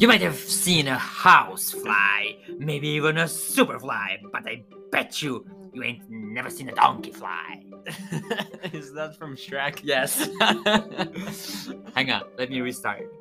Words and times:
You 0.00 0.08
might 0.08 0.22
have 0.22 0.38
seen 0.38 0.88
a 0.88 0.96
house 0.96 1.72
fly, 1.72 2.34
maybe 2.58 2.88
even 2.88 3.18
a 3.18 3.24
superfly, 3.24 4.16
but 4.32 4.46
I 4.46 4.64
bet 4.90 5.20
you 5.20 5.44
you 5.74 5.82
ain't 5.82 6.08
never 6.08 6.48
seen 6.48 6.70
a 6.70 6.74
donkey 6.74 7.12
fly. 7.12 7.62
Is 8.72 8.94
that 8.94 9.18
from 9.18 9.36
Shrek? 9.36 9.80
Yes. 9.82 10.26
Hang 11.94 12.10
on, 12.12 12.22
let 12.38 12.48
me 12.48 12.62
restart. 12.62 13.12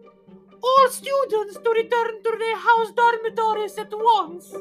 All 0.64 0.88
students 0.90 1.58
to 1.58 1.70
return 1.70 2.24
to 2.24 2.38
their 2.40 2.56
house 2.56 2.94
dormitories 2.94 3.78
at 3.78 3.92
once. 3.92 4.56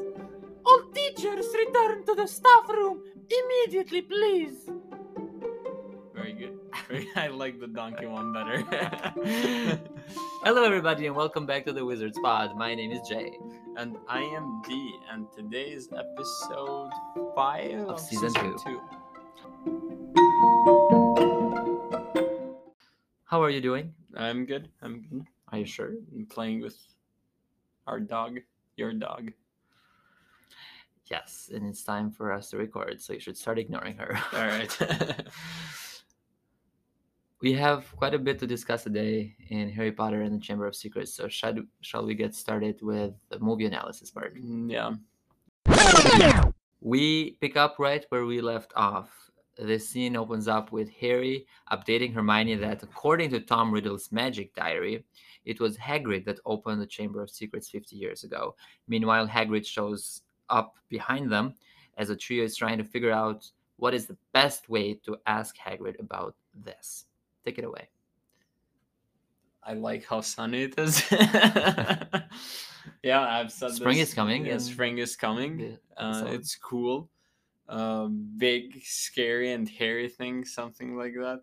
All 0.65 0.81
teachers 0.93 1.45
return 1.57 2.05
to 2.05 2.15
the 2.15 2.27
staff 2.27 2.67
room 2.67 3.01
immediately, 3.31 4.01
please. 4.01 4.69
I 7.15 7.27
like 7.27 7.59
the 7.59 7.67
donkey 7.67 8.07
one 8.07 8.33
better. 8.33 8.63
Hello, 10.43 10.63
everybody, 10.63 11.05
and 11.05 11.15
welcome 11.15 11.45
back 11.45 11.65
to 11.65 11.73
the 11.73 11.85
Wizards 11.85 12.17
Pod. 12.23 12.57
My 12.57 12.73
name 12.73 12.91
is 12.91 13.01
Jay. 13.07 13.31
and 13.77 13.95
I 14.07 14.21
am 14.21 14.63
D, 14.67 14.95
and 15.11 15.27
today's 15.35 15.89
episode 15.95 16.89
five 17.35 17.87
of, 17.87 17.99
season 17.99 18.33
two. 18.33 18.57
two. 18.65 18.81
How 23.25 23.43
are 23.43 23.51
you 23.51 23.61
doing? 23.61 23.93
I'm 24.15 24.45
good. 24.45 24.69
I'm 24.81 25.01
good. 25.01 25.25
Are 25.51 25.59
you 25.59 25.65
sure? 25.65 25.93
I'm 26.15 26.25
playing 26.25 26.61
with 26.61 26.77
our 27.85 27.99
dog, 27.99 28.39
your 28.77 28.93
dog. 28.93 29.31
Yes, 31.11 31.51
and 31.53 31.67
it's 31.67 31.83
time 31.83 32.09
for 32.09 32.33
us 32.33 32.49
to 32.49 32.57
record, 32.57 32.99
so 32.99 33.13
you 33.13 33.19
should 33.19 33.37
start 33.37 33.59
ignoring 33.59 33.97
her. 33.97 34.19
All 34.33 34.47
right. 34.47 34.75
we 37.41 37.53
have 37.53 37.95
quite 37.95 38.13
a 38.13 38.19
bit 38.19 38.37
to 38.39 38.47
discuss 38.47 38.83
today 38.83 39.35
in 39.49 39.69
Harry 39.69 39.91
Potter 39.91 40.21
and 40.23 40.35
the 40.35 40.43
Chamber 40.43 40.67
of 40.67 40.75
Secrets, 40.75 41.13
so 41.13 41.27
shall, 41.27 41.55
shall 41.81 42.05
we 42.05 42.13
get 42.13 42.35
started 42.35 42.81
with 42.81 43.13
the 43.29 43.39
movie 43.39 43.65
analysis 43.65 44.11
part? 44.11 44.35
Mm, 44.35 44.71
yeah. 44.71 44.95
We 46.81 47.31
pick 47.41 47.57
up 47.57 47.75
right 47.77 48.05
where 48.09 48.25
we 48.25 48.41
left 48.41 48.71
off. 48.75 49.09
This 49.57 49.87
scene 49.87 50.15
opens 50.15 50.47
up 50.47 50.71
with 50.71 50.89
Harry 50.89 51.45
updating 51.71 52.13
Hermione 52.13 52.55
that, 52.55 52.83
according 52.83 53.29
to 53.31 53.41
Tom 53.41 53.73
Riddle's 53.73 54.11
magic 54.11 54.55
diary, 54.55 55.03
it 55.43 55.59
was 55.59 55.77
Hagrid 55.77 56.25
that 56.25 56.39
opened 56.45 56.81
the 56.81 56.87
Chamber 56.87 57.21
of 57.21 57.29
Secrets 57.29 57.69
50 57.69 57.95
years 57.95 58.23
ago. 58.23 58.55
Meanwhile, 58.87 59.27
Hagrid 59.27 59.65
shows 59.65 60.21
up 60.49 60.75
behind 60.87 61.31
them 61.31 61.53
as 61.97 62.09
a 62.09 62.15
trio 62.15 62.45
is 62.45 62.55
trying 62.55 62.77
to 62.77 62.83
figure 62.83 63.11
out 63.11 63.49
what 63.75 63.93
is 63.93 64.05
the 64.05 64.17
best 64.33 64.69
way 64.69 64.93
to 65.05 65.17
ask 65.25 65.57
Hagrid 65.57 65.99
about 65.99 66.35
this. 66.53 67.05
Take 67.45 67.57
it 67.57 67.63
away. 67.65 67.89
I 69.63 69.73
like 69.73 70.05
how 70.05 70.21
sunny 70.21 70.63
it 70.63 70.79
is. 70.79 71.03
yeah, 73.03 73.21
I've 73.21 73.51
said 73.51 73.71
Spring 73.73 73.97
this. 73.97 74.09
is 74.09 74.13
coming 74.13 74.45
Yeah, 74.45 74.57
spring 74.57 74.97
is 74.97 75.15
coming. 75.15 75.77
Uh, 75.97 76.25
it's 76.27 76.55
cool. 76.55 77.09
Um, 77.67 78.29
big, 78.37 78.81
scary, 78.83 79.51
and 79.53 79.69
hairy 79.69 80.09
thing, 80.09 80.43
something 80.45 80.97
like 80.97 81.13
that. 81.15 81.41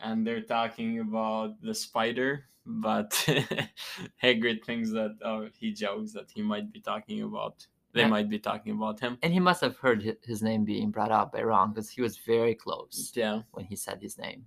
And 0.00 0.26
they're 0.26 0.40
talking 0.42 1.00
about 1.00 1.60
the 1.60 1.74
spider, 1.74 2.46
but 2.64 3.10
Hagrid 4.22 4.64
thinks 4.64 4.90
that 4.92 5.16
oh, 5.24 5.48
he 5.58 5.72
jokes 5.72 6.12
that 6.12 6.30
he 6.32 6.42
might 6.42 6.72
be 6.72 6.80
talking 6.80 7.22
about. 7.22 7.66
They 7.92 8.00
Yeah. 8.00 8.08
might 8.08 8.30
be 8.30 8.38
talking 8.38 8.72
about 8.72 8.98
him. 9.00 9.18
And 9.22 9.32
he 9.32 9.40
must 9.40 9.60
have 9.60 9.76
heard 9.76 10.16
his 10.24 10.42
name 10.42 10.64
being 10.64 10.90
brought 10.90 11.12
up 11.12 11.32
by 11.32 11.42
Ron 11.42 11.70
because 11.72 11.90
he 11.90 12.00
was 12.00 12.16
very 12.16 12.54
close 12.54 13.12
Yeah, 13.14 13.42
when 13.50 13.66
he 13.66 13.76
said 13.76 14.00
his 14.00 14.16
name. 14.16 14.46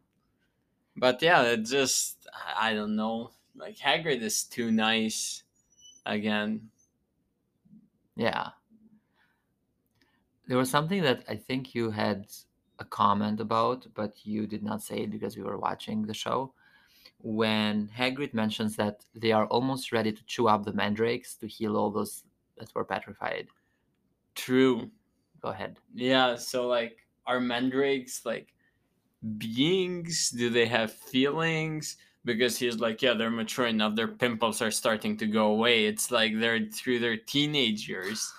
But 0.97 1.21
yeah, 1.21 1.43
it 1.43 1.63
just 1.65 2.27
I 2.57 2.73
don't 2.73 2.95
know. 2.95 3.31
Like 3.55 3.77
Hagrid 3.77 4.21
is 4.21 4.43
too 4.43 4.71
nice. 4.71 5.43
Again, 6.05 6.69
Yeah. 8.15 8.49
There 10.47 10.57
was 10.57 10.69
something 10.69 11.01
that 11.03 11.23
I 11.28 11.35
think 11.35 11.73
you 11.75 11.91
had 11.91 12.28
a 12.79 12.85
comment 12.85 13.39
about, 13.39 13.88
but 13.95 14.13
you 14.25 14.45
did 14.47 14.63
not 14.63 14.81
say 14.81 15.00
it 15.03 15.11
because 15.11 15.38
we 15.38 15.44
were 15.44 15.57
watching 15.57 16.06
the 16.06 16.13
show. 16.13 16.53
When 17.19 17.88
Hagrid 17.89 18.33
mentions 18.33 18.75
that 18.75 19.06
they 19.16 19.31
are 19.31 19.47
almost 19.47 19.91
ready 19.91 20.12
to 20.12 20.25
chew 20.25 20.47
up 20.47 20.63
the 20.66 20.73
mandrakes 20.73 21.35
to 21.38 21.47
heal 21.47 21.75
all 21.77 21.89
those 21.91 22.23
that 22.57 22.73
were 22.75 22.85
petrified. 22.85 23.47
true. 24.35 24.91
Go 25.41 25.50
ahead. 25.50 25.79
Yeah, 25.94 26.35
so 26.35 26.67
like 26.67 26.97
are 27.27 27.39
mandrakes 27.39 28.25
like 28.25 28.53
beings? 29.38 30.30
Do 30.30 30.50
they 30.50 30.66
have 30.66 30.94
feelings? 30.94 31.97
Because 32.24 32.58
he's 32.58 32.80
like, 32.80 33.02
yeah, 33.02 33.13
they're 33.13 33.30
mature 33.30 33.68
enough. 33.68 33.96
Their 33.96 34.08
pimples 34.08 34.62
are 34.62 34.72
starting 34.72 35.16
to 35.18 35.28
go 35.28 35.47
away. 35.47 35.86
It's 35.86 36.09
like 36.12 36.40
they're 36.40 36.66
through 36.74 37.00
their 37.00 37.18
teenage 37.18 37.88
years. 37.88 38.34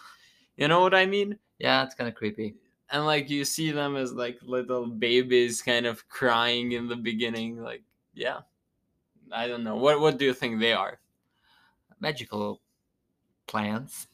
You 0.57 0.69
know 0.69 0.81
what 0.81 0.95
I 0.95 1.07
mean? 1.07 1.39
Yeah, 1.59 1.85
it's 1.85 1.95
kind 1.95 2.09
of 2.09 2.15
creepy. 2.15 2.55
And 2.91 3.05
like 3.05 3.31
you 3.31 3.45
see 3.45 3.71
them 3.71 3.97
as 3.97 4.13
like 4.13 4.39
little 4.43 4.87
babies, 4.87 5.63
kind 5.63 5.87
of 5.87 6.09
crying 6.09 6.73
in 6.73 6.89
the 6.89 6.97
beginning. 6.97 7.63
Like, 7.63 7.83
yeah, 8.15 8.41
I 9.33 9.49
don't 9.49 9.65
know. 9.65 9.77
What 9.77 10.01
what 10.01 10.19
do 10.19 10.25
you 10.25 10.35
think 10.35 10.61
they 10.61 10.73
are? 10.73 10.99
Magical 12.01 12.61
plants. 13.47 14.09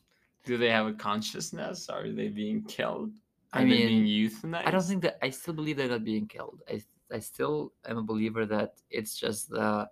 Do 0.44 0.56
they 0.58 0.70
have 0.70 0.86
a 0.86 0.92
consciousness? 0.92 1.88
Are 1.88 2.08
they 2.08 2.28
being 2.28 2.62
killed? 2.64 3.12
I 3.52 3.64
they 3.64 3.70
being 3.70 4.04
mean, 4.04 4.30
euthanized? 4.30 4.66
I 4.66 4.70
don't 4.70 4.82
think 4.82 5.02
that 5.02 5.18
I 5.22 5.30
still 5.30 5.54
believe 5.54 5.76
they're 5.76 5.88
not 5.88 6.04
being 6.04 6.26
killed. 6.26 6.62
I 6.68 6.82
I 7.12 7.18
still 7.20 7.72
am 7.86 7.98
a 7.98 8.02
believer 8.02 8.46
that 8.46 8.80
it's 8.90 9.16
just 9.16 9.50
the 9.50 9.88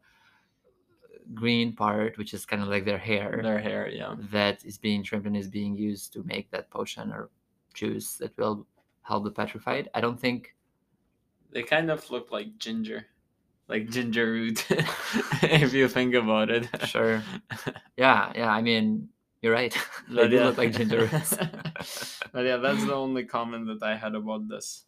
green 1.35 1.75
part, 1.75 2.17
which 2.19 2.35
is 2.35 2.47
kind 2.47 2.63
of 2.63 2.69
like 2.69 2.85
their 2.85 2.99
hair. 2.99 3.41
their 3.43 3.61
hair. 3.61 3.89
Yeah. 3.89 4.17
that 4.33 4.65
is 4.65 4.79
being 4.79 5.03
trimmed 5.05 5.27
and 5.27 5.37
is 5.37 5.49
being 5.49 5.77
used 5.77 6.13
to 6.15 6.23
make 6.25 6.51
that 6.51 6.71
potion 6.71 7.13
or 7.13 7.31
juice 7.75 8.17
that 8.17 8.37
will 8.39 8.67
help 9.03 9.25
the 9.25 9.31
petrified. 9.31 9.89
I 9.95 10.01
don't 10.01 10.19
think 10.19 10.55
They 11.53 11.63
kind 11.63 11.91
of 11.91 12.09
look 12.11 12.31
like 12.33 12.59
ginger, 12.59 13.07
like 13.69 13.87
mm. 13.87 13.93
ginger 13.93 14.27
root, 14.33 14.67
if 15.43 15.73
you 15.73 15.89
think 15.89 16.15
about 16.15 16.51
it. 16.51 16.69
sure. 16.87 17.23
Yeah, 17.97 18.33
yeah. 18.35 18.49
I 18.51 18.63
mean, 18.63 19.09
you're 19.43 19.53
right. 19.53 19.73
they 20.09 20.15
But 20.15 20.29
do 20.31 20.37
yeah. 20.37 20.45
look 20.47 20.59
like 20.59 20.73
ginger 20.73 21.07
roots. 21.13 21.37
but 22.33 22.45
yeah, 22.45 22.57
that's 22.57 22.85
the 22.85 22.95
only 22.95 23.25
comment 23.25 23.67
that 23.67 23.83
I 23.83 23.97
had 23.97 24.15
about 24.15 24.49
this. 24.49 24.85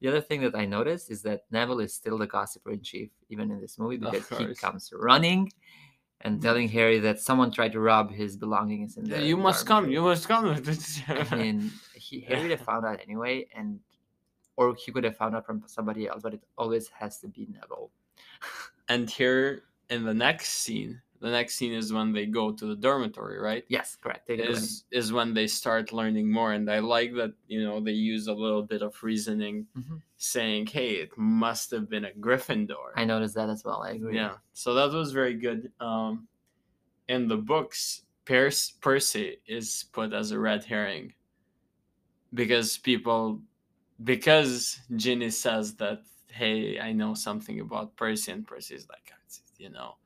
the 0.00 0.08
other 0.08 0.20
thing 0.20 0.40
that 0.42 0.54
I 0.54 0.64
noticed 0.66 1.10
is 1.10 1.22
that 1.22 1.44
Neville 1.50 1.80
is 1.80 1.94
still 1.94 2.18
the 2.18 2.26
gossiper 2.26 2.70
in 2.72 2.82
chief, 2.82 3.10
even 3.30 3.50
in 3.50 3.60
this 3.60 3.78
movie, 3.78 3.98
because 3.98 4.26
he 4.38 4.54
comes 4.54 4.92
running 4.92 5.52
and 6.22 6.40
telling 6.42 6.68
Harry 6.68 6.98
that 7.00 7.20
someone 7.20 7.50
tried 7.50 7.72
to 7.72 7.80
rob 7.80 8.10
his 8.12 8.36
belongings 8.36 8.96
in 8.96 9.04
the 9.08 9.22
you 9.22 9.36
must 9.36 9.66
come. 9.66 9.90
You 9.90 10.02
must 10.02 10.26
come. 10.28 10.46
I 11.08 11.34
mean, 11.36 11.70
he, 11.94 12.20
Harry 12.20 12.42
would 12.42 12.50
have 12.50 12.60
found 12.60 12.84
out 12.86 13.00
anyway, 13.02 13.46
and 13.54 13.80
or 14.56 14.74
he 14.74 14.92
could 14.92 15.04
have 15.04 15.16
found 15.16 15.34
out 15.34 15.46
from 15.46 15.62
somebody 15.66 16.06
else, 16.08 16.22
but 16.22 16.34
it 16.34 16.42
always 16.58 16.88
has 16.88 17.18
to 17.20 17.28
be 17.28 17.46
Neville. 17.50 17.90
and 18.88 19.08
here 19.10 19.62
in 19.90 20.04
the 20.04 20.14
next 20.14 20.50
scene, 20.62 21.00
the 21.22 21.30
next 21.30 21.54
scene 21.54 21.72
is 21.72 21.92
when 21.92 22.12
they 22.12 22.26
go 22.26 22.52
to 22.52 22.66
the 22.66 22.74
dormitory, 22.76 23.38
right? 23.38 23.64
Yes, 23.68 23.96
correct. 23.96 24.28
Is 24.28 24.84
is 24.90 25.12
when 25.12 25.32
they 25.34 25.46
start 25.46 25.92
learning 25.92 26.30
more, 26.30 26.52
and 26.52 26.68
I 26.70 26.80
like 26.80 27.14
that 27.14 27.32
you 27.46 27.62
know 27.64 27.80
they 27.80 27.92
use 27.92 28.26
a 28.26 28.34
little 28.34 28.62
bit 28.62 28.82
of 28.82 28.92
reasoning, 29.02 29.66
Mhm. 29.78 30.02
saying, 30.16 30.66
"Hey, 30.66 30.96
it 31.04 31.16
must 31.16 31.70
have 31.70 31.88
been 31.88 32.04
a 32.04 32.10
Gryffindor." 32.12 32.90
I 32.96 33.04
noticed 33.04 33.34
that 33.36 33.48
as 33.48 33.64
well. 33.64 33.82
I 33.82 33.92
agree. 33.92 34.16
Yeah, 34.16 34.36
so 34.52 34.74
that 34.74 34.90
was 34.92 35.12
very 35.12 35.34
good. 35.34 35.72
Um, 35.80 36.28
in 37.08 37.28
the 37.28 37.36
books, 37.36 38.02
Percy, 38.24 38.74
Percy 38.80 39.26
is 39.46 39.84
put 39.92 40.12
as 40.12 40.30
a 40.32 40.38
red 40.38 40.64
herring 40.64 41.14
because 42.34 42.78
people, 42.78 43.40
because 44.02 44.80
Ginny 44.96 45.30
says 45.30 45.76
that, 45.76 46.02
hey, 46.28 46.80
I 46.80 46.92
know 46.92 47.14
something 47.14 47.60
about 47.60 47.96
Percy, 47.96 48.32
and 48.32 48.46
Percy's 48.46 48.88
like, 48.88 49.12
you 49.58 49.70
know, 49.70 49.96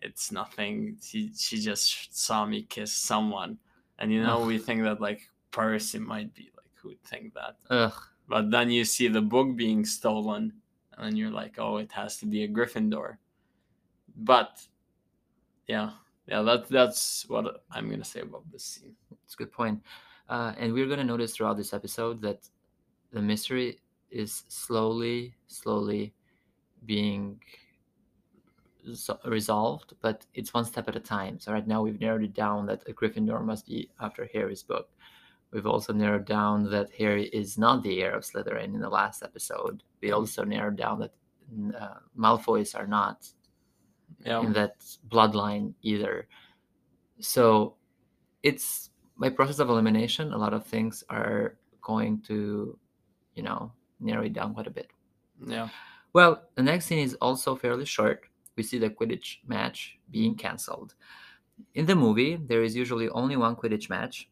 it's 0.00 0.32
nothing. 0.32 0.98
She 1.02 1.32
she 1.36 1.58
just 1.60 2.16
saw 2.16 2.46
me 2.46 2.62
kiss 2.62 2.92
someone, 2.92 3.58
and 3.98 4.12
you 4.12 4.22
know 4.22 4.42
Ugh. 4.42 4.46
we 4.46 4.58
think 4.58 4.82
that 4.82 5.00
like 5.00 5.28
Percy 5.50 5.98
might 5.98 6.34
be 6.34 6.50
like 6.56 6.70
who 6.74 6.88
would 6.90 7.02
think 7.02 7.34
that, 7.34 7.56
Ugh. 7.70 7.92
but 8.28 8.50
then 8.50 8.70
you 8.70 8.84
see 8.84 9.08
the 9.08 9.22
book 9.22 9.56
being 9.56 9.84
stolen, 9.84 10.52
and 10.96 11.06
then 11.06 11.16
you're 11.16 11.30
like, 11.30 11.58
oh, 11.58 11.78
it 11.78 11.92
has 11.92 12.16
to 12.18 12.26
be 12.26 12.44
a 12.44 12.48
Gryffindor. 12.48 13.16
But 14.16 14.60
yeah, 15.66 15.90
yeah, 16.26 16.42
that 16.42 16.68
that's 16.68 17.28
what 17.28 17.62
I'm 17.70 17.90
gonna 17.90 18.04
say 18.04 18.20
about 18.20 18.50
this 18.52 18.64
scene. 18.64 18.94
It's 19.24 19.34
a 19.34 19.38
good 19.38 19.52
point. 19.52 19.82
Uh, 20.28 20.52
and 20.58 20.72
we're 20.72 20.86
going 20.86 20.98
to 20.98 21.04
notice 21.04 21.34
throughout 21.34 21.56
this 21.56 21.72
episode 21.72 22.20
that 22.20 22.48
the 23.12 23.22
mystery 23.22 23.78
is 24.10 24.44
slowly, 24.48 25.34
slowly 25.46 26.12
being 26.84 27.40
resolved, 29.24 29.94
but 30.00 30.26
it's 30.34 30.54
one 30.54 30.64
step 30.64 30.88
at 30.88 30.96
a 30.96 31.00
time. 31.00 31.38
So 31.38 31.52
right 31.52 31.66
now 31.66 31.82
we've 31.82 32.00
narrowed 32.00 32.24
it 32.24 32.34
down 32.34 32.66
that 32.66 32.88
a 32.88 32.92
Gryffindor 32.92 33.44
must 33.44 33.66
be 33.66 33.90
after 34.00 34.28
Harry's 34.32 34.62
book. 34.62 34.88
We've 35.50 35.66
also 35.66 35.92
narrowed 35.92 36.26
down 36.26 36.70
that 36.70 36.90
Harry 36.98 37.26
is 37.26 37.56
not 37.56 37.82
the 37.82 38.02
heir 38.02 38.14
of 38.14 38.24
Slytherin 38.24 38.74
in 38.74 38.80
the 38.80 38.88
last 38.90 39.22
episode. 39.22 39.82
We 40.02 40.12
also 40.12 40.44
narrowed 40.44 40.76
down 40.76 41.00
that 41.00 41.14
uh, 41.74 42.00
Malfoys 42.16 42.74
are 42.78 42.86
not 42.86 43.26
Yeah, 44.24 44.42
in 44.42 44.52
that 44.52 44.76
bloodline 45.08 45.74
either. 45.82 46.28
So 47.20 47.76
it's 48.42 48.90
by 49.18 49.30
process 49.30 49.58
of 49.58 49.68
elimination, 49.68 50.32
a 50.32 50.38
lot 50.38 50.54
of 50.54 50.66
things 50.66 51.02
are 51.08 51.56
going 51.80 52.20
to, 52.22 52.78
you 53.34 53.42
know, 53.42 53.72
narrow 54.00 54.24
it 54.24 54.32
down 54.32 54.54
quite 54.54 54.66
a 54.66 54.70
bit. 54.70 54.90
Yeah. 55.44 55.68
Well, 56.12 56.42
the 56.54 56.62
next 56.62 56.86
scene 56.86 57.00
is 57.00 57.14
also 57.20 57.56
fairly 57.56 57.84
short. 57.84 58.26
We 58.58 58.64
see 58.64 58.78
the 58.78 58.90
Quidditch 58.90 59.38
match 59.46 59.98
being 60.10 60.34
cancelled. 60.34 60.96
In 61.74 61.86
the 61.86 61.94
movie, 61.94 62.34
there 62.36 62.64
is 62.64 62.74
usually 62.74 63.08
only 63.10 63.36
one 63.36 63.54
Quidditch 63.54 63.88
match 63.88 64.28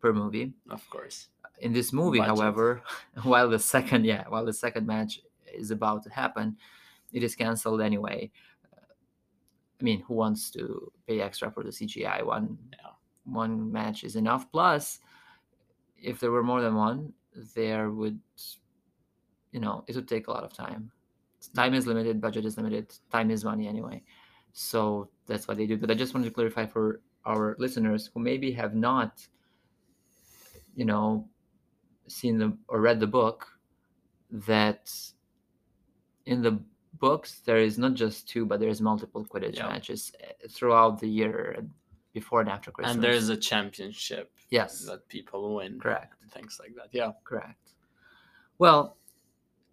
per 0.00 0.12
movie. 0.12 0.52
Of 0.68 0.82
course. 0.90 1.28
In 1.60 1.72
this 1.72 1.92
movie, 1.92 2.18
Budget. 2.18 2.36
however, 2.36 2.82
while 3.22 3.48
the 3.48 3.58
second 3.60 4.04
yeah, 4.04 4.24
while 4.28 4.44
the 4.44 4.52
second 4.52 4.86
match 4.88 5.20
is 5.54 5.70
about 5.70 6.02
to 6.02 6.10
happen, 6.10 6.56
it 7.12 7.22
is 7.22 7.36
cancelled 7.36 7.80
anyway. 7.80 8.30
I 9.80 9.82
mean, 9.84 10.02
who 10.02 10.14
wants 10.14 10.50
to 10.50 10.90
pay 11.06 11.20
extra 11.20 11.50
for 11.50 11.62
the 11.62 11.70
CGI? 11.70 12.24
One 12.26 12.58
Yeah. 12.72 12.90
one 13.24 13.70
match 13.70 14.02
is 14.02 14.16
enough. 14.16 14.50
Plus, 14.50 14.98
if 15.96 16.18
there 16.18 16.32
were 16.32 16.42
more 16.42 16.60
than 16.60 16.74
one, 16.74 17.12
there 17.54 17.90
would, 17.90 18.18
you 19.52 19.60
know, 19.60 19.84
it 19.86 19.94
would 19.94 20.08
take 20.08 20.26
a 20.26 20.32
lot 20.32 20.42
of 20.44 20.52
time. 20.52 20.90
Time 21.54 21.74
is 21.74 21.86
limited, 21.86 22.20
budget 22.20 22.44
is 22.44 22.56
limited, 22.56 22.92
time 23.10 23.30
is 23.30 23.44
money 23.44 23.66
anyway. 23.66 24.02
So 24.52 25.08
that's 25.26 25.48
what 25.48 25.56
they 25.56 25.66
do. 25.66 25.76
But 25.76 25.90
I 25.90 25.94
just 25.94 26.12
wanted 26.14 26.26
to 26.26 26.34
clarify 26.34 26.66
for 26.66 27.00
our 27.24 27.56
listeners 27.58 28.10
who 28.12 28.20
maybe 28.20 28.52
have 28.52 28.74
not, 28.74 29.26
you 30.74 30.84
know, 30.84 31.28
seen 32.08 32.38
the 32.38 32.56
or 32.68 32.80
read 32.80 33.00
the 33.00 33.06
book, 33.06 33.46
that 34.30 34.92
in 36.26 36.42
the 36.42 36.58
books 36.98 37.40
there 37.44 37.58
is 37.58 37.78
not 37.78 37.94
just 37.94 38.28
two, 38.28 38.44
but 38.44 38.60
there 38.60 38.68
is 38.68 38.80
multiple 38.80 39.24
Quidditch 39.24 39.56
Yeah. 39.56 39.68
matches 39.68 40.12
eh, 40.20 40.32
throughout 40.50 41.00
the 41.00 41.08
year, 41.08 41.64
before 42.12 42.40
and 42.40 42.50
after 42.50 42.70
Christmas. 42.70 42.94
And 42.96 43.04
there's 43.04 43.28
a 43.28 43.36
championship 43.36 44.32
yes, 44.50 44.84
that 44.86 45.08
people 45.08 45.54
win. 45.56 45.78
correct. 45.78 46.14
Things 46.30 46.58
like 46.60 46.74
that. 46.74 46.88
Yeah. 46.92 47.12
Correct. 47.24 47.72
Well, 48.58 48.96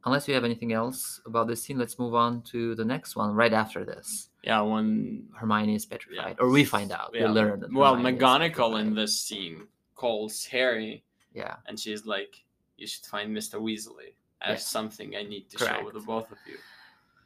unless 0.05 0.27
you 0.27 0.33
have 0.33 0.43
anything 0.45 0.71
else 0.73 1.19
about 1.25 1.47
this 1.47 1.63
scene, 1.63 1.77
let's 1.77 1.99
move 1.99 2.15
on 2.15 2.41
to 2.43 2.75
the 2.75 2.85
next 2.85 3.15
one 3.15 3.33
right 3.33 3.53
after 3.53 3.83
this. 3.83 4.29
Yeah. 4.43 4.61
When 4.61 5.27
Hermione 5.35 5.75
is 5.75 5.85
petrified, 5.85 6.37
or 6.39 6.49
we 6.49 6.63
find 6.63 6.91
out. 6.91 7.11
Yeah. 7.13 7.23
We 7.27 7.29
learn 7.29 7.59
that. 7.61 7.73
well, 7.73 7.95
Hermione 7.95 8.17
McGonagall 8.17 8.79
in 8.79 8.95
this 8.95 9.19
scene 9.19 9.67
calls 9.95 10.45
Harry 10.45 11.03
Yeah, 11.33 11.55
and 11.67 11.79
she's 11.79 12.05
like, 12.05 12.43
"You 12.77 12.87
should 12.87 13.05
find 13.05 13.35
Mr. 13.35 13.55
Weasley. 13.59 14.13
I 14.41 14.47
have 14.49 14.57
Yeah. 14.57 14.61
something 14.77 15.15
I 15.15 15.23
need 15.23 15.49
to 15.49 15.57
show 15.57 15.65
Correct. 15.65 15.93
the 15.93 15.99
both 15.99 16.31
of 16.31 16.37
you." 16.47 16.57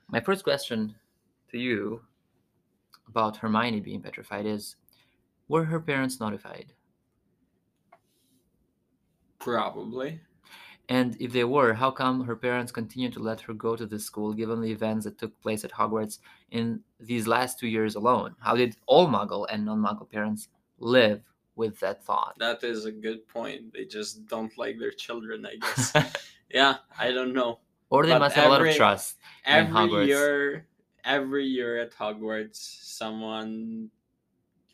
my 0.08 0.20
first 0.20 0.44
question 0.44 0.96
to 1.52 1.58
you 1.58 2.02
about 3.08 3.38
Hermione 3.38 3.80
being 3.82 4.02
petrified 4.02 4.46
is: 4.46 4.76
Were 5.48 5.66
her 5.66 5.80
parents 5.80 6.20
notified? 6.20 6.74
Probably. 9.40 10.22
And 10.90 11.16
if 11.22 11.32
they 11.32 11.44
were, 11.46 11.74
how 11.74 11.90
come 11.92 12.26
her 12.26 12.36
parents 12.36 12.72
continued 12.72 13.14
to 13.14 13.20
let 13.20 13.40
her 13.42 13.54
go 13.54 13.76
to 13.76 13.86
this 13.86 14.04
school 14.06 14.34
given 14.34 14.62
the 14.62 14.72
events 14.72 15.06
that 15.06 15.18
took 15.18 15.40
place 15.42 15.64
at 15.64 15.72
Hogwarts 15.72 16.20
in 16.52 16.82
these 17.00 17.28
last 17.28 17.60
two 17.60 17.68
years 17.68 17.96
alone? 17.96 18.36
How 18.42 18.56
did 18.56 18.76
all 18.88 19.08
Muggle 19.08 19.48
and 19.50 19.66
non 19.66 19.80
Muggle 19.82 20.10
parents 20.12 20.50
live 20.80 21.22
with 21.56 21.80
that 21.80 22.04
thought? 22.04 22.36
That 22.40 22.64
is 22.64 22.86
a 22.86 22.92
good 22.92 23.26
point. 23.28 23.72
They 23.74 23.86
just 23.86 24.28
don't 24.28 24.52
like 24.58 24.80
their 24.80 24.92
children, 24.92 25.46
I 25.46 25.56
guess. 25.56 25.94
yeah, 26.54 26.78
I 27.00 27.12
don't 27.12 27.34
know. 27.34 27.60
or 27.90 28.06
they 28.06 28.12
But 28.12 28.20
must 28.20 28.36
have 28.36 28.46
a 28.48 28.50
lot 28.50 28.62
of 28.62 28.68
every- 28.68 28.78
trust. 28.78 29.16
in 29.46 29.54
Every 29.54 29.74
Hogwarts. 29.74 30.08
year, 30.08 30.68
every 31.06 31.46
year 31.46 31.80
at 31.80 31.92
Hogwarts, 31.94 32.58
someone 32.84 33.90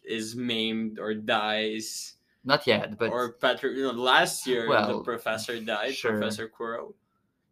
is 0.03 0.35
maimed 0.35 0.97
or 0.99 1.13
dies. 1.13 2.15
Not 2.47 2.65
yet, 2.65 2.97
but 2.97 3.11
or 3.11 3.33
Patrick, 3.33 3.75
you 3.75 3.83
know, 3.83 3.91
last 3.91 4.47
year 4.47 4.69
the 4.69 5.01
professor 5.03 5.59
died, 5.59 5.93
sure. 5.93 6.13
Professor 6.13 6.47
Quirrell. 6.47 6.93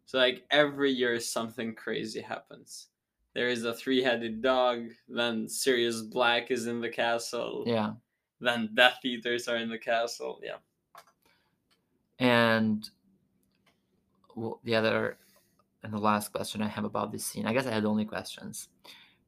So 0.06 0.16
like 0.16 0.44
every 0.50 0.90
year 0.90 1.20
something 1.20 1.74
crazy 1.74 2.22
happens. 2.22 2.88
There 3.34 3.50
is 3.50 3.64
a 3.64 3.74
three-headed 3.74 4.40
dog. 4.40 4.88
Then 5.06 5.50
Sirius 5.50 6.00
Black 6.00 6.50
is 6.50 6.66
in 6.66 6.80
the 6.80 6.88
castle. 6.88 7.64
yeah. 7.66 7.92
Then 8.40 8.70
Death 8.72 9.00
Eaters 9.04 9.48
are 9.48 9.56
in 9.56 9.68
the 9.68 9.78
castle. 9.78 10.40
Yeah. 10.42 10.60
And 12.18 12.88
well, 14.34 14.60
the 14.64 14.76
other 14.76 15.18
and 15.82 15.92
the 15.92 15.98
last 15.98 16.32
question 16.32 16.62
I 16.62 16.68
have 16.68 16.84
about 16.84 17.12
this 17.12 17.26
scene, 17.26 17.46
I 17.46 17.52
guess 17.52 17.66
I 17.66 17.72
had 17.72 17.84
only 17.84 18.06
questions, 18.06 18.68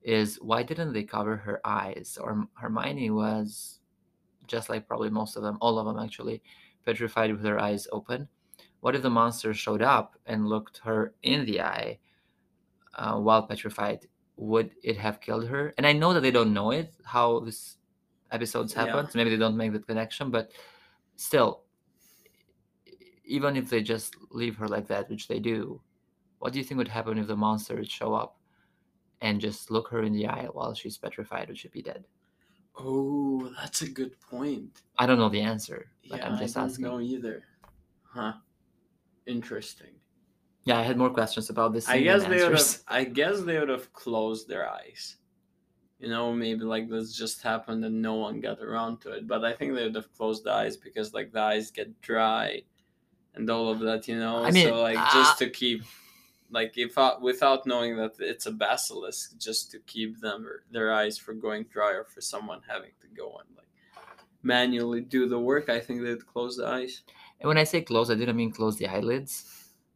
is 0.03 0.39
why 0.41 0.63
didn't 0.63 0.95
they 0.95 1.05
cover 1.05 1.37
her 1.37 1.61
eyes? 1.63 2.17
Or 2.19 2.49
Hermione 2.55 3.11
was 3.11 3.78
just 4.49 4.69
like 4.69 4.89
probably 4.89 5.11
most 5.11 5.37
of 5.37 5.43
them, 5.43 5.59
all 5.61 5.79
of 5.79 5.87
them 5.87 6.03
actually, 6.03 6.43
petrified 6.85 7.33
with 7.33 7.45
her 7.45 7.61
eyes 7.61 7.87
open. 7.93 8.29
What 8.81 8.95
if 8.95 9.03
the 9.03 9.11
monster 9.11 9.55
showed 9.55 9.83
up 9.83 10.17
and 10.27 10.49
looked 10.49 10.79
her 10.79 11.15
in 11.23 11.45
the 11.45 11.61
eye 11.61 11.99
uh, 12.95 13.19
while 13.19 13.47
petrified? 13.47 14.07
Would 14.37 14.71
it 14.83 14.97
have 14.97 15.21
killed 15.21 15.49
her? 15.49 15.75
And 15.77 15.87
I 15.87 15.93
know 15.93 16.13
that 16.15 16.21
they 16.21 16.31
don't 16.31 16.55
know 16.55 16.71
it, 16.71 16.95
how 17.05 17.41
this 17.41 17.77
episodes 18.31 18.73
Yeah. 18.75 18.87
happen, 18.87 19.11
so 19.11 19.19
maybe 19.19 19.31
they 19.31 19.37
don't 19.37 19.57
make 19.57 19.73
that 19.73 19.87
connection, 19.87 20.31
but 20.31 20.51
still, 21.17 21.65
even 23.25 23.57
if 23.57 23.69
they 23.69 23.83
just 23.83 24.17
leave 24.31 24.57
her 24.57 24.69
like 24.69 24.87
that, 24.89 25.11
which 25.11 25.29
they 25.29 25.41
do, 25.41 25.81
what 26.39 26.53
do 26.53 26.59
you 26.59 26.65
think 26.65 26.79
would 26.79 26.89
happen 26.89 27.19
if 27.19 27.27
the 27.27 27.37
monster 27.37 27.75
would 27.75 27.91
show 27.91 28.15
up 28.15 28.39
and 29.21 29.41
just 29.41 29.71
look 29.71 29.89
her 29.89 30.03
in 30.03 30.13
the 30.13 30.27
eye 30.27 30.47
while 30.53 30.73
she's 30.73 30.97
petrified? 30.97 31.49
Would 31.49 31.59
she 31.59 31.69
be 31.69 31.83
dead? 31.83 32.05
Oh, 32.79 33.53
that's 33.61 33.83
a 33.83 33.89
good 33.89 34.21
point. 34.21 34.83
I 34.99 35.07
don't 35.07 35.19
know 35.19 35.29
the 35.29 35.41
answer. 35.41 35.87
Like 36.09 36.21
yeah, 36.21 36.29
I'm 36.29 36.39
just 36.39 36.57
I 36.57 36.61
don't 36.61 36.71
asking. 36.71 36.85
know 36.85 37.01
either. 37.01 37.43
Huh. 38.05 38.35
Interesting. 39.27 39.91
Yeah, 40.65 40.79
I 40.79 40.83
had 40.83 40.97
more 40.97 41.11
questions 41.11 41.51
about 41.51 41.73
this. 41.73 41.89
I 41.89 42.01
guess 42.01 42.25
they 42.25 42.43
would 42.43 42.53
have. 42.53 42.77
I 42.87 43.05
guess 43.05 43.41
they 43.41 43.59
would 43.59 43.69
have 43.69 43.93
closed 43.93 44.49
their 44.49 44.71
eyes. 44.71 45.17
You 45.99 46.09
know, 46.09 46.33
maybe 46.33 46.63
like 46.63 46.89
this 46.89 47.13
just 47.13 47.43
happened 47.43 47.85
and 47.85 48.01
no 48.01 48.15
one 48.15 48.41
got 48.41 48.61
around 48.61 49.01
to 49.01 49.13
it. 49.13 49.27
But 49.27 49.45
I 49.45 49.53
think 49.53 49.75
they 49.75 49.83
would 49.83 49.97
have 49.97 50.13
closed 50.15 50.45
the 50.45 50.53
eyes 50.53 50.77
because 50.77 51.13
like 51.13 51.33
the 51.33 51.41
eyes 51.41 51.71
get 51.73 52.01
dry, 52.01 52.63
and 53.35 53.51
all 53.51 53.69
of 53.69 53.81
that. 53.81 54.07
You 54.07 54.19
know, 54.19 54.45
I 54.45 54.53
mean, 54.53 54.69
so 54.69 54.81
like 54.81 54.99
uh, 54.99 55.13
just 55.13 55.39
to 55.39 55.51
keep, 55.51 55.83
like 56.51 56.75
if 56.77 56.97
without 57.21 57.67
knowing 57.67 57.97
that 57.97 58.13
it's 58.19 58.47
a 58.47 58.53
basilisk, 58.53 59.39
just 59.39 59.71
to 59.73 59.79
keep 59.81 60.21
them 60.21 60.49
their 60.71 60.93
eyes 60.93 61.19
from 61.19 61.41
going 61.41 61.65
dry 61.65 61.93
or 61.93 62.05
for 62.05 62.21
someone 62.21 62.61
having 62.67 62.93
to 63.01 63.07
go 63.17 63.41
and 63.41 63.57
like 63.57 63.67
manually 64.43 65.01
do 65.01 65.29
the 65.29 65.39
work. 65.39 65.69
I 65.69 65.81
think 65.81 66.03
they'd 66.03 66.27
close 66.27 66.57
the 66.57 66.67
eyes. 66.67 67.03
And 67.41 67.49
when 67.49 67.59
I 67.59 67.65
say 67.65 67.83
close, 67.83 68.11
I 68.11 68.15
didn't 68.15 68.37
mean 68.37 68.51
close 68.51 68.77
the 68.77 68.89
eyelids. 68.89 69.55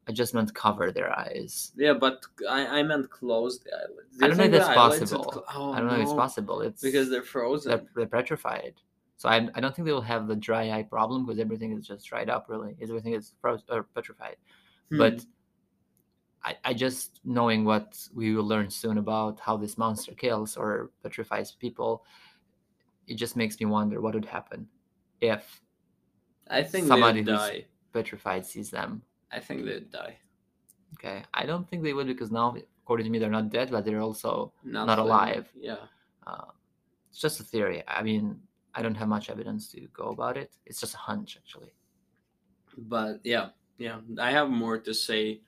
I 0.08 0.12
just 0.12 0.34
meant 0.34 0.52
cover 0.54 0.90
their 0.90 1.16
eyes. 1.16 1.72
Yeah, 1.76 1.92
but 1.92 2.24
I, 2.48 2.66
I 2.78 2.82
meant 2.82 3.08
close 3.10 3.60
the 3.60 3.70
eyelids. 3.72 4.18
Do 4.18 4.24
I 4.24 4.28
don't 4.28 4.38
know 4.38 4.44
if 4.44 4.50
that's 4.50 4.68
possible. 4.68 5.32
cl- 5.32 5.44
oh, 5.54 5.72
I 5.72 5.78
don't 5.78 5.88
know 5.88 5.94
if 5.94 6.02
it's 6.02 6.12
possible. 6.12 6.60
It's 6.60 6.82
because 6.82 7.08
they're 7.08 7.22
frozen. 7.22 7.70
they're, 7.70 7.84
they're 7.94 8.06
petrified. 8.06 8.74
So 9.16 9.28
I, 9.28 9.48
I 9.54 9.60
don't 9.60 9.74
think 9.74 9.86
they 9.86 9.92
will 9.92 10.00
have 10.00 10.26
the 10.26 10.34
dry 10.34 10.72
eye 10.72 10.82
problem 10.82 11.24
because 11.24 11.38
everything 11.38 11.72
is 11.78 11.86
just 11.86 12.04
dried 12.04 12.28
up. 12.28 12.46
Really, 12.48 12.74
everything 12.82 13.14
is 13.14 13.34
frozen 13.40 13.64
or 13.70 13.84
petrified. 13.94 14.36
Hmm. 14.90 14.98
But 14.98 15.24
I, 16.44 16.56
I 16.64 16.74
just 16.74 17.20
knowing 17.24 17.64
what 17.64 17.96
we 18.14 18.34
will 18.34 18.44
learn 18.44 18.68
soon 18.70 18.98
about 18.98 19.38
how 19.40 19.56
this 19.56 19.78
monster 19.78 20.12
kills 20.12 20.56
or 20.56 20.90
petrifies 21.02 21.52
people, 21.52 22.04
it 23.06 23.14
just 23.14 23.36
makes 23.36 23.58
me 23.60 23.66
wonder 23.66 24.00
what 24.00 24.14
would 24.14 24.24
happen 24.24 24.66
if 25.20 25.60
I 26.48 26.62
think 26.62 26.86
somebody 26.88 27.22
who's- 27.22 27.38
die. 27.38 27.66
petrified 27.92 28.44
sees 28.44 28.70
them. 28.70 29.02
I 29.30 29.38
think 29.40 29.64
they'd 29.64 29.90
die. 29.90 30.18
Okay, 30.94 31.22
I 31.32 31.46
don't 31.46 31.68
think 31.68 31.82
they 31.82 31.92
would 31.94 32.06
because 32.06 32.30
now, 32.30 32.54
according 32.84 33.04
to 33.04 33.10
me, 33.10 33.18
they're 33.18 33.30
not 33.30 33.48
dead, 33.50 33.70
but 33.70 33.84
they're 33.84 34.00
also 34.02 34.52
Not, 34.64 34.86
Not 34.86 34.98
alive. 34.98 35.48
Yeah. 35.54 35.86
uh, 36.26 36.46
it's 37.08 37.18
just 37.20 37.40
a 37.40 37.44
theory. 37.44 37.82
I 37.88 38.02
mean, 38.02 38.38
I 38.74 38.82
don't 38.82 38.94
have 38.94 39.08
much 39.08 39.30
evidence 39.30 39.68
to 39.72 39.80
go 39.94 40.10
about 40.10 40.36
it. 40.36 40.50
It's 40.66 40.80
just 40.80 40.94
a 40.94 40.98
hunch, 40.98 41.36
actually. 41.36 41.72
But 42.76 43.20
yeah, 43.24 43.50
yeah. 43.78 44.00
I 44.18 44.30
have 44.32 44.50
more 44.50 44.78
to 44.78 44.92
say 44.94 45.40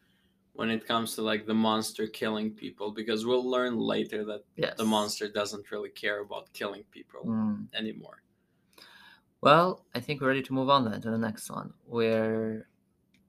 when 0.54 0.70
it 0.70 0.87
comes 0.87 1.14
to 1.16 1.23
like 1.23 1.46
the 1.46 1.54
monster 1.54 2.06
killing 2.06 2.50
people 2.52 2.92
because 2.92 3.26
we'll 3.26 3.49
learn 3.49 3.76
later 3.76 4.25
that 4.25 4.44
Yes. 4.56 4.76
the 4.76 4.84
monster 4.84 5.28
doesn't 5.28 5.70
really 5.73 5.90
care 5.90 6.20
about 6.20 6.52
killing 6.52 6.84
people 6.90 7.23
Mm. 7.26 7.66
anymore. 7.75 8.23
Well, 9.40 9.84
I 9.94 10.00
think 10.00 10.20
we're 10.20 10.28
ready 10.28 10.42
to 10.42 10.52
move 10.54 10.70
on 10.70 10.84
then 10.90 11.00
to 11.02 11.11
the 11.11 11.18
next 11.18 11.50
one, 11.50 11.75
where. 11.87 12.68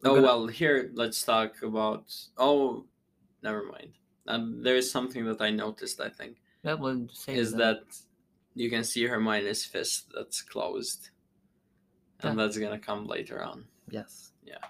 Oh 0.03 0.15
gonna- 0.15 0.21
well, 0.21 0.47
here 0.47 0.91
let's 0.93 1.23
talk 1.23 1.61
about. 1.63 2.05
Oh, 2.37 2.85
never 3.41 3.63
mind. 3.63 3.93
Um, 4.27 4.61
there 4.63 4.75
is 4.77 4.89
something 4.89 5.25
that 5.25 5.41
I 5.41 5.49
noticed. 5.49 5.99
I 5.99 6.09
think 6.09 6.41
Yeah, 6.63 6.75
we'll 6.75 7.07
is 7.27 7.51
that 7.53 7.83
you 8.53 8.69
can 8.69 8.83
see 8.83 9.03
her 9.05 9.15
Hermione's 9.15 9.65
fist 9.65 10.11
that's 10.15 10.41
closed, 10.41 11.09
and 12.21 12.37
that's 12.39 12.57
gonna 12.57 12.79
come 12.79 13.07
later 13.07 13.43
on. 13.43 13.67
Yes. 13.89 14.31
Yeah. 14.43 14.63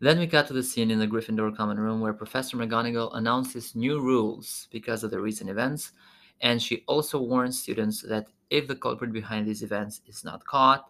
Then 0.00 0.18
we 0.18 0.26
cut 0.28 0.46
to 0.46 0.52
the 0.52 0.62
scene 0.62 0.90
in 0.90 0.98
the 1.00 1.08
Gryffindor 1.08 1.56
common 1.56 1.78
room 1.78 2.00
where 2.00 2.12
Professor 2.12 2.56
McGonagall 2.56 3.16
announces 3.16 3.74
new 3.74 4.00
rules 4.00 4.68
because 4.70 5.02
of 5.02 5.10
the 5.10 5.20
recent 5.20 5.50
events, 5.50 5.92
and 6.40 6.62
she 6.62 6.84
also 6.86 7.20
warns 7.20 7.58
students 7.60 8.02
that 8.02 8.28
if 8.50 8.68
the 8.68 8.76
culprit 8.76 9.12
behind 9.12 9.46
these 9.46 9.62
events 9.62 10.00
is 10.06 10.24
not 10.24 10.44
caught, 10.44 10.88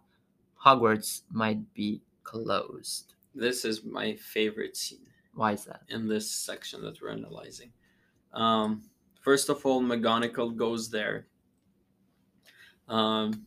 Hogwarts 0.63 1.23
might 1.31 1.73
be 1.73 2.03
closed. 2.23 3.15
This 3.35 3.65
is 3.65 3.85
my 3.85 4.15
favorite 4.17 4.77
scene 4.77 5.07
Why 5.35 5.53
is 5.53 5.65
that? 5.65 5.83
in 5.89 6.07
this 6.07 6.31
section 6.31 6.83
that 6.83 7.01
we're 7.01 7.13
analyzing. 7.13 7.73
Um, 8.35 8.83
first 9.23 9.49
of 9.49 9.65
all, 9.65 9.81
McGonagall 9.81 10.57
goes 10.57 10.91
there. 10.91 11.27
Um, 12.89 13.47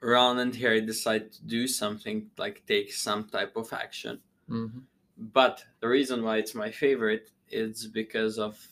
Ron 0.00 0.38
and 0.38 0.54
Harry 0.56 0.80
decide 0.80 1.32
to 1.32 1.44
do 1.44 1.66
something, 1.68 2.30
like 2.36 2.62
take 2.66 2.92
some 2.92 3.24
type 3.28 3.56
of 3.56 3.72
action. 3.72 4.20
Mhm. 4.48 4.82
But 5.16 5.64
the 5.80 5.88
reason 5.88 6.22
why 6.22 6.38
it's 6.38 6.54
my 6.54 6.70
favorite 6.70 7.30
is 7.48 7.86
because 7.86 8.38
of 8.38 8.66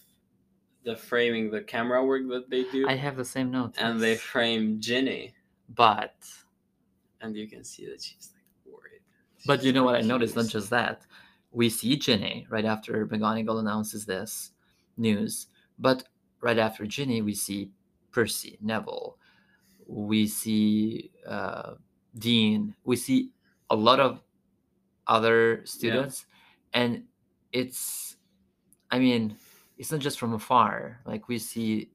the 0.85 0.97
framing, 0.97 1.51
the 1.51 1.63
camera 1.63 2.05
work 2.05 2.29
that 2.29 2.51
they 2.51 2.65
do, 2.65 2.87
I 2.89 2.95
have 2.95 3.17
the 3.17 3.25
same 3.25 3.51
notes. 3.51 3.79
and 3.81 4.01
they 4.01 4.17
frame 4.17 4.81
Ginny, 4.81 5.35
But 5.69 6.15
and 7.21 7.37
you 7.37 7.49
can 7.49 7.65
see 7.65 7.87
that 7.87 8.03
she's 8.03 8.31
like 8.35 8.45
worried. 8.75 9.01
but 9.47 9.65
you 9.65 9.73
know 9.73 9.85
what 9.85 9.97
I 9.97 10.01
noticed? 10.03 10.37
Not 10.37 10.47
just 10.49 10.71
that. 10.71 11.03
We 11.53 11.71
see 11.71 11.97
Ginny 11.97 12.47
right 12.51 12.65
after 12.65 13.07
McGonagall 13.07 13.61
announces 13.61 14.07
this 14.07 14.53
news, 14.97 15.49
but 15.79 16.05
right 16.41 16.59
after 16.59 16.87
Ginny, 16.87 17.23
we 17.23 17.35
see 17.35 17.73
Percy, 18.13 18.59
Neville, 18.61 19.19
we 19.87 20.27
see 20.27 21.13
uh, 21.27 21.75
Dean, 22.19 22.77
we 22.85 22.97
see 22.97 23.31
a 23.71 23.77
lot 23.77 24.01
of 24.01 24.23
other 25.07 25.63
students, 25.65 26.27
and 26.73 27.05
it's, 27.53 28.17
I 28.91 28.99
mean, 28.99 29.37
it's 29.79 29.93
not 29.93 30.01
just 30.01 30.19
from 30.19 30.35
afar. 30.35 31.01
Like 31.05 31.29
we 31.29 31.39
see 31.39 31.91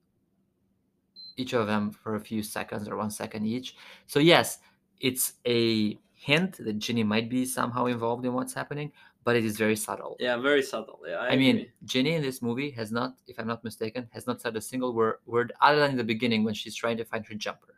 each 1.38 1.54
of 1.54 1.68
them 1.68 1.92
for 1.92 2.16
a 2.16 2.20
few 2.20 2.44
seconds 2.44 2.88
or 2.88 2.98
one 2.98 3.12
second 3.12 3.46
each. 3.46 3.76
So 4.08 4.20
yes, 4.20 4.60
it's 5.00 5.34
a 5.46 5.98
hint 6.14 6.58
that 6.64 6.78
Ginny 6.78 7.04
might 7.04 7.30
be 7.30 7.46
somehow 7.46 7.86
involved 7.86 8.26
in 8.26 8.34
what's 8.34 8.54
happening, 8.54 8.92
but 9.24 9.36
it 9.36 9.44
is 9.44 9.58
very 9.58 9.76
subtle. 9.76 10.16
Yeah, 10.20 10.38
very 10.38 10.62
subtle. 10.62 11.00
Yeah, 11.08 11.16
I, 11.16 11.30
I, 11.30 11.36
mean. 11.36 11.68
Ginny 11.86 12.14
in 12.14 12.22
this 12.22 12.42
movie 12.42 12.70
has 12.72 12.92
not, 12.92 13.16
if 13.28 13.40
I'm 13.40 13.48
not 13.48 13.64
mistaken, 13.64 14.08
has 14.12 14.28
not 14.28 14.42
said 14.42 14.56
a 14.56 14.62
single 14.62 14.94
word, 14.94 15.18
word 15.26 15.54
other 15.62 15.80
than 15.80 15.92
in 15.92 15.98
the 15.98 16.04
beginning 16.04 16.44
when 16.44 16.54
she's 16.54 16.76
trying 16.76 16.98
to 16.98 17.06
find 17.06 17.26
her 17.26 17.36
jumper 17.36 17.76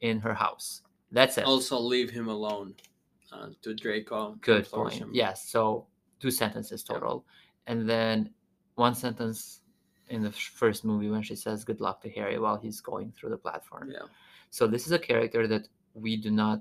in 0.00 0.20
her 0.20 0.34
house. 0.34 0.82
That's 1.12 1.38
it. 1.38 1.44
also 1.44 1.78
leave 1.78 2.10
him 2.10 2.28
alone. 2.28 2.74
Uh, 3.32 3.50
to 3.62 3.74
Draco. 3.74 4.36
Good 4.40 4.64
implores 4.64 4.90
point. 4.92 5.02
him. 5.02 5.10
Yes. 5.12 5.48
So 5.48 5.86
two 6.18 6.30
sentences 6.30 6.84
Yeah. 6.88 6.94
total, 6.94 7.24
and 7.66 7.88
then 7.88 8.30
one 8.74 8.94
sentence 8.94 9.62
in 10.08 10.22
the 10.22 10.32
first 10.32 10.84
movie 10.84 11.08
when 11.10 11.22
she 11.22 11.36
says 11.36 11.64
"Good 11.64 11.80
luck 11.80 12.00
to 12.02 12.10
Harry" 12.10 12.38
while 12.38 12.56
he's 12.56 12.80
going 12.80 13.12
through 13.12 13.30
the 13.30 13.38
platform. 13.38 13.90
Yeah. 13.92 14.06
So 14.50 14.66
this 14.66 14.86
is 14.86 14.92
a 14.92 14.98
character 14.98 15.46
that 15.46 15.68
we 15.94 16.16
do 16.16 16.30
not 16.30 16.60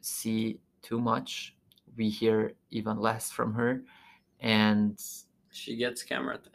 see 0.00 0.60
too 0.82 1.00
much. 1.00 1.56
We 1.96 2.08
hear 2.08 2.54
even 2.70 3.00
less 3.00 3.30
from 3.32 3.52
her, 3.54 3.82
and 4.40 5.00
She 5.50 5.74
gets 5.76 6.02
camera 6.04 6.38
time. 6.38 6.52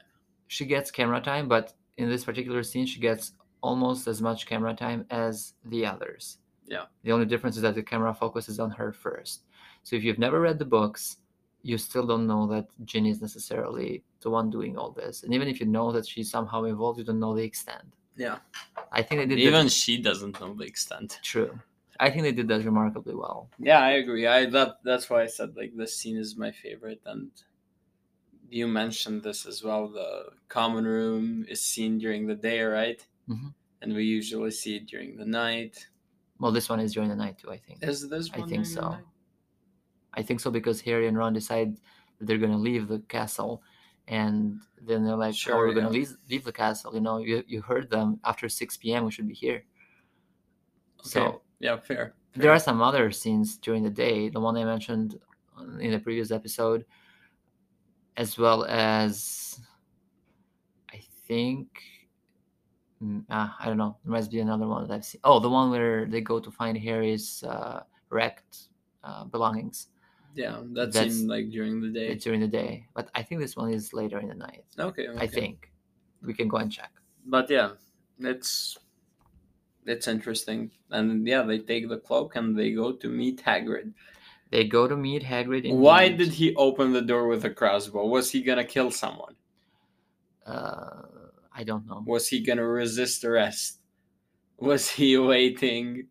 she 0.48 0.66
gets 0.66 0.90
camera 0.92 1.20
time. 1.20 1.48
But 1.50 1.74
in 1.98 2.08
this 2.10 2.24
particular 2.24 2.64
scene, 2.64 2.86
she 2.86 3.00
gets 3.02 3.34
almost 3.62 4.08
as 4.08 4.22
much 4.22 4.46
camera 4.46 4.74
time 4.74 5.06
as 5.10 5.54
the 5.66 5.86
others. 5.86 6.38
Yeah. 6.66 6.86
The 7.04 7.12
only 7.12 7.26
difference 7.26 7.56
is 7.56 7.62
that 7.64 7.76
the 7.76 7.84
camera 7.84 8.14
focuses 8.14 8.60
on 8.60 8.72
her 8.72 8.92
first. 8.94 9.44
So 9.84 9.96
if 9.96 10.04
you've 10.04 10.20
never 10.20 10.40
read 10.40 10.60
the 10.60 10.66
books, 10.66 11.18
you 11.62 11.78
still 11.78 12.06
don't 12.06 12.28
know 12.28 12.48
that 12.48 12.68
Ginny 12.86 13.10
is 13.10 13.22
necessarily 13.22 14.04
the 14.22 14.30
one 14.30 14.50
doing 14.50 14.78
all 14.78 14.92
this. 14.92 15.24
And 15.24 15.34
even 15.34 15.48
if 15.48 15.60
you 15.60 15.66
know 15.66 15.92
that 15.92 16.08
she's 16.08 16.30
somehow 16.30 16.64
involved, 16.66 17.00
you 17.00 17.06
don't 17.06 17.20
know 17.20 17.36
the 17.36 17.44
extent. 17.44 17.86
Yeah. 18.16 18.38
I 18.92 19.02
think 19.02 19.22
they 19.22 19.26
did 19.26 19.40
Even 19.40 19.66
that 19.66 19.72
she 19.72 20.02
doesn't 20.02 20.40
know 20.40 20.54
the 20.54 20.66
extent. 20.66 21.20
true. 21.24 21.60
I 22.00 22.10
think 22.10 22.24
they 22.24 22.32
did 22.32 22.48
that 22.48 22.66
remarkably 22.66 23.16
well. 23.16 23.50
Yeah, 23.60 23.80
I 23.80 23.92
agree. 23.92 24.26
I 24.28 24.46
that 24.48 24.78
that's 24.84 25.10
why 25.10 25.22
I 25.24 25.28
said 25.28 25.56
like 25.56 25.74
this 25.76 25.96
scene 25.96 26.18
is 26.18 26.36
my 26.36 26.52
favorite, 26.52 27.02
and 27.06 27.30
you 28.50 28.68
mentioned 28.68 29.24
this 29.24 29.46
as 29.46 29.64
well. 29.64 29.88
The 29.88 30.26
common 30.50 30.86
room 30.86 31.46
is 31.48 31.62
seen 31.64 31.98
during 32.00 32.26
the 32.28 32.36
day, 32.36 32.62
right? 32.62 33.06
Mhm. 33.30 33.54
And 33.82 33.94
we 33.96 34.04
usually 34.06 34.52
see 34.52 34.76
it 34.78 34.88
during 34.88 35.18
the 35.18 35.26
night. 35.26 35.88
Well, 36.44 36.52
this 36.52 36.68
one 36.68 36.82
is 36.82 36.92
during 36.94 37.08
the 37.08 37.16
night 37.16 37.38
too. 37.38 37.50
I 37.52 37.58
think. 37.58 37.82
Is 37.82 38.10
this 38.10 38.30
I 38.34 38.42
think 38.42 38.66
so. 38.66 38.98
I 40.14 40.22
think 40.22 40.42
so 40.42 40.52
because 40.52 40.82
Harry 40.82 41.08
and 41.08 41.18
Ron 41.18 41.32
decide 41.32 41.78
that 42.20 42.26
they're 42.28 42.38
gonna 42.38 42.58
leave 42.58 42.90
the 42.90 43.00
castle, 43.08 43.64
and 44.10 44.60
then 44.82 45.06
they're 45.06 45.16
like, 45.16 45.36
"Oh, 45.48 45.56
we're 45.56 45.74
gonna 45.74 45.90
leave 45.90 46.12
leave 46.30 46.44
the 46.44 46.52
castle." 46.52 46.94
You 46.94 47.00
know, 47.00 47.20
you 47.20 47.46
you 47.48 47.62
heard 47.62 47.90
them 47.90 48.20
after 48.26 48.50
six 48.50 48.76
p.m. 48.76 49.06
We 49.06 49.12
should 49.12 49.26
be 49.26 49.34
here. 49.34 49.64
Okay. 51.00 51.10
So 51.12 51.42
yeah, 51.62 51.78
fair. 51.78 52.14
there 52.36 52.52
are 52.52 52.60
some 52.60 52.82
other 52.82 53.10
scenes 53.10 53.56
during 53.56 53.82
the 53.82 53.90
day. 53.90 54.28
The 54.28 54.42
one 54.42 54.58
I 54.58 54.66
mentioned 54.66 55.18
in 55.80 55.92
the 55.92 56.00
previous 56.00 56.30
episode, 56.30 56.84
as 58.18 58.38
well 58.38 58.66
as 58.66 59.62
I 60.92 61.00
think. 61.26 61.70
Ah, 63.30 63.56
I 63.60 63.66
don't 63.68 63.78
know. 63.78 63.98
There 64.04 64.12
must 64.12 64.32
be 64.32 64.40
another 64.40 64.68
one 64.68 64.88
that 64.88 64.94
I've 64.94 65.06
seen. 65.06 65.22
Oh, 65.24 65.40
the 65.40 65.50
one 65.50 65.70
where 65.72 66.06
they 66.06 66.22
go 66.22 66.40
to 66.40 66.52
find 66.52 66.78
Harry's 66.78 67.44
uh, 67.44 67.84
wrecked 68.10 68.68
uh, 69.04 69.24
belongings. 69.26 69.88
yeah, 70.36 70.58
that 70.78 70.92
That's- 70.94 71.14
seemed 71.14 71.30
like 71.30 71.50
during 71.52 71.82
the 71.82 71.90
day. 72.00 72.16
During 72.16 72.42
the 72.42 72.48
day, 72.62 72.88
but 72.96 73.10
I 73.16 73.22
think 73.24 73.42
this 73.42 73.56
one 73.56 73.70
is 73.72 73.94
later 73.94 74.20
in 74.20 74.28
the 74.34 74.40
night. 74.50 74.66
Okay, 74.80 75.08
okay. 75.08 75.20
I 75.26 75.28
think 75.28 75.72
we 76.26 76.34
can 76.34 76.48
go 76.48 76.58
and 76.58 76.72
check. 76.72 76.92
But 77.26 77.50
yeah, 77.50 77.70
it's 78.20 78.78
it's 79.86 80.08
interesting, 80.08 80.72
and 80.92 81.28
yeah, 81.28 81.44
they 81.44 81.60
take 81.60 81.90
the 81.90 81.98
cloak 82.08 82.36
and 82.36 82.58
they 82.58 82.72
go 82.72 82.94
to 82.94 83.08
meet 83.10 83.44
Hagrid. 83.44 83.94
They 84.50 84.64
go 84.66 84.88
to 84.88 84.96
meet 84.96 85.24
Hagrid. 85.24 85.64
Why 85.74 86.10
did 86.10 86.32
he 86.40 86.56
open 86.56 86.94
the 86.94 87.02
door 87.02 87.28
with 87.28 87.44
a 87.46 87.50
crossbow? 87.50 88.06
Was 88.08 88.32
he 88.32 88.42
gonna 88.42 88.64
kill 88.76 88.92
someone? 88.92 89.36
Uh, 90.46 91.04
I 91.56 91.64
don't 91.64 91.86
know. 91.88 92.04
Was 92.06 92.28
he 92.28 92.40
gonna 92.42 92.68
resist 92.68 93.24
arrest? 93.24 93.80
Was 94.58 94.90
he 94.90 95.18
waiting 95.34 96.08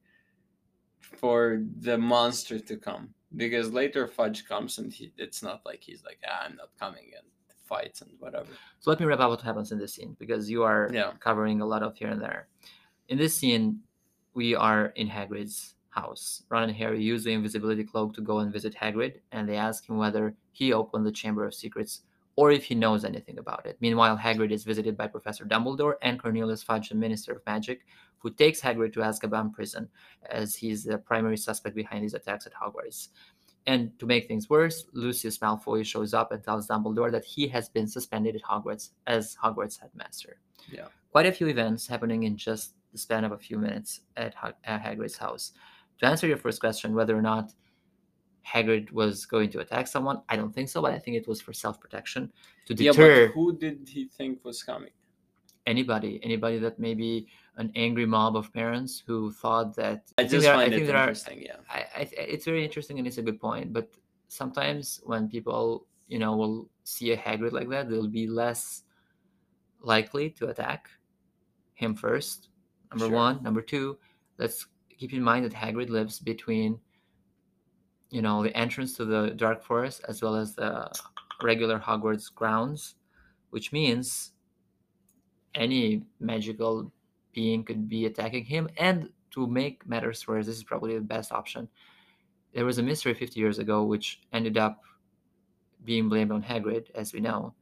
for 1.01 1.63
the 1.81 1.99
monster 1.99 2.59
to 2.59 2.77
come? 2.77 3.15
Because 3.35 3.73
later 3.73 4.07
Fudge 4.07 4.47
comes 4.47 4.79
and 4.79 4.93
he, 4.93 5.13
it's 5.17 5.43
not 5.43 5.63
like 5.65 5.81
he's 5.83 6.05
like, 6.05 6.19
ah, 6.29 6.45
I'm 6.45 6.57
not 6.57 6.69
coming 6.79 7.11
and 7.17 7.27
fights 7.65 8.03
and 8.03 8.11
whatever. 8.19 8.49
So 8.81 8.91
let 8.91 9.01
me 9.01 9.07
wrap 9.07 9.21
up 9.21 9.31
what 9.31 9.41
happens 9.41 9.73
in 9.73 9.79
this 9.79 9.95
scene 9.95 10.17
because 10.19 10.51
you 10.51 10.63
are 10.63 10.91
Yeah. 10.93 11.13
covering 11.19 11.61
a 11.61 11.67
lot 11.67 11.83
of 11.83 11.97
here 11.97 12.09
and 12.09 12.21
there. 12.21 12.49
In 13.09 13.17
this 13.19 13.35
scene, 13.35 13.81
we 14.35 14.55
are 14.55 14.87
in 14.97 15.09
Hagrid's 15.09 15.75
house. 15.91 16.43
Ron 16.51 16.65
and 16.65 16.77
Harry 16.77 17.03
use 17.03 17.25
the 17.25 17.33
invisibility 17.33 17.85
cloak 17.85 18.15
to 18.15 18.21
go 18.21 18.39
and 18.41 18.53
visit 18.53 18.75
Hagrid, 18.75 19.21
and 19.33 19.49
they 19.49 19.57
ask 19.57 19.89
him 19.89 19.97
whether 19.97 20.35
he 20.53 20.73
opened 20.73 21.07
the 21.07 21.13
Chamber 21.13 21.47
of 21.47 21.55
Secrets 21.55 22.03
or 22.37 22.51
if 22.51 22.65
he 22.65 22.75
knows 22.75 23.05
anything 23.05 23.39
about 23.39 23.67
it. 23.67 23.77
Meanwhile, 23.81 24.17
Hagrid 24.17 24.53
is 24.53 24.65
visited 24.65 24.97
by 24.97 25.07
Professor 25.07 25.45
Dumbledore 25.45 25.95
and 26.03 26.21
Cornelius 26.21 26.63
Fudge, 26.63 26.89
the 26.89 26.95
Minister 26.95 27.33
of 27.33 27.47
Magic, 27.47 27.85
who 28.19 28.31
takes 28.31 28.61
Hagrid 28.61 28.93
to 28.95 29.01
Azkaban 29.01 29.53
prison, 29.53 29.89
as 30.31 30.55
he's 30.55 30.85
the 30.85 30.99
primary 30.99 31.37
suspect 31.37 31.77
behind 31.77 32.05
these 32.05 32.15
attacks 32.15 32.47
at 32.47 32.55
Hogwarts. 32.55 33.09
And 33.67 33.97
to 33.99 34.07
make 34.07 34.27
things 34.27 34.51
worse, 34.51 34.87
Lucius 34.93 35.39
Malfoy 35.39 35.85
shows 35.85 36.15
up 36.15 36.33
and 36.33 36.43
tells 36.43 36.69
Dumbledore 36.69 37.13
that 37.13 37.25
he 37.25 37.47
has 37.49 37.69
been 37.69 37.87
suspended 37.87 38.35
at 38.35 38.43
Hogwarts 38.43 38.91
as 39.07 39.37
Hogwarts 39.43 39.79
headmaster. 39.79 40.39
Yeah. 40.71 40.87
Quite 41.13 41.27
a 41.27 41.33
few 41.33 41.49
events 41.49 41.87
happening 41.87 42.25
in 42.25 42.37
just 42.37 42.75
the 42.93 42.99
span 42.99 43.25
of 43.25 43.33
a 43.33 43.39
few 43.39 43.59
minutes 43.59 44.01
at, 44.17 44.35
Hag- 44.35 44.55
at 44.65 44.83
Hagrid's 44.83 45.19
house. 45.19 45.53
To 46.01 46.07
answer 46.07 46.27
your 46.27 46.39
first 46.39 46.61
question, 46.61 46.95
whether 46.95 47.17
or 47.17 47.23
not 47.23 47.53
Hagrid 48.47 48.91
was 48.93 49.25
going 49.27 49.51
to 49.51 49.61
attack 49.61 49.87
someone, 49.87 50.23
I 50.29 50.37
don't 50.37 50.53
think 50.55 50.69
so, 50.69 50.83
but 50.83 50.93
I 50.93 50.99
think 50.99 51.17
it 51.17 51.29
was 51.29 51.41
for 51.41 51.53
self-protection 51.53 52.33
to 52.67 52.75
deter. 52.75 53.21
Yeah, 53.21 53.27
but 53.27 53.35
who 53.35 53.57
did 53.57 53.89
he 53.89 54.07
think 54.07 54.45
was 54.45 54.63
coming? 54.63 54.91
anybody, 55.67 56.19
anybody 56.25 56.59
that 56.59 56.77
may 56.81 56.93
be 56.93 57.29
an 57.57 57.71
angry 57.77 58.05
mob 58.05 58.37
of 58.37 58.53
parents 58.53 59.01
who 59.07 59.31
thought 59.31 59.77
that. 59.77 60.11
I 60.19 60.23
think 60.23 60.31
just 60.33 60.43
there 60.45 60.55
find 60.55 60.75
I 60.75 60.77
it 60.77 60.87
there 60.87 60.97
are- 60.97 61.03
interesting. 61.03 61.41
Yeah. 61.41 61.57
I, 61.71 61.87
I 61.97 62.01
it's 62.19 62.45
very 62.45 62.65
interesting 62.65 62.99
and 62.99 63.07
it's 63.07 63.19
a 63.19 63.23
good 63.23 63.39
point. 63.41 63.73
But 63.73 63.95
sometimes 64.27 65.01
when 65.05 65.29
people, 65.29 65.87
you 66.09 66.19
know, 66.19 66.37
will 66.37 66.69
see 66.83 67.13
a 67.13 67.17
Hagrid 67.17 67.53
like 67.53 67.69
that, 67.69 67.89
they'll 67.89 68.09
be 68.09 68.27
less 68.27 68.83
likely 69.81 70.31
to 70.31 70.49
attack 70.49 70.89
him 71.75 71.95
first. 71.95 72.49
Number 72.91 73.07
Sure. 73.07 73.15
one. 73.15 73.43
Number 73.45 73.63
two, 73.63 73.99
let's 74.39 74.67
keep 74.99 75.13
in 75.13 75.23
mind 75.23 75.45
that 75.45 75.53
Hagrid 75.53 75.91
lives 75.91 76.19
between, 76.19 76.77
you 78.13 78.21
know, 78.21 78.43
the 78.43 78.55
entrance 78.55 78.95
to 78.99 79.07
the 79.07 79.31
Dark 79.31 79.65
Forest 79.65 80.03
as 80.07 80.23
well 80.23 80.37
as 80.37 80.55
the 80.55 80.93
regular 81.43 81.79
Hogwarts 81.79 82.33
grounds, 82.33 82.95
which 83.51 83.73
means 83.73 84.33
any 85.55 86.05
magical 86.21 86.93
being 87.33 87.65
could 87.65 87.89
be 87.89 88.05
attacking 88.05 88.45
him. 88.45 88.69
And 88.77 89.09
to 89.31 89.47
make 89.47 89.89
matters 89.89 90.29
worse, 90.29 90.45
this 90.45 90.59
is 90.59 90.63
probably 90.63 90.95
the 90.95 91.01
best 91.01 91.33
option. 91.33 91.69
There 92.55 92.67
was 92.67 92.77
a 92.77 92.83
mystery 92.83 93.15
50 93.15 93.41
years 93.41 93.59
ago 93.59 93.83
which 93.85 94.21
ended 94.31 94.59
up 94.59 94.83
being 95.83 96.11
blamed 96.11 96.33
on 96.33 96.43
Hagrid, 96.43 96.91
as 96.95 97.15
we 97.15 97.21
know, 97.21 97.55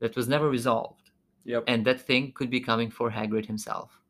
that 0.00 0.16
was 0.16 0.26
never 0.26 0.50
resolved. 0.50 1.12
Yep. 1.44 1.64
And 1.68 1.84
that 1.84 2.00
thing 2.00 2.32
could 2.32 2.50
be 2.50 2.58
coming 2.58 2.90
for 2.90 3.12
Hagrid 3.12 3.46
himself. 3.46 4.00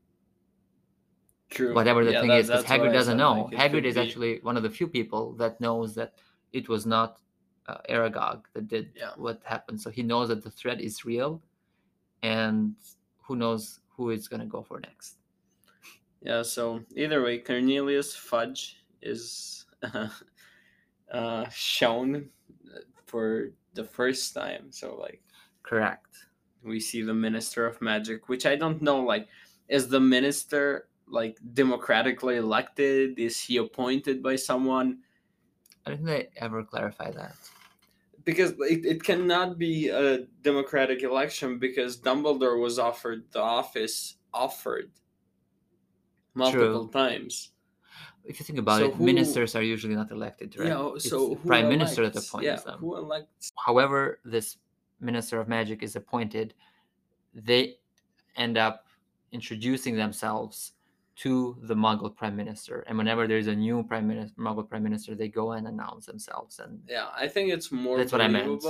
True. 1.54 1.74
whatever 1.74 2.04
the 2.04 2.12
Yeah, 2.12 2.20
thing 2.20 2.30
that- 2.30 2.40
is, 2.40 2.46
because 2.48 2.64
Hagrid 2.64 2.92
doesn't 2.92 3.16
know. 3.16 3.48
like, 3.50 3.56
Hagrid 3.62 3.84
is 3.84 3.94
be- 3.94 4.00
actually 4.02 4.32
one 4.40 4.56
of 4.56 4.62
the 4.62 4.70
few 4.70 4.88
people 4.88 5.32
that 5.42 5.60
knows 5.60 5.94
that 5.94 6.14
it 6.52 6.68
was 6.68 6.84
not 6.86 7.20
uh, 7.66 7.78
Aragog 7.88 8.44
that 8.52 8.68
did 8.68 8.92
Yeah. 8.94 9.12
what 9.16 9.40
happened. 9.44 9.80
So 9.80 9.88
he 9.90 10.02
knows 10.02 10.28
that 10.28 10.42
the 10.44 10.50
threat 10.50 10.80
is 10.82 11.04
real, 11.06 11.42
and 12.22 12.74
who 13.24 13.36
knows 13.36 13.80
who 13.96 14.10
it's 14.10 14.28
gonna 14.28 14.44
go 14.56 14.62
for 14.62 14.80
next. 14.80 15.16
Yeah, 16.20 16.42
so 16.42 16.84
either 16.96 17.22
way, 17.22 17.38
Cornelius 17.38 18.14
Fudge 18.14 18.84
is 19.00 19.64
uh, 21.12 21.48
shown 21.50 22.28
for 23.06 23.50
the 23.74 23.84
first 23.84 24.34
time. 24.34 24.70
So, 24.70 24.96
like, 24.96 25.22
Correct. 25.62 26.26
we 26.62 26.80
see 26.80 27.02
the 27.02 27.14
Minister 27.14 27.66
of 27.66 27.80
Magic, 27.80 28.28
which 28.28 28.44
I 28.46 28.56
don't 28.56 28.82
know, 28.82 29.00
like, 29.00 29.28
is 29.68 29.88
the 29.88 30.00
minister, 30.00 30.88
like, 31.14 31.38
democratically 31.54 32.36
elected? 32.36 33.18
Is 33.18 33.40
he 33.40 33.56
appointed 33.58 34.22
by 34.22 34.36
someone? 34.36 34.98
I 35.86 35.90
don't 35.90 36.04
think 36.04 36.08
they 36.08 36.28
ever 36.36 36.62
clarify 36.64 37.10
that. 37.12 37.34
Because 38.24 38.52
it, 38.58 38.84
it 38.84 39.02
cannot 39.02 39.58
be 39.58 39.88
a 39.90 40.24
democratic 40.42 41.02
election 41.02 41.58
because 41.58 42.00
Dumbledore 42.00 42.58
was 42.60 42.78
offered 42.78 43.24
the 43.32 43.40
office, 43.40 44.16
offered 44.32 44.90
multiple 46.34 46.88
times. 46.88 47.50
If 48.24 48.40
you 48.40 48.44
think 48.46 48.58
about 48.58 48.80
So 48.80 48.86
it, 48.88 48.94
who- 48.94 49.04
ministers 49.04 49.54
are 49.54 49.62
usually 49.62 49.94
not 49.94 50.10
elected, 50.10 50.56
right? 50.58 50.68
Yeah, 50.68 50.90
It's 50.96 51.08
so 51.10 51.34
prime 51.36 51.68
minister 51.68 52.02
that 52.04 52.14
elects- 52.14 52.28
appoints 52.28 52.46
yeah, 52.46 52.56
them. 52.56 52.78
Who 52.80 52.96
elects? 52.96 53.52
However, 53.66 54.20
this 54.24 54.56
minister 55.00 55.38
of 55.40 55.46
magic 55.48 55.82
is 55.82 55.94
appointed, 55.96 56.54
they 57.34 57.76
end 58.36 58.56
up 58.56 58.86
introducing 59.32 59.96
themselves 59.96 60.72
to 61.16 61.56
the 61.62 61.74
Muggle 61.74 62.14
prime 62.14 62.36
minister, 62.36 62.84
and 62.88 62.98
whenever 62.98 63.26
there's 63.26 63.46
a 63.46 63.54
new 63.54 63.82
prime 63.84 64.08
minister, 64.08 64.34
Muggle 64.40 64.68
prime 64.68 64.82
minister, 64.82 65.14
they 65.14 65.28
go 65.28 65.52
and 65.52 65.66
announce 65.68 66.06
themselves. 66.06 66.58
And 66.58 66.82
Yeah, 66.88 67.08
I 67.16 67.28
think 67.28 67.52
it's 67.52 67.70
more 67.70 67.98
That's 67.98 68.12
what 68.12 68.20
I 68.20 68.28
meant. 68.28 68.62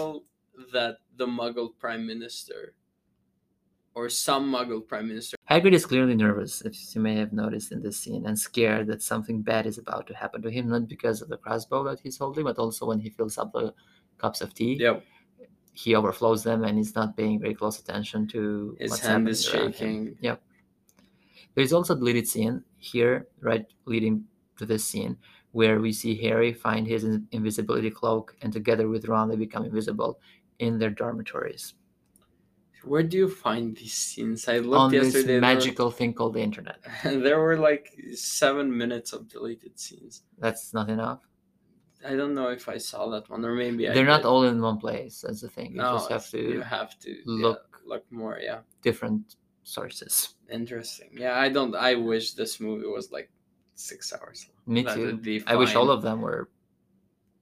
that 0.72 0.98
the 1.16 1.26
Muggle 1.26 1.76
Prime 1.78 2.06
Minister 2.06 2.74
or 3.94 4.08
some 4.08 4.52
Muggle 4.52 4.86
Prime 4.86 5.08
Minister. 5.08 5.36
Hagrid 5.50 5.72
is 5.72 5.86
clearly 5.86 6.14
nervous, 6.14 6.60
as 6.62 6.94
you 6.94 7.00
may 7.00 7.16
have 7.16 7.32
noticed 7.32 7.72
in 7.72 7.82
this 7.82 7.96
scene, 7.96 8.26
and 8.26 8.38
scared 8.38 8.86
that 8.88 9.02
something 9.02 9.40
bad 9.42 9.66
is 9.66 9.78
about 9.78 10.06
to 10.08 10.14
happen 10.14 10.42
to 10.42 10.50
him, 10.50 10.68
not 10.68 10.88
because 10.88 11.22
of 11.22 11.28
the 11.28 11.36
crossbow 11.36 11.84
that 11.84 12.00
he's 12.00 12.18
holding, 12.18 12.44
but 12.44 12.58
also 12.58 12.86
when 12.86 13.00
he 13.00 13.08
fills 13.08 13.38
up 13.38 13.52
the 13.52 13.72
cups 14.18 14.40
of 14.40 14.52
tea. 14.54 14.74
Yep, 14.74 15.04
He 15.72 15.94
overflows 15.94 16.42
them, 16.42 16.64
and 16.64 16.76
he's 16.76 16.94
not 16.94 17.16
paying 17.16 17.40
very 17.40 17.54
close 17.54 17.78
attention 17.78 18.26
to 18.28 18.76
his 18.78 18.90
what's 18.90 19.02
hand 19.02 19.12
happening 19.12 19.32
is 19.32 19.44
shaking. 19.44 20.16
Yep. 20.20 20.42
There's 21.54 21.72
also 21.72 21.94
a 21.94 21.96
deleted 21.98 22.26
scene 22.28 22.64
here, 22.78 23.28
right, 23.40 23.66
leading 23.86 24.24
to 24.58 24.66
this 24.66 24.84
scene, 24.84 25.16
where 25.52 25.80
we 25.80 25.92
see 25.92 26.14
Harry 26.22 26.52
find 26.52 26.86
his 26.86 27.04
invisibility 27.32 27.90
cloak, 27.90 28.36
and 28.42 28.52
together 28.52 28.88
with 28.88 29.06
Ron, 29.06 29.28
they 29.28 29.36
become 29.36 29.64
invisible 29.64 30.18
in 30.58 30.78
their 30.78 30.90
dormitories 30.90 31.74
Where 32.84 33.02
do 33.02 33.16
you 33.16 33.28
find 33.28 33.76
these 33.76 33.94
scenes? 33.94 34.46
I 34.48 34.58
on 34.58 34.66
looked 34.66 34.92
this 34.92 35.14
yesterday. 35.14 35.34
were- 35.36 35.40
magical 35.40 35.90
thing 35.90 36.12
called 36.14 36.34
the 36.34 36.40
internet. 36.42 36.78
There 37.04 37.40
were 37.40 37.56
like 37.56 37.86
seven 38.14 38.76
minutes 38.76 39.12
of 39.12 39.28
deleted 39.28 39.78
scenes. 39.78 40.22
That's 40.38 40.74
not 40.74 40.90
enough. 40.90 41.20
I 42.06 42.14
don't 42.16 42.34
know 42.34 42.48
if 42.48 42.68
I 42.68 42.76
saw 42.76 43.08
that 43.10 43.30
one 43.30 43.44
or 43.44 43.54
maybe 43.54 43.86
They're 43.86 44.04
not 44.04 44.26
all 44.26 44.44
in 44.44 44.60
one 44.60 44.76
place. 44.78 45.22
That's 45.22 45.40
the 45.40 45.48
thing. 45.48 45.70
You 45.72 45.78
No, 45.78 45.92
just 45.94 46.10
have 46.10 46.28
to 46.30 46.38
You 46.38 46.60
have 46.60 46.98
to 47.00 47.10
yeah, 47.10 47.24
look 47.46 47.80
look 47.86 48.04
more. 48.10 48.38
Yeah, 48.42 48.60
different 48.82 49.36
sources. 49.64 50.34
interesting. 50.50 51.10
Yeah, 51.16 51.38
I 51.38 51.48
don't. 51.48 51.74
I 51.74 51.94
wish 51.96 52.34
this 52.34 52.60
movie 52.60 52.86
was 52.86 53.10
like 53.10 53.30
six 53.74 54.12
hours. 54.12 54.46
long. 54.48 54.74
Me 54.74 54.82
That 54.82 54.94
too. 54.94 55.42
I 55.46 55.56
wish 55.56 55.74
all 55.74 55.90
of 55.90 56.02
them 56.02 56.20
were 56.20 56.48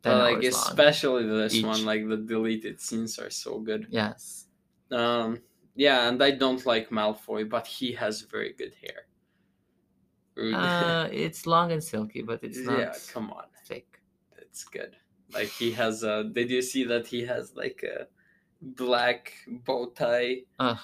But 0.02 0.18
like 0.18 0.36
hours 0.36 0.54
long. 0.54 0.62
especially 0.68 1.26
this 1.26 1.54
each. 1.54 1.64
one, 1.66 1.84
like 1.84 2.08
the 2.08 2.16
deleted 2.16 2.80
scenes 2.80 3.18
are 3.18 3.30
so 3.30 3.58
good. 3.60 3.86
Yes. 3.90 4.46
Um, 4.90 5.40
yeah, 5.74 6.08
and 6.08 6.22
I 6.22 6.30
don't 6.32 6.64
like 6.66 6.90
Malfoy, 6.90 7.48
but 7.48 7.66
he 7.66 7.92
has 7.92 8.22
very 8.22 8.52
good 8.52 8.74
hair. 8.82 9.06
Uh, 10.54 11.08
it's 11.12 11.46
long 11.46 11.72
and 11.72 11.82
silky, 11.82 12.22
but 12.22 12.42
it's 12.42 12.58
not 12.58 12.78
yeah, 12.78 12.94
come 13.12 13.30
on, 13.30 13.44
thick. 13.66 14.00
it's 14.38 14.64
good. 14.64 14.96
Like 15.32 15.48
he 15.48 15.72
has 15.72 16.02
a. 16.02 16.24
Did 16.24 16.50
you 16.50 16.62
see 16.62 16.84
that 16.84 17.06
he 17.06 17.24
has 17.26 17.54
like 17.56 17.82
a 17.84 18.06
black 18.60 19.32
bow 19.64 19.86
tie? 19.90 20.42
Ugh. 20.58 20.78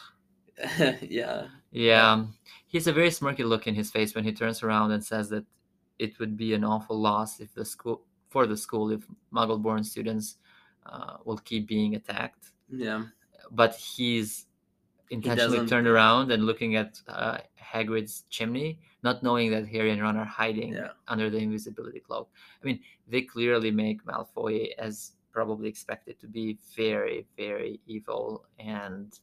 yeah, 1.03 1.47
Yeah, 1.71 2.13
um, 2.13 2.35
he 2.67 2.79
has 2.79 2.87
a 2.87 2.93
very 2.93 3.11
smirky 3.11 3.45
look 3.45 3.67
in 3.67 3.75
his 3.75 3.91
face 3.91 4.15
when 4.15 4.25
he 4.25 4.33
turns 4.33 4.63
around 4.63 4.93
and 4.93 5.05
says 5.05 5.29
that 5.31 5.45
it 5.99 6.19
would 6.19 6.37
be 6.37 6.55
an 6.55 6.65
awful 6.65 6.99
loss 6.99 7.41
if 7.41 7.55
the 7.55 7.65
school 7.65 8.03
for 8.29 8.47
the 8.47 8.57
school 8.57 8.91
if 8.91 9.03
Muggle-born 9.33 9.83
students 9.85 10.37
uh, 10.87 11.17
will 11.25 11.39
keep 11.39 11.67
being 11.67 11.95
attacked. 11.95 12.53
yeah, 12.71 13.05
But 13.51 13.75
he's 13.75 14.47
intentionally 15.11 15.59
doesn't- 15.59 15.69
turned 15.69 15.87
around 15.87 16.31
and 16.33 16.45
looking 16.45 16.77
at 16.77 17.01
uh, 17.09 17.39
Hagrid's 17.59 18.25
chimney, 18.29 18.81
not 19.03 19.23
knowing 19.23 19.51
that 19.53 19.67
Harry 19.69 19.91
and 19.93 20.03
Ron 20.03 20.17
are 20.19 20.25
hiding 20.27 20.75
Yeah. 20.75 20.91
under 21.07 21.31
the 21.31 21.39
invisibility 21.39 22.01
cloak. 22.01 22.29
I 22.63 22.67
mean, 22.67 22.81
they 23.07 23.23
clearly 23.23 23.71
make 23.71 24.05
Malfoy 24.05 24.73
as 24.79 25.13
probably 25.33 25.69
expected 25.69 26.19
to 26.21 26.27
be 26.27 26.59
very, 26.77 27.27
very 27.37 27.81
evil 27.87 28.45
and 28.59 29.19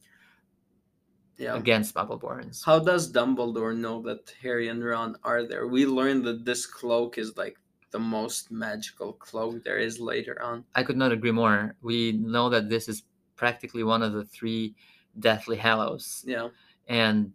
yeah. 1.38 1.56
against 1.56 1.94
Muggle-borns. 1.94 2.64
How 2.64 2.78
does 2.78 3.12
Dumbledore 3.12 3.76
know 3.76 4.00
that 4.02 4.32
Harry 4.42 4.68
and 4.68 4.84
Ron 4.84 5.16
are 5.22 5.46
there? 5.46 5.66
We 5.66 5.86
learned 5.86 6.24
that 6.24 6.44
this 6.44 6.66
cloak 6.66 7.18
is 7.18 7.36
like 7.36 7.56
the 7.90 7.98
most 7.98 8.50
magical 8.50 9.12
cloak 9.12 9.62
there 9.64 9.78
is 9.78 10.00
later 10.00 10.40
on. 10.42 10.64
I 10.74 10.82
could 10.82 10.96
not 10.96 11.12
agree 11.12 11.30
more. 11.30 11.76
We 11.82 12.12
know 12.12 12.48
that 12.50 12.68
this 12.68 12.88
is 12.88 13.04
practically 13.36 13.84
one 13.84 14.02
of 14.02 14.12
the 14.12 14.24
three 14.24 14.74
Deathly 15.18 15.56
Hallows, 15.56 16.24
Yeah, 16.26 16.48
and 16.88 17.32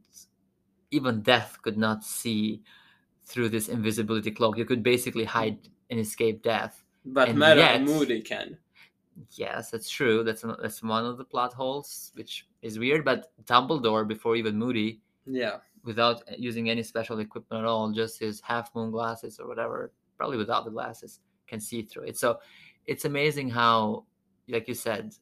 even 0.91 1.21
Death 1.21 1.57
could 1.63 1.77
not 1.77 2.03
see 2.03 2.61
through 3.25 3.49
this 3.49 3.69
invisibility 3.69 4.29
cloak. 4.29 4.57
You 4.57 4.65
could 4.65 4.83
basically 4.83 5.23
hide 5.23 5.57
and 5.89 5.99
escape 5.99 6.43
Death. 6.43 6.83
but 7.05 7.29
And 7.29 7.39
yet- 7.39 7.81
Moody 7.81 8.21
can. 8.21 8.57
Yes, 9.31 9.71
that's 9.71 9.89
true. 9.89 10.23
That's 10.23 10.43
that's 10.61 10.81
one 10.81 11.05
of 11.05 11.17
the 11.17 11.25
plot 11.25 11.53
holes, 11.53 12.11
which 12.15 12.47
is 12.61 12.79
weird. 12.79 13.03
But 13.05 13.31
Dumbledore, 13.45 14.07
before 14.07 14.35
even 14.35 14.57
Moody, 14.57 15.01
Yeah, 15.25 15.57
without 15.83 16.21
uh, 16.29 16.35
using 16.37 16.69
any 16.69 16.83
special 16.83 17.19
equipment 17.19 17.63
at 17.63 17.67
all, 17.67 17.91
just 17.91 18.19
his 18.19 18.41
half 18.41 18.73
moon 18.75 18.91
glasses 18.91 19.39
or 19.39 19.47
whatever, 19.47 19.91
probably 20.17 20.37
without 20.37 20.65
the 20.65 20.71
glasses, 20.71 21.19
can 21.47 21.59
see 21.59 21.81
through 21.81 22.03
it. 22.03 22.17
So 22.17 22.39
it's 22.85 23.05
amazing 23.05 23.49
how, 23.49 24.05
like 24.47 24.67
you 24.67 24.73
said, 24.73 25.13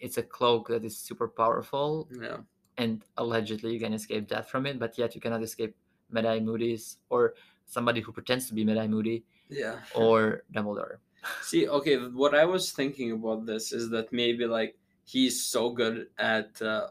it's 0.00 0.18
a 0.18 0.22
cloak 0.22 0.68
that 0.68 0.84
is 0.84 0.96
super 0.98 1.28
powerful 1.28 2.08
yeah. 2.20 2.38
and 2.76 3.02
allegedly 3.16 3.72
you 3.72 3.80
can 3.80 3.92
escape 3.94 4.28
death 4.28 4.48
from 4.48 4.66
it, 4.66 4.78
but 4.78 4.98
yet 4.98 5.14
you 5.14 5.20
cannot 5.20 5.42
escape 5.42 5.74
Mad-Eye 6.10 6.40
Moody's 6.40 6.98
or 7.08 7.34
somebody 7.66 8.00
who 8.00 8.12
pretends 8.12 8.46
to 8.48 8.54
be 8.54 8.64
Mad-Eye 8.64 8.88
Moody 8.88 9.24
Yeah. 9.48 9.76
or 9.94 10.42
Dumbledore. 10.54 10.98
See, 11.42 11.68
okay, 11.68 11.96
what 11.96 12.34
I 12.34 12.44
was 12.44 12.72
thinking 12.72 13.12
about 13.12 13.46
this 13.46 13.72
is 13.72 13.90
that 13.90 14.12
maybe 14.12 14.46
like 14.46 14.76
he's 15.04 15.42
so 15.42 15.70
good 15.70 16.08
at 16.18 16.60
uh, 16.62 16.88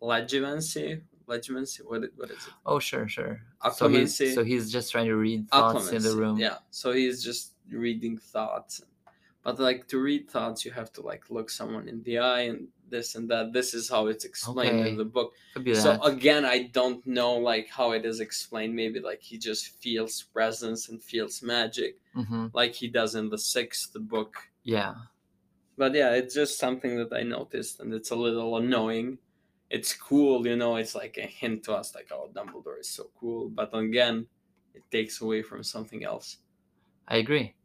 legimancy. 0.00 1.02
Legimancy, 1.26 1.80
what 1.84 2.02
what 2.16 2.30
is 2.30 2.46
it? 2.46 2.54
Oh, 2.64 2.78
sure, 2.78 3.06
sure. 3.06 3.42
So 3.74 3.88
he's 3.88 4.16
so 4.16 4.42
he's 4.42 4.72
just 4.72 4.92
trying 4.92 5.06
to 5.06 5.16
read 5.16 5.48
thoughts 5.50 5.90
in 5.92 6.02
the 6.02 6.14
room. 6.14 6.38
Yeah, 6.38 6.58
so 6.70 6.92
he's 6.92 7.22
just 7.22 7.52
reading 7.70 8.16
thoughts. 8.16 8.82
But 9.42 9.60
like 9.60 9.86
to 9.88 9.98
read 10.00 10.28
thoughts, 10.30 10.64
you 10.64 10.72
have 10.72 10.92
to 10.94 11.02
like 11.02 11.30
look 11.30 11.50
someone 11.50 11.88
in 11.88 12.02
the 12.02 12.18
eye 12.18 12.42
and 12.42 12.68
this 12.90 13.14
and 13.14 13.28
that. 13.30 13.52
This 13.52 13.74
is 13.74 13.88
how 13.88 14.06
it's 14.08 14.24
explained 14.24 14.80
Okay. 14.80 14.90
in 14.90 14.96
the 14.96 15.04
book. 15.04 15.34
So 15.70 16.00
again, 16.02 16.44
I 16.44 16.64
don't 16.68 17.06
know 17.06 17.34
like 17.36 17.68
how 17.68 17.92
it 17.92 18.04
is 18.06 18.20
explained. 18.20 18.74
Maybe 18.74 19.00
like 19.00 19.22
he 19.22 19.38
just 19.38 19.80
feels 19.82 20.22
presence 20.22 20.88
and 20.88 21.02
feels 21.02 21.42
magic, 21.42 22.00
hmm 22.14 22.48
like 22.52 22.74
he 22.74 22.88
does 22.88 23.14
in 23.14 23.28
the 23.30 23.38
sixth 23.38 23.92
book. 23.94 24.36
Yeah. 24.62 24.94
But 25.76 25.94
yeah, 25.94 26.12
it's 26.14 26.34
just 26.34 26.58
something 26.58 26.96
that 26.96 27.12
I 27.12 27.22
noticed, 27.22 27.80
and 27.80 27.94
it's 27.94 28.10
a 28.10 28.16
little 28.16 28.56
annoying. 28.56 29.18
It's 29.70 29.94
cool, 29.94 30.46
you 30.46 30.56
know. 30.56 30.76
It's 30.76 30.94
like 30.94 31.16
a 31.18 31.26
hint 31.26 31.64
to 31.64 31.74
us, 31.74 31.94
like, 31.94 32.10
oh, 32.12 32.30
Dumbledore 32.32 32.80
is 32.80 32.88
so 32.90 33.10
cool. 33.18 33.48
But 33.48 33.74
again, 33.74 34.28
it 34.74 34.90
takes 34.90 35.20
away 35.20 35.42
from 35.42 35.62
something 35.62 36.04
else. 36.04 36.38
I 37.08 37.16
agree. 37.16 37.56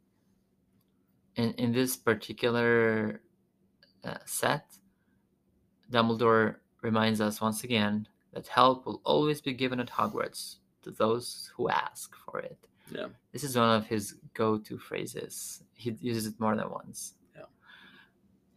In 1.35 1.53
in 1.55 1.71
this 1.73 1.95
particular 1.95 3.21
uh, 4.03 4.19
set, 4.25 4.79
Dumbledore 5.93 6.55
reminds 6.81 7.21
us 7.21 7.39
once 7.39 7.63
again 7.63 8.07
that 8.33 8.47
help 8.47 8.85
will 8.85 9.01
always 9.03 9.39
be 9.41 9.53
given 9.53 9.79
at 9.79 9.87
Hogwarts 9.89 10.57
to 10.83 10.91
those 10.91 11.51
who 11.55 11.69
ask 11.69 12.15
for 12.25 12.39
it. 12.39 12.57
Yeah. 12.91 13.07
This 13.31 13.43
is 13.43 13.55
one 13.55 13.69
of 13.69 13.85
his 13.85 14.15
go-to 14.33 14.77
phrases. 14.77 15.63
He 15.75 15.95
uses 16.01 16.27
it 16.27 16.39
more 16.39 16.55
than 16.55 16.69
once. 16.69 17.13
Yeah. 17.35 17.43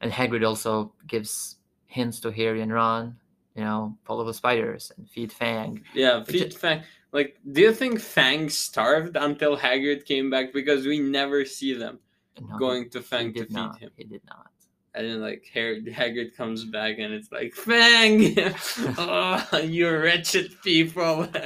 And 0.01 0.11
Hagrid 0.11 0.47
also 0.47 0.93
gives 1.07 1.57
hints 1.87 2.19
to 2.21 2.33
Harry 2.33 2.63
and 2.63 2.73
Ron 2.73 3.17
you 3.57 3.65
know, 3.65 3.97
follow 4.05 4.23
the 4.25 4.35
spiders 4.35 4.93
and 4.97 5.09
feed 5.09 5.33
Fang. 5.33 5.83
Yeah, 5.95 6.23
feed 6.23 6.53
Fang. 6.55 6.83
Like, 7.13 7.39
do 7.53 7.63
you 7.63 7.73
think 7.73 8.01
Fang 8.01 8.51
starved 8.51 9.17
until 9.17 9.57
Hagrid 9.57 10.05
came 10.05 10.29
back? 10.29 10.53
Because 10.53 10.85
we 10.87 11.01
never 11.01 11.47
see 11.47 11.73
them 11.73 11.99
No, 12.39 12.59
going 12.59 12.91
to 12.91 13.01
Fang 13.01 13.33
to 13.33 13.47
feed 13.47 13.53
not. 13.53 13.79
him. 13.79 13.91
He 13.97 14.05
did 14.05 14.21
not. 14.27 14.51
And 14.97 15.07
then, 15.07 15.21
like, 15.21 15.45
Har- 15.53 15.83
Hagrid 15.83 16.35
comes 16.35 16.65
back 16.65 16.99
and 16.99 17.13
it's 17.13 17.31
like, 17.31 17.53
Fang! 17.53 18.35
oh, 18.99 19.59
you 19.63 19.91
wretched 19.91 20.51
people! 20.63 21.29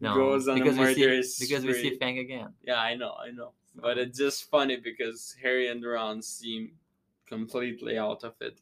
No, 0.00 0.14
Goes 0.14 0.46
on 0.46 0.60
a 0.60 0.64
because 0.64 0.78
we 0.78 0.94
see 0.94 1.46
because 1.46 1.64
we 1.64 1.72
see. 1.72 1.96
Fang 1.96 2.18
again. 2.18 2.48
Yeah, 2.62 2.78
I 2.78 2.94
know, 2.94 3.14
I 3.18 3.30
know. 3.30 3.52
But 3.74 3.96
it's 3.96 4.18
just 4.18 4.50
funny 4.50 4.76
because 4.76 5.34
Harry 5.42 5.68
and 5.68 5.82
Ron 5.82 6.20
seem 6.20 6.72
completely 7.26 7.96
out 7.96 8.22
of 8.24 8.34
it. 8.42 8.60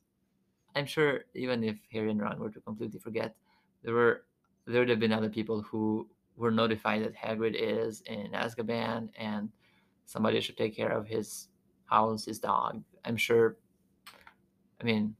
I'm 0.76 0.87
sure 0.87 1.24
even 1.34 1.64
if 1.64 1.76
Harry 1.92 2.10
and 2.10 2.20
Ron 2.20 2.38
were 2.38 2.50
to 2.50 2.60
completely 2.60 3.00
forget, 3.00 3.34
there 3.82 3.94
were 3.94 4.22
there 4.66 4.80
would 4.80 4.88
have 4.88 5.00
been 5.00 5.12
other 5.12 5.28
people 5.28 5.62
who 5.62 6.08
were 6.37 6.50
notified 6.50 7.02
that 7.04 7.14
Hagrid 7.16 7.54
is 7.54 8.02
in 8.06 8.30
Azkaban 8.32 9.08
and 9.18 9.50
somebody 10.04 10.40
should 10.40 10.56
take 10.56 10.76
care 10.76 10.90
of 10.90 11.06
his 11.06 11.48
house, 11.87 12.24
his 12.24 12.38
dog. 12.38 12.82
I'm 13.04 13.16
sure. 13.16 13.56
I 14.84 14.86
mean, 14.86 15.16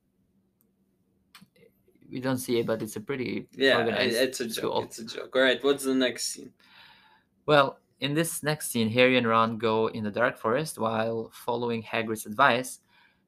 we 2.13 2.21
don't 2.21 2.37
see 2.37 2.59
it, 2.59 2.67
but 2.67 2.83
it's 2.83 2.97
a 2.97 3.01
pretty 3.01 3.49
Yeah, 3.57 3.87
it's 3.87 4.41
a 4.41 4.45
joke. 4.45 4.53
school. 4.55 4.83
It's 4.83 4.99
a 4.99 5.07
joke. 5.07 5.35
All 5.35 5.41
right, 5.41 5.63
what's 5.65 5.85
the 5.85 5.95
next 5.95 6.27
scene? 6.27 6.53
Well, 7.47 7.79
in 8.01 8.13
this 8.13 8.43
next 8.43 8.71
scene, 8.71 8.91
Harry 8.91 9.17
and 9.17 9.27
Ron 9.27 9.57
go 9.57 9.87
in 9.87 10.05
the 10.05 10.11
dark 10.11 10.37
forest 10.37 10.79
while 10.79 11.31
following 11.33 11.83
Hagrid's 11.83 12.27
advice 12.27 12.81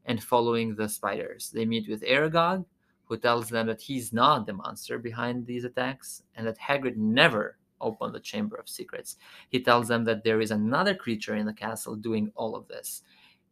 and 0.05 0.23
following 0.23 0.75
the 0.75 0.91
spiders. 0.91 1.51
They 1.51 1.65
meet 1.65 1.89
with 1.89 2.03
Aragog, 2.03 2.67
who 3.07 3.17
tells 3.17 3.49
them 3.49 3.67
that 3.69 3.81
he's 3.81 4.13
not 4.13 4.47
the 4.47 4.53
monster 4.53 4.99
behind 4.99 5.47
these 5.47 5.65
attacks 5.65 6.23
and 6.35 6.47
that 6.47 6.59
Hagrid 6.59 6.97
never 6.97 7.57
opened 7.81 8.15
the 8.15 8.21
Chamber 8.21 8.57
of 8.57 8.69
Secrets. 8.69 9.17
He 9.49 9.63
tells 9.63 9.89
them 9.89 10.05
that 10.05 10.23
there 10.23 10.43
is 10.43 10.51
another 10.51 10.95
creature 10.95 11.35
in 11.37 11.47
the 11.47 11.55
castle 11.55 11.97
doing 11.97 12.31
all 12.35 12.55
of 12.55 12.69
this. 12.69 13.03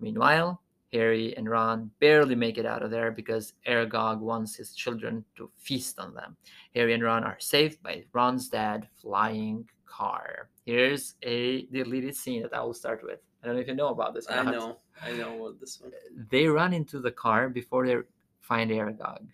Meanwhile, 0.01 0.61
Harry 0.95 1.37
and 1.37 1.51
Ron 1.51 1.91
barely 1.99 2.37
make 2.37 2.57
it 2.57 2.65
out 2.65 2.83
of 2.83 2.91
there 2.93 3.11
because 3.11 3.55
Aragog 3.67 4.21
wants 4.21 4.55
his 4.55 4.75
children 4.75 5.25
to 5.37 5.51
feast 5.57 5.99
on 5.99 6.15
them. 6.15 6.37
Harry 6.75 6.95
and 6.95 7.03
Ron 7.03 7.25
are 7.25 7.37
saved 7.41 7.83
by 7.83 8.05
Ron's 8.13 8.49
dad 8.49 8.87
flying 9.03 9.69
car. 9.87 10.51
Here's 10.65 11.15
a 11.23 11.67
deleted 11.67 12.17
scene 12.17 12.43
that 12.43 12.55
I 12.55 12.63
will 12.63 12.75
start 12.75 13.03
with. 13.03 13.19
I 13.43 13.47
don't 13.47 13.57
know 13.57 13.61
if 13.61 13.67
you 13.67 13.75
know 13.75 13.89
about 13.89 14.15
this. 14.15 14.31
I 14.31 14.43
know, 14.45 14.79
I 15.03 15.13
know 15.13 15.35
what 15.35 15.59
this 15.61 15.81
one. 15.81 15.91
They 16.31 16.47
run 16.47 16.73
into 16.73 17.01
the 17.01 17.11
car 17.11 17.49
before 17.49 17.87
they 17.87 17.97
find 18.41 18.71
Aragog. 18.71 19.27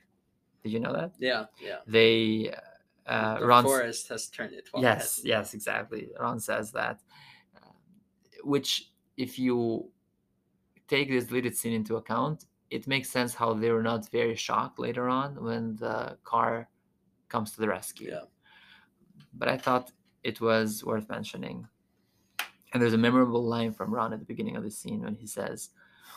Did 0.63 0.73
you 0.73 0.81
know 0.81 0.95
that? 0.95 1.13
Yeah, 1.19 1.45
yeah. 1.63 1.77
They 1.87 2.55
uh, 3.07 3.39
the 3.39 3.47
Ron. 3.47 3.65
forest 3.65 4.09
has 4.09 4.29
turned 4.29 4.55
it. 4.55 4.69
Yes, 4.79 5.21
yes, 5.25 5.53
exactly. 5.53 6.09
Ron 6.19 6.41
says 6.41 6.73
that. 6.73 7.01
Uh, 7.57 7.71
which, 8.45 8.91
if 9.17 9.39
you 9.39 9.91
take 10.91 11.09
this 11.09 11.25
deleted 11.27 11.57
scene 11.57 11.73
into 11.73 11.97
account, 11.97 12.45
it 12.71 12.87
makes 12.87 13.09
sense 13.09 13.35
how 13.35 13.55
they 13.55 13.71
were 13.71 13.83
not 13.83 14.11
very 14.11 14.35
shocked 14.37 14.79
later 14.79 15.09
on 15.09 15.43
when 15.43 15.77
the 15.77 16.19
car 16.25 16.69
comes 17.29 17.53
to 17.53 17.61
the 17.61 17.69
rescue. 17.69 18.11
Yeah. 18.11 18.27
But 19.33 19.49
I 19.49 19.57
thought 19.57 19.93
it 20.25 20.41
was 20.41 20.85
worth 20.85 21.09
mentioning. 21.09 21.67
And 22.73 22.83
there's 22.83 22.95
a 22.95 22.99
memorable 22.99 23.43
line 23.45 23.73
from 23.73 23.93
Ron 23.93 24.13
at 24.13 24.19
the 24.21 24.25
beginning 24.25 24.57
of 24.57 24.63
the 24.65 24.71
scene 24.71 25.03
when 25.03 25.15
he 25.15 25.27
says, 25.27 25.71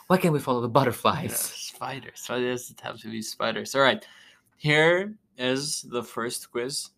Why 0.08 0.18
can't 0.18 0.34
we 0.34 0.40
follow 0.40 0.62
the 0.62 0.68
Yeah, 0.68 0.80
butterflies? 0.80 1.40
spiders. 1.40 2.26
Why 2.28 2.40
does 2.40 2.70
it 2.70 2.80
have 2.82 3.00
to 3.00 3.10
be 3.10 3.22
spiders? 3.22 3.74
All 3.76 3.82
right. 3.82 4.06
Here 4.58 5.16
is 5.38 5.82
the 5.90 6.04
first 6.04 6.52
quiz 6.52 6.90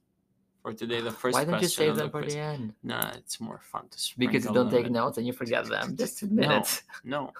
for 0.66 0.74
today. 0.74 1.00
The 1.02 1.12
first 1.22 1.36
Why 1.36 1.46
don't 1.46 1.62
you 1.62 1.68
save 1.68 1.96
them 1.96 2.08
the 2.08 2.12
for 2.12 2.22
quiz. 2.22 2.34
the 2.34 2.40
end? 2.40 2.74
Nah, 2.84 3.12
it's 3.16 3.40
more 3.40 3.60
fun 3.62 3.88
to 3.92 3.98
Because 4.18 4.46
you 4.46 4.54
don't 4.54 4.72
take 4.72 4.90
notes 4.90 5.18
and 5.20 5.28
you 5.28 5.34
forget 5.34 5.66
them. 5.74 5.96
Just 5.96 6.22
admit 6.24 6.50
No. 6.50 6.58
it. 6.58 6.84
No. 7.04 7.32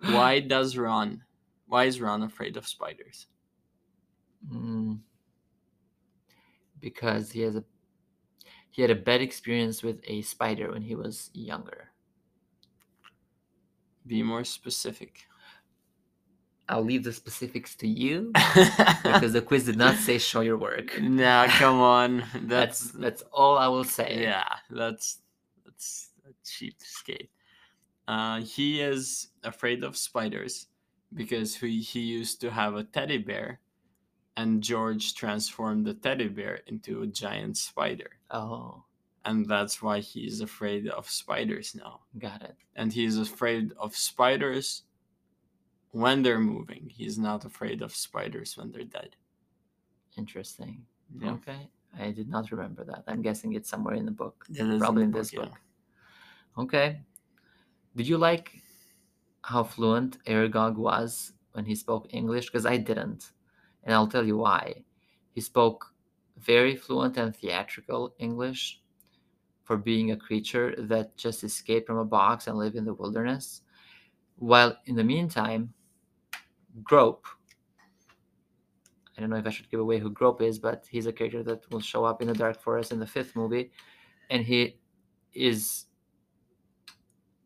Why 0.16 0.40
does 0.40 0.76
Ron? 0.76 1.22
Why 1.66 1.84
is 1.84 2.00
Ron 2.00 2.22
afraid 2.22 2.56
of 2.56 2.66
spiders? 2.66 3.26
Mm. 4.52 5.00
Because 6.80 7.30
he 7.30 7.40
has 7.42 7.56
a 7.56 7.64
he 8.70 8.82
had 8.82 8.90
a 8.90 8.96
bad 8.96 9.20
experience 9.22 9.82
with 9.82 10.00
a 10.04 10.22
spider 10.22 10.72
when 10.72 10.82
he 10.82 10.94
was 10.96 11.30
younger. 11.32 11.90
Be 14.06 14.22
more 14.22 14.44
specific. 14.44 15.26
I'll 16.68 16.82
leave 16.84 17.04
the 17.04 17.12
specifics 17.12 17.74
to 17.76 17.86
you 17.88 18.30
because 19.04 19.32
the 19.34 19.42
quiz 19.42 19.64
did 19.66 19.76
not 19.76 19.96
say 19.96 20.16
show 20.18 20.40
your 20.40 20.56
work. 20.56 20.98
nah, 21.02 21.46
come 21.48 21.80
on. 21.80 22.24
That's 22.34 22.80
That's 22.92 22.92
that's 22.92 23.22
all 23.32 23.58
I 23.58 23.68
will 23.68 23.84
say. 23.84 24.20
yeah. 24.22 24.48
That's 24.70 25.18
that's 25.64 26.10
a 26.26 26.32
cheapskate. 26.46 27.28
Uh, 28.08 28.40
he 28.40 28.80
is 28.80 29.28
afraid 29.42 29.82
of 29.84 29.96
spiders 29.96 30.66
because 31.14 31.54
he 31.56 31.80
he 31.80 32.00
used 32.00 32.40
to 32.40 32.50
have 32.50 32.74
a 32.76 32.84
teddy 32.84 33.18
bear, 33.18 33.60
and 34.36 34.62
George 34.62 35.14
transformed 35.14 35.86
the 35.86 35.94
teddy 35.94 36.28
bear 36.28 36.60
into 36.66 37.02
a 37.02 37.06
giant 37.06 37.56
spider, 37.58 38.10
Oh, 38.30 38.84
and 39.24 39.46
that's 39.46 39.82
why 39.82 40.00
he's 40.00 40.40
afraid 40.40 40.88
of 40.88 41.08
spiders 41.10 41.74
now. 41.74 42.00
got 42.18 42.40
it. 42.42 42.56
and 42.76 42.92
he's 42.92 43.18
afraid 43.18 43.72
of 43.78 43.94
spiders 43.96 44.83
when 45.94 46.22
they're 46.22 46.40
moving. 46.40 46.90
He's 46.90 47.18
not 47.18 47.44
afraid 47.44 47.80
of 47.80 47.94
spiders 47.94 48.56
when 48.56 48.72
they're 48.72 48.82
dead. 48.82 49.14
Interesting. 50.18 50.82
Yeah. 51.20 51.32
Okay. 51.34 51.70
I 51.96 52.10
did 52.10 52.28
not 52.28 52.50
remember 52.50 52.84
that. 52.84 53.04
I'm 53.06 53.22
guessing 53.22 53.52
it's 53.52 53.70
somewhere 53.70 53.94
in 53.94 54.04
the 54.04 54.10
book. 54.10 54.44
It 54.50 54.66
is 54.66 54.80
Probably 54.80 55.04
in 55.04 55.12
this 55.12 55.32
yeah. 55.32 55.42
book. 55.42 55.52
Okay. 56.58 57.00
Did 57.94 58.08
you 58.08 58.18
like 58.18 58.60
how 59.42 59.62
fluent 59.62 60.18
Aragog 60.24 60.74
was 60.74 61.32
when 61.52 61.64
he 61.64 61.76
spoke 61.76 62.08
English? 62.10 62.46
Because 62.46 62.66
I 62.66 62.76
didn't. 62.76 63.30
And 63.84 63.94
I'll 63.94 64.08
tell 64.08 64.26
you 64.26 64.36
why. 64.36 64.82
He 65.30 65.40
spoke 65.40 65.94
very 66.38 66.74
fluent 66.74 67.16
and 67.16 67.36
theatrical 67.36 68.14
English 68.18 68.80
for 69.62 69.76
being 69.76 70.10
a 70.10 70.16
creature 70.16 70.74
that 70.76 71.16
just 71.16 71.44
escaped 71.44 71.86
from 71.86 71.98
a 71.98 72.04
box 72.04 72.48
and 72.48 72.58
lived 72.58 72.74
in 72.74 72.84
the 72.84 72.94
wilderness. 72.94 73.62
While 74.36 74.76
in 74.86 74.96
the 74.96 75.04
meantime, 75.04 75.72
Grope, 76.82 77.26
I 79.16 79.20
don't 79.20 79.30
know 79.30 79.36
if 79.36 79.46
I 79.46 79.50
should 79.50 79.70
give 79.70 79.80
away 79.80 79.98
who 79.98 80.10
Grope 80.10 80.42
is, 80.42 80.58
but 80.58 80.84
he's 80.90 81.06
a 81.06 81.12
character 81.12 81.42
that 81.44 81.70
will 81.70 81.80
show 81.80 82.04
up 82.04 82.20
in 82.20 82.28
the 82.28 82.34
Dark 82.34 82.60
Forest 82.60 82.92
in 82.92 82.98
the 82.98 83.06
fifth 83.06 83.36
movie. 83.36 83.70
And 84.30 84.44
he 84.44 84.80
is 85.32 85.86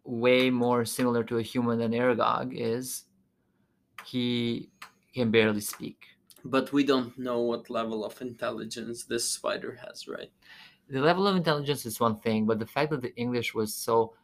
way 0.05 0.49
more 0.49 0.85
similar 0.85 1.23
to 1.25 1.38
a 1.38 1.43
human 1.43 1.79
than 1.79 1.93
Aragog 1.93 2.53
is. 2.55 3.05
He 4.07 4.71
can 5.14 5.31
barely 5.31 5.61
speak. 5.61 6.07
But 6.45 6.73
we 6.73 6.85
don't 6.85 7.19
know 7.19 7.41
what 7.43 7.69
level 7.69 8.05
of 8.05 8.21
intelligence 8.23 9.05
this 9.05 9.29
spider 9.29 9.79
has, 9.87 10.09
right? 10.09 10.31
The 10.88 11.01
level 11.01 11.27
of 11.27 11.37
intelligence 11.37 11.85
is 11.85 12.01
one 12.01 12.17
thing, 12.17 12.47
but 12.47 12.59
the 12.59 12.67
fact 12.67 12.91
that 12.93 13.03
the 13.03 13.14
English 13.17 13.53
was 13.53 13.75
so, 13.75 14.14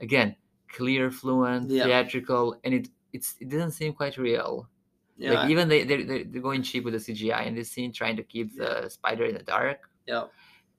again, 0.00 0.36
clear, 0.68 1.10
fluent, 1.10 1.70
Yeah. 1.70 1.84
theatrical, 1.84 2.58
and 2.64 2.72
it 2.72 2.88
it's 3.14 3.36
it 3.40 3.48
doesn't 3.48 3.70
seem 3.70 3.94
quite 3.94 4.18
real. 4.18 4.68
Yeah. 5.16 5.34
Like 5.34 5.50
even 5.50 5.68
they 5.68 5.84
they're, 5.84 6.04
they're 6.04 6.24
they're 6.24 6.42
going 6.42 6.62
cheap 6.62 6.84
with 6.84 6.94
the 6.94 7.00
CGI 7.00 7.46
in 7.46 7.54
this 7.54 7.70
scene, 7.70 7.92
trying 7.92 8.16
to 8.16 8.24
keep 8.24 8.56
the 8.56 8.88
spider 8.90 9.24
in 9.24 9.34
the 9.34 9.42
dark. 9.42 9.88
yeah. 10.06 10.24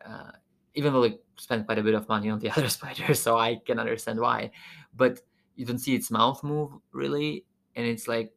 uh, 0.05 0.31
even 0.75 0.91
though 0.91 1.07
they 1.07 1.17
spent 1.37 1.65
quite 1.65 1.79
a 1.79 1.83
bit 1.83 1.95
of 1.95 2.07
money 2.09 2.29
on 2.29 2.39
the 2.39 2.49
other 2.55 2.69
spider, 2.69 3.13
so 3.13 3.37
I 3.37 3.55
can 3.65 3.79
understand 3.79 4.19
why. 4.19 4.51
But 4.93 5.21
you 5.55 5.65
don't 5.65 5.79
see 5.79 5.95
its 5.95 6.11
mouth 6.11 6.43
move 6.43 6.71
really, 6.91 7.45
and 7.75 7.87
it's 7.87 8.07
like 8.07 8.33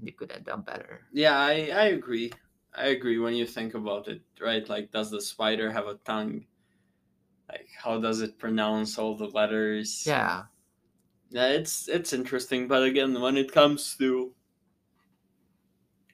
you 0.00 0.12
could 0.12 0.30
have 0.30 0.44
done 0.44 0.62
better. 0.62 1.02
Yeah, 1.12 1.36
I, 1.36 1.70
I 1.74 1.84
agree. 1.98 2.32
I 2.72 2.86
agree 2.94 3.18
when 3.18 3.34
you 3.34 3.46
think 3.46 3.74
about 3.74 4.06
it, 4.06 4.22
right? 4.40 4.66
Like, 4.68 4.92
does 4.92 5.10
the 5.10 5.20
spider 5.20 5.72
have 5.72 5.88
a 5.88 5.98
tongue? 6.04 6.46
Like, 7.48 7.68
how 7.76 7.98
does 7.98 8.20
it 8.20 8.38
pronounce 8.38 8.96
all 8.96 9.16
the 9.16 9.26
letters? 9.26 10.04
Yeah, 10.06 10.44
Yeah, 11.30 11.48
it's 11.48 11.88
it's 11.88 12.12
interesting, 12.12 12.66
but 12.66 12.82
again, 12.82 13.20
when 13.20 13.36
it 13.36 13.52
comes 13.52 13.96
to 13.98 14.34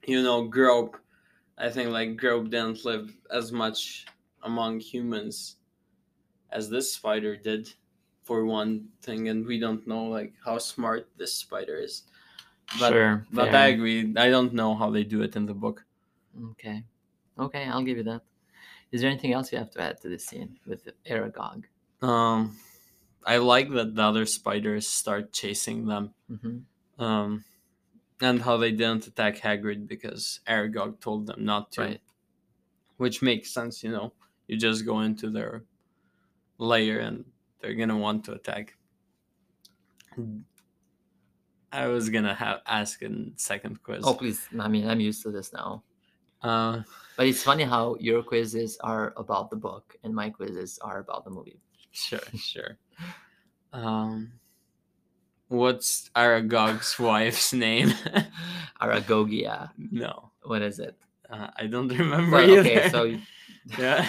you 0.06 0.22
know 0.22 0.46
Grope, 0.46 0.98
I 1.56 1.70
think 1.70 1.90
like 1.90 2.16
Grope 2.16 2.50
didn't 2.50 2.84
live 2.84 3.16
as 3.30 3.50
much 3.50 4.04
among 4.42 4.80
humans 4.80 5.56
as 6.52 6.68
this 6.68 6.92
spider 6.92 7.34
did, 7.34 7.72
for 8.24 8.44
one 8.44 8.88
thing, 9.00 9.28
and 9.28 9.46
we 9.46 9.58
don't 9.58 9.86
know 9.86 10.04
like 10.04 10.34
how 10.44 10.58
smart 10.58 11.08
this 11.16 11.32
spider 11.32 11.76
is. 11.76 12.02
But 12.78 12.90
sure. 12.92 13.26
but 13.32 13.50
fair. 13.50 13.56
I 13.56 13.66
agree. 13.68 14.12
I 14.16 14.28
don't 14.28 14.52
know 14.52 14.74
how 14.74 14.90
they 14.90 15.04
do 15.04 15.22
it 15.22 15.34
in 15.34 15.46
the 15.46 15.54
book. 15.54 15.84
Okay, 16.52 16.82
okay, 17.38 17.64
I'll 17.64 17.82
give 17.82 17.96
you 17.96 18.04
that. 18.04 18.20
Is 18.92 19.00
there 19.00 19.10
anything 19.10 19.32
else 19.32 19.50
you 19.50 19.58
have 19.58 19.70
to 19.72 19.80
add 19.80 20.00
to 20.02 20.08
this 20.08 20.26
scene 20.26 20.58
with 20.66 20.88
Aragog? 21.08 21.64
Um, 22.02 22.56
I 23.26 23.38
like 23.38 23.70
that 23.72 23.94
the 23.96 24.02
other 24.02 24.24
spiders 24.26 24.86
start 24.86 25.32
chasing 25.32 25.86
them. 25.86 26.14
hmm 26.28 26.58
Um, 26.98 27.44
and 28.20 28.40
how 28.42 28.56
they 28.56 28.70
didn't 28.72 29.06
attack 29.06 29.36
Hagrid 29.38 29.86
because 29.88 30.40
Aragog 30.46 31.00
told 31.00 31.26
them 31.26 31.44
not 31.44 31.72
to, 31.72 31.80
Right. 31.82 32.00
which 32.96 33.20
makes 33.22 33.52
sense. 33.52 33.82
You 33.84 33.90
know, 33.92 34.12
you 34.48 34.56
just 34.56 34.86
go 34.86 35.00
into 35.00 35.28
their 35.30 35.64
lair 36.58 37.00
and 37.00 37.24
they're 37.60 37.74
gonna 37.74 37.98
want 37.98 38.24
to 38.26 38.32
attack. 38.32 38.76
I 41.72 41.86
was 41.88 42.08
gonna 42.08 42.34
have 42.34 42.62
ask 42.66 43.02
a 43.02 43.10
second 43.36 43.82
quiz. 43.82 44.02
Oh, 44.06 44.14
please. 44.14 44.48
I 44.58 44.68
mean, 44.68 44.88
I'm 44.88 45.00
used 45.00 45.22
to 45.24 45.30
this 45.30 45.52
now. 45.52 45.82
Uh, 46.42 46.82
But 47.16 47.26
it's 47.26 47.42
funny 47.42 47.64
how 47.64 47.96
your 47.98 48.22
quizzes 48.22 48.78
are 48.80 49.12
about 49.16 49.50
the 49.50 49.56
book 49.56 49.96
and 50.04 50.14
my 50.14 50.30
quizzes 50.30 50.78
are 50.78 50.98
about 51.00 51.24
the 51.24 51.30
movie. 51.30 51.60
sure, 51.92 52.20
sure. 52.36 52.78
Um, 53.72 54.32
what's 55.48 56.10
Aragog's 56.16 56.98
wife's 56.98 57.52
name? 57.52 57.90
Aragogia. 58.80 59.70
no, 59.76 60.30
What 60.42 60.62
is 60.62 60.78
it? 60.78 60.96
uh, 61.30 61.48
I 61.56 61.66
don't 61.66 61.88
remember 61.98 62.38
either. 62.38 62.60
okay, 62.60 62.88
so 62.90 63.16
yeah, 63.78 64.06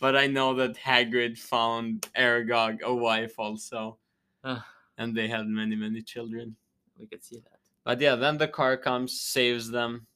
but 0.00 0.16
I 0.16 0.26
know 0.26 0.54
that 0.54 0.76
Hagrid 0.76 1.36
found 1.38 2.08
Aragog 2.16 2.80
a 2.82 2.94
wife 2.94 3.38
also, 3.38 3.98
Ah. 4.44 4.66
and 4.98 5.14
they 5.14 5.28
had 5.28 5.46
many, 5.46 5.76
many 5.76 6.00
children. 6.02 6.56
we 6.98 7.06
could 7.06 7.22
see 7.22 7.36
that. 7.36 7.58
But 7.84 8.00
yeah, 8.00 8.14
then 8.14 8.38
the 8.38 8.48
car 8.48 8.76
comes, 8.76 9.18
saves 9.20 9.70
them. 9.70 10.06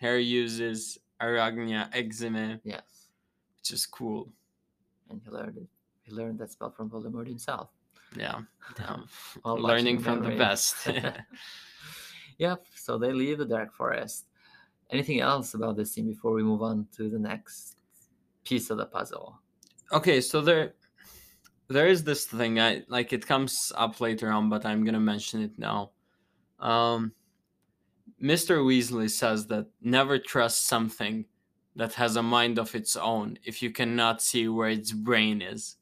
Harry 0.00 0.24
uses 0.24 0.98
Arania 1.20 1.88
Exumai, 1.92 2.60
Yes. 2.64 2.82
which 3.56 3.70
is 3.70 3.86
cool. 3.86 4.32
And 5.08 5.20
he 5.22 5.30
learned 5.30 5.58
it. 5.58 5.68
He 6.04 6.12
learned 6.12 6.38
that 6.38 6.52
spell 6.52 6.70
from 6.70 6.90
Voldemort 6.90 7.26
himself. 7.26 7.70
Yeah, 8.16 8.40
um, 8.86 9.08
learning 9.44 9.98
from 9.98 10.22
the 10.22 10.36
best. 10.36 10.88
Yep. 12.38 12.66
So 12.74 12.98
they 12.98 13.12
leave 13.12 13.38
the 13.38 13.44
Dark 13.44 13.72
Forest. 13.72 14.26
Anything 14.90 15.20
else 15.20 15.54
about 15.54 15.76
this 15.76 15.92
scene 15.92 16.08
before 16.08 16.32
we 16.32 16.42
move 16.42 16.62
on 16.62 16.88
to 16.96 17.08
the 17.08 17.18
next 17.18 17.76
piece 18.44 18.70
of 18.70 18.78
the 18.78 18.86
puzzle? 18.86 19.38
okay, 19.92 20.20
so 20.20 20.40
there, 20.40 20.74
there 21.68 21.86
is 21.86 22.04
this 22.04 22.26
thing. 22.26 22.60
I 22.60 22.82
like 22.88 23.12
it 23.12 23.26
comes 23.26 23.72
up 23.76 24.00
later 24.00 24.30
on, 24.30 24.48
but 24.48 24.66
I'm 24.66 24.84
gonna 24.84 25.00
mention 25.00 25.42
it 25.42 25.58
now. 25.58 25.92
Um, 26.58 27.12
Mr. 28.22 28.64
Weasley 28.64 29.10
says 29.10 29.46
that 29.48 29.66
never 29.80 30.18
trust 30.18 30.66
something 30.66 31.24
that 31.76 31.92
has 31.94 32.16
a 32.16 32.22
mind 32.22 32.58
of 32.58 32.74
its 32.74 32.96
own 32.96 33.38
if 33.44 33.62
you 33.62 33.70
cannot 33.70 34.22
see 34.22 34.48
where 34.48 34.68
its 34.68 34.92
brain 34.92 35.42
is. 35.42 35.76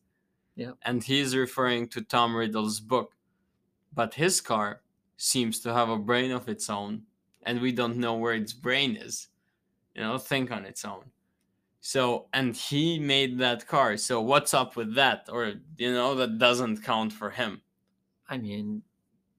Yep. 0.56 0.76
And 0.84 1.02
he's 1.02 1.36
referring 1.36 1.88
to 1.88 2.02
Tom 2.02 2.36
Riddle's 2.36 2.80
book. 2.80 3.14
But 3.94 4.14
his 4.14 4.40
car 4.40 4.82
seems 5.16 5.60
to 5.60 5.72
have 5.72 5.88
a 5.88 5.98
brain 5.98 6.30
of 6.30 6.48
its 6.48 6.68
own, 6.70 7.02
and 7.44 7.60
we 7.60 7.72
don't 7.72 7.96
know 7.96 8.14
where 8.14 8.34
its 8.34 8.52
brain 8.52 8.96
is. 8.96 9.28
You 9.94 10.02
know, 10.02 10.18
think 10.18 10.50
on 10.50 10.64
its 10.64 10.84
own. 10.84 11.04
So, 11.80 12.28
and 12.32 12.56
he 12.56 12.98
made 12.98 13.38
that 13.38 13.66
car. 13.66 13.96
So, 13.96 14.20
what's 14.20 14.54
up 14.54 14.76
with 14.76 14.94
that? 14.94 15.28
Or, 15.30 15.54
you 15.76 15.92
know, 15.92 16.14
that 16.14 16.38
doesn't 16.38 16.84
count 16.84 17.12
for 17.12 17.30
him. 17.30 17.60
I 18.28 18.38
mean, 18.38 18.82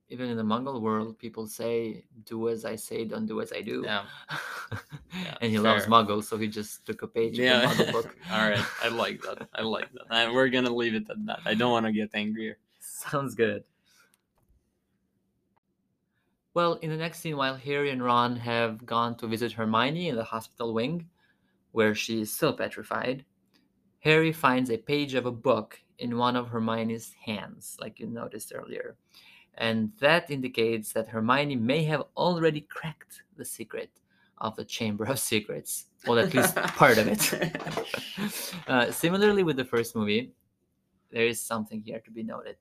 even 0.09 0.29
in 0.29 0.37
the 0.37 0.43
Muggle 0.43 0.81
world, 0.81 1.17
people 1.17 1.47
say, 1.47 2.05
"Do 2.25 2.49
as 2.49 2.65
I 2.65 2.75
say, 2.75 3.05
don't 3.05 3.25
do 3.25 3.41
as 3.41 3.51
I 3.53 3.61
do." 3.61 3.81
Yeah. 3.85 4.03
and 5.41 5.51
he 5.51 5.59
loves 5.59 5.85
fair. 5.85 5.91
Muggles, 5.91 6.25
so 6.25 6.37
he 6.37 6.47
just 6.47 6.85
took 6.85 7.01
a 7.01 7.07
page 7.07 7.39
Yeah. 7.39 7.67
from 7.67 7.77
the 7.77 7.83
Muggle 7.83 7.91
book. 7.93 8.15
All 8.31 8.49
right. 8.49 8.65
I 8.83 8.89
like 8.89 9.21
that. 9.23 9.47
I 9.55 9.61
like 9.61 9.91
that. 9.93 10.03
And 10.11 10.33
we're 10.33 10.49
going 10.49 10.65
to 10.65 10.73
leave 10.73 10.93
it 10.93 11.09
at 11.09 11.25
that. 11.25 11.39
I 11.45 11.53
don't 11.53 11.71
want 11.71 11.85
to 11.85 11.91
get 11.91 12.09
angrier. 12.13 12.57
Sounds 12.79 13.33
good. 13.35 13.63
Well, 16.53 16.73
in 16.75 16.89
the 16.91 16.97
next 16.97 17.19
scene, 17.19 17.35
while 17.37 17.55
Harry 17.55 17.89
and 17.89 18.03
Ron 18.03 18.35
have 18.35 18.85
gone 18.85 19.15
to 19.17 19.27
visit 19.27 19.51
Hermione 19.53 20.09
in 20.09 20.15
the 20.15 20.23
hospital 20.23 20.73
wing, 20.73 21.07
where 21.71 21.95
she 21.95 22.21
is 22.21 22.31
still 22.31 22.53
petrified, 22.53 23.25
Harry 24.01 24.31
finds 24.31 24.69
a 24.69 24.77
page 24.77 25.15
of 25.15 25.25
a 25.25 25.31
book 25.31 25.79
in 25.97 26.17
one 26.17 26.35
of 26.35 26.49
Hermione's 26.49 27.13
hands, 27.25 27.75
like 27.79 27.99
you 27.99 28.05
noticed 28.05 28.51
earlier. 28.53 28.95
And 29.57 29.91
that 29.99 30.31
indicates 30.31 30.93
that 30.93 31.07
Hermione 31.07 31.55
may 31.55 31.83
have 31.83 32.03
already 32.17 32.61
cracked 32.61 33.23
the 33.37 33.45
secret 33.45 33.91
of 34.39 34.55
the 34.55 34.65
Chamber 34.65 35.05
of 35.05 35.19
Secrets, 35.19 35.85
or 36.07 36.19
at 36.19 36.33
least 36.33 36.55
part 36.55 36.97
of 36.97 37.07
it. 37.07 37.57
uh, 38.67 38.91
similarly 38.91 39.43
with 39.43 39.57
the 39.57 39.65
first 39.65 39.95
movie, 39.95 40.31
there 41.11 41.25
is 41.25 41.39
something 41.39 41.81
here 41.81 41.99
to 41.99 42.11
be 42.11 42.23
noted. 42.23 42.57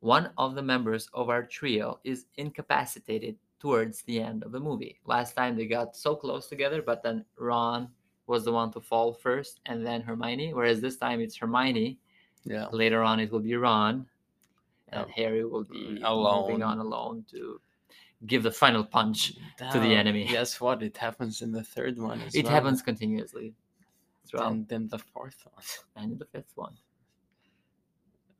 One 0.00 0.30
of 0.38 0.54
the 0.54 0.62
members 0.62 1.08
of 1.12 1.28
our 1.28 1.42
trio 1.42 2.00
is 2.04 2.26
incapacitated 2.36 3.36
towards 3.60 4.02
the 4.02 4.20
end 4.20 4.42
of 4.42 4.52
the 4.52 4.60
movie. 4.60 4.98
Last 5.04 5.36
time 5.36 5.56
they 5.56 5.66
got 5.66 5.94
so 5.94 6.16
close 6.16 6.48
together, 6.48 6.80
but 6.80 7.02
then 7.02 7.24
Ron 7.38 7.88
was 8.26 8.44
the 8.44 8.52
one 8.52 8.72
to 8.72 8.80
fall 8.80 9.12
first 9.12 9.60
and 9.66 9.84
then 9.84 10.00
Hermione, 10.00 10.54
whereas 10.54 10.80
this 10.80 10.96
time 10.96 11.20
it's 11.20 11.36
Hermione. 11.36 11.98
yeah. 12.44 12.66
Later 12.72 13.02
on, 13.02 13.20
it 13.20 13.30
will 13.30 13.40
be 13.40 13.54
Ron, 13.54 14.06
and. 14.92 15.10
Harry 15.10 15.44
will 15.44 15.64
be 15.64 16.00
Alone. 16.02 16.48
moving 16.50 16.62
on 16.62 16.78
alone 16.78 17.24
to 17.30 17.60
give 18.26 18.42
the 18.42 18.50
final 18.50 18.84
punch. 18.84 19.32
to 19.72 19.78
the 19.80 19.94
enemy. 19.94 20.24
Guess 20.30 20.60
what? 20.60 20.82
It 20.82 20.96
happens 20.96 21.42
in 21.42 21.52
the 21.52 21.62
third 21.64 21.98
one 21.98 22.20
as 22.22 22.34
It 22.34 22.44
well. 22.44 22.52
happens 22.54 22.82
continuously 22.82 23.54
throughout, 24.26 24.52
And 24.52 24.68
then 24.68 24.88
the 24.88 24.98
fourth 24.98 25.46
one. 25.52 25.64
and 26.04 26.18
the 26.18 26.26
fifth 26.26 26.52
one. 26.54 26.76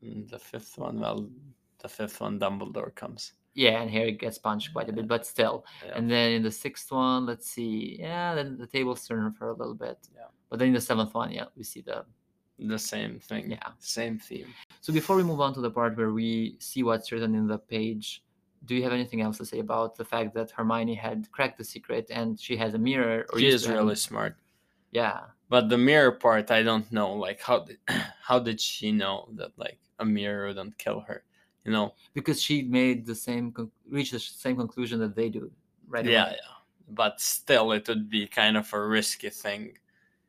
And 0.01 0.27
the 0.29 0.39
fifth 0.39 0.77
one, 0.77 0.99
well, 0.99 1.29
the 1.79 1.87
fifth 1.89 2.21
one, 2.21 2.39
Dumbledore 2.39 2.93
comes. 2.95 3.33
Yeah, 3.53 3.81
and 3.81 3.91
Harry 3.91 4.13
gets 4.13 4.37
punched 4.37 4.71
quite 4.73 4.89
a 4.89 4.93
bit, 4.93 5.07
but 5.07 5.25
still. 5.25 5.65
Yeah. 5.85 5.91
And 5.95 6.09
then 6.09 6.31
in 6.31 6.41
the 6.43 6.51
sixth 6.51 6.89
one, 6.91 7.25
let's 7.25 7.49
see. 7.49 7.97
Yeah, 7.99 8.33
then 8.33 8.57
the 8.57 8.65
tables 8.65 9.05
turn 9.05 9.31
for 9.33 9.49
a 9.49 9.53
little 9.53 9.75
bit. 9.75 9.97
Yeah. 10.15 10.27
But 10.49 10.59
then 10.59 10.69
in 10.69 10.73
the 10.73 10.81
seventh 10.81 11.13
one, 11.13 11.31
yeah, 11.31 11.45
we 11.57 11.63
see 11.63 11.81
the. 11.81 12.05
The 12.61 12.79
same 12.79 13.19
thing. 13.19 13.51
Yeah. 13.51 13.69
Same 13.79 14.17
theme. 14.19 14.53
So 14.81 14.93
before 14.93 15.15
we 15.15 15.23
move 15.23 15.41
on 15.41 15.53
to 15.55 15.61
the 15.61 15.71
part 15.71 15.97
where 15.97 16.11
we 16.11 16.55
see 16.59 16.83
what's 16.83 17.11
written 17.11 17.35
in 17.35 17.47
the 17.47 17.57
page, 17.57 18.23
do 18.65 18.75
you 18.75 18.83
have 18.83 18.93
anything 18.93 19.21
else 19.21 19.37
to 19.37 19.45
say 19.45 19.59
about 19.59 19.95
the 19.95 20.05
fact 20.05 20.33
that 20.35 20.51
Hermione 20.51 20.95
had 20.95 21.29
cracked 21.31 21.57
the 21.57 21.63
secret 21.63 22.07
and 22.11 22.39
she 22.39 22.55
has 22.57 22.73
a 22.73 22.77
mirror? 22.77 23.25
She 23.37 23.47
is 23.47 23.67
really 23.67 23.95
smart. 23.95 24.35
Yeah. 24.91 25.21
But 25.49 25.69
the 25.69 25.77
mirror 25.77 26.11
part, 26.11 26.51
I 26.51 26.63
don't 26.63 26.89
know. 26.91 27.13
Like, 27.13 27.41
how 27.41 27.59
did, 27.59 27.77
how 28.21 28.39
did 28.39 28.61
she 28.61 28.91
know 28.91 29.27
that, 29.33 29.51
like, 29.57 29.79
a 29.99 30.05
mirror 30.05 30.47
wouldn't 30.47 30.77
kill 30.77 31.01
her? 31.01 31.23
You 31.65 31.71
know? 31.71 31.93
Because 32.13 32.41
she 32.41 32.63
made 32.63 33.05
the 33.05 33.15
same, 33.15 33.51
con- 33.51 33.71
reached 33.89 34.13
the 34.13 34.19
same 34.19 34.55
conclusion 34.55 34.99
that 34.99 35.15
they 35.15 35.29
do, 35.29 35.51
right? 35.87 36.05
yeah, 36.05 36.27
away. 36.27 36.37
yeah. 36.41 36.53
But 36.89 37.21
still, 37.21 37.71
it 37.71 37.87
would 37.87 38.09
be 38.09 38.27
kind 38.27 38.57
of 38.57 38.71
a 38.73 38.85
risky 38.85 39.29
thing. 39.29 39.77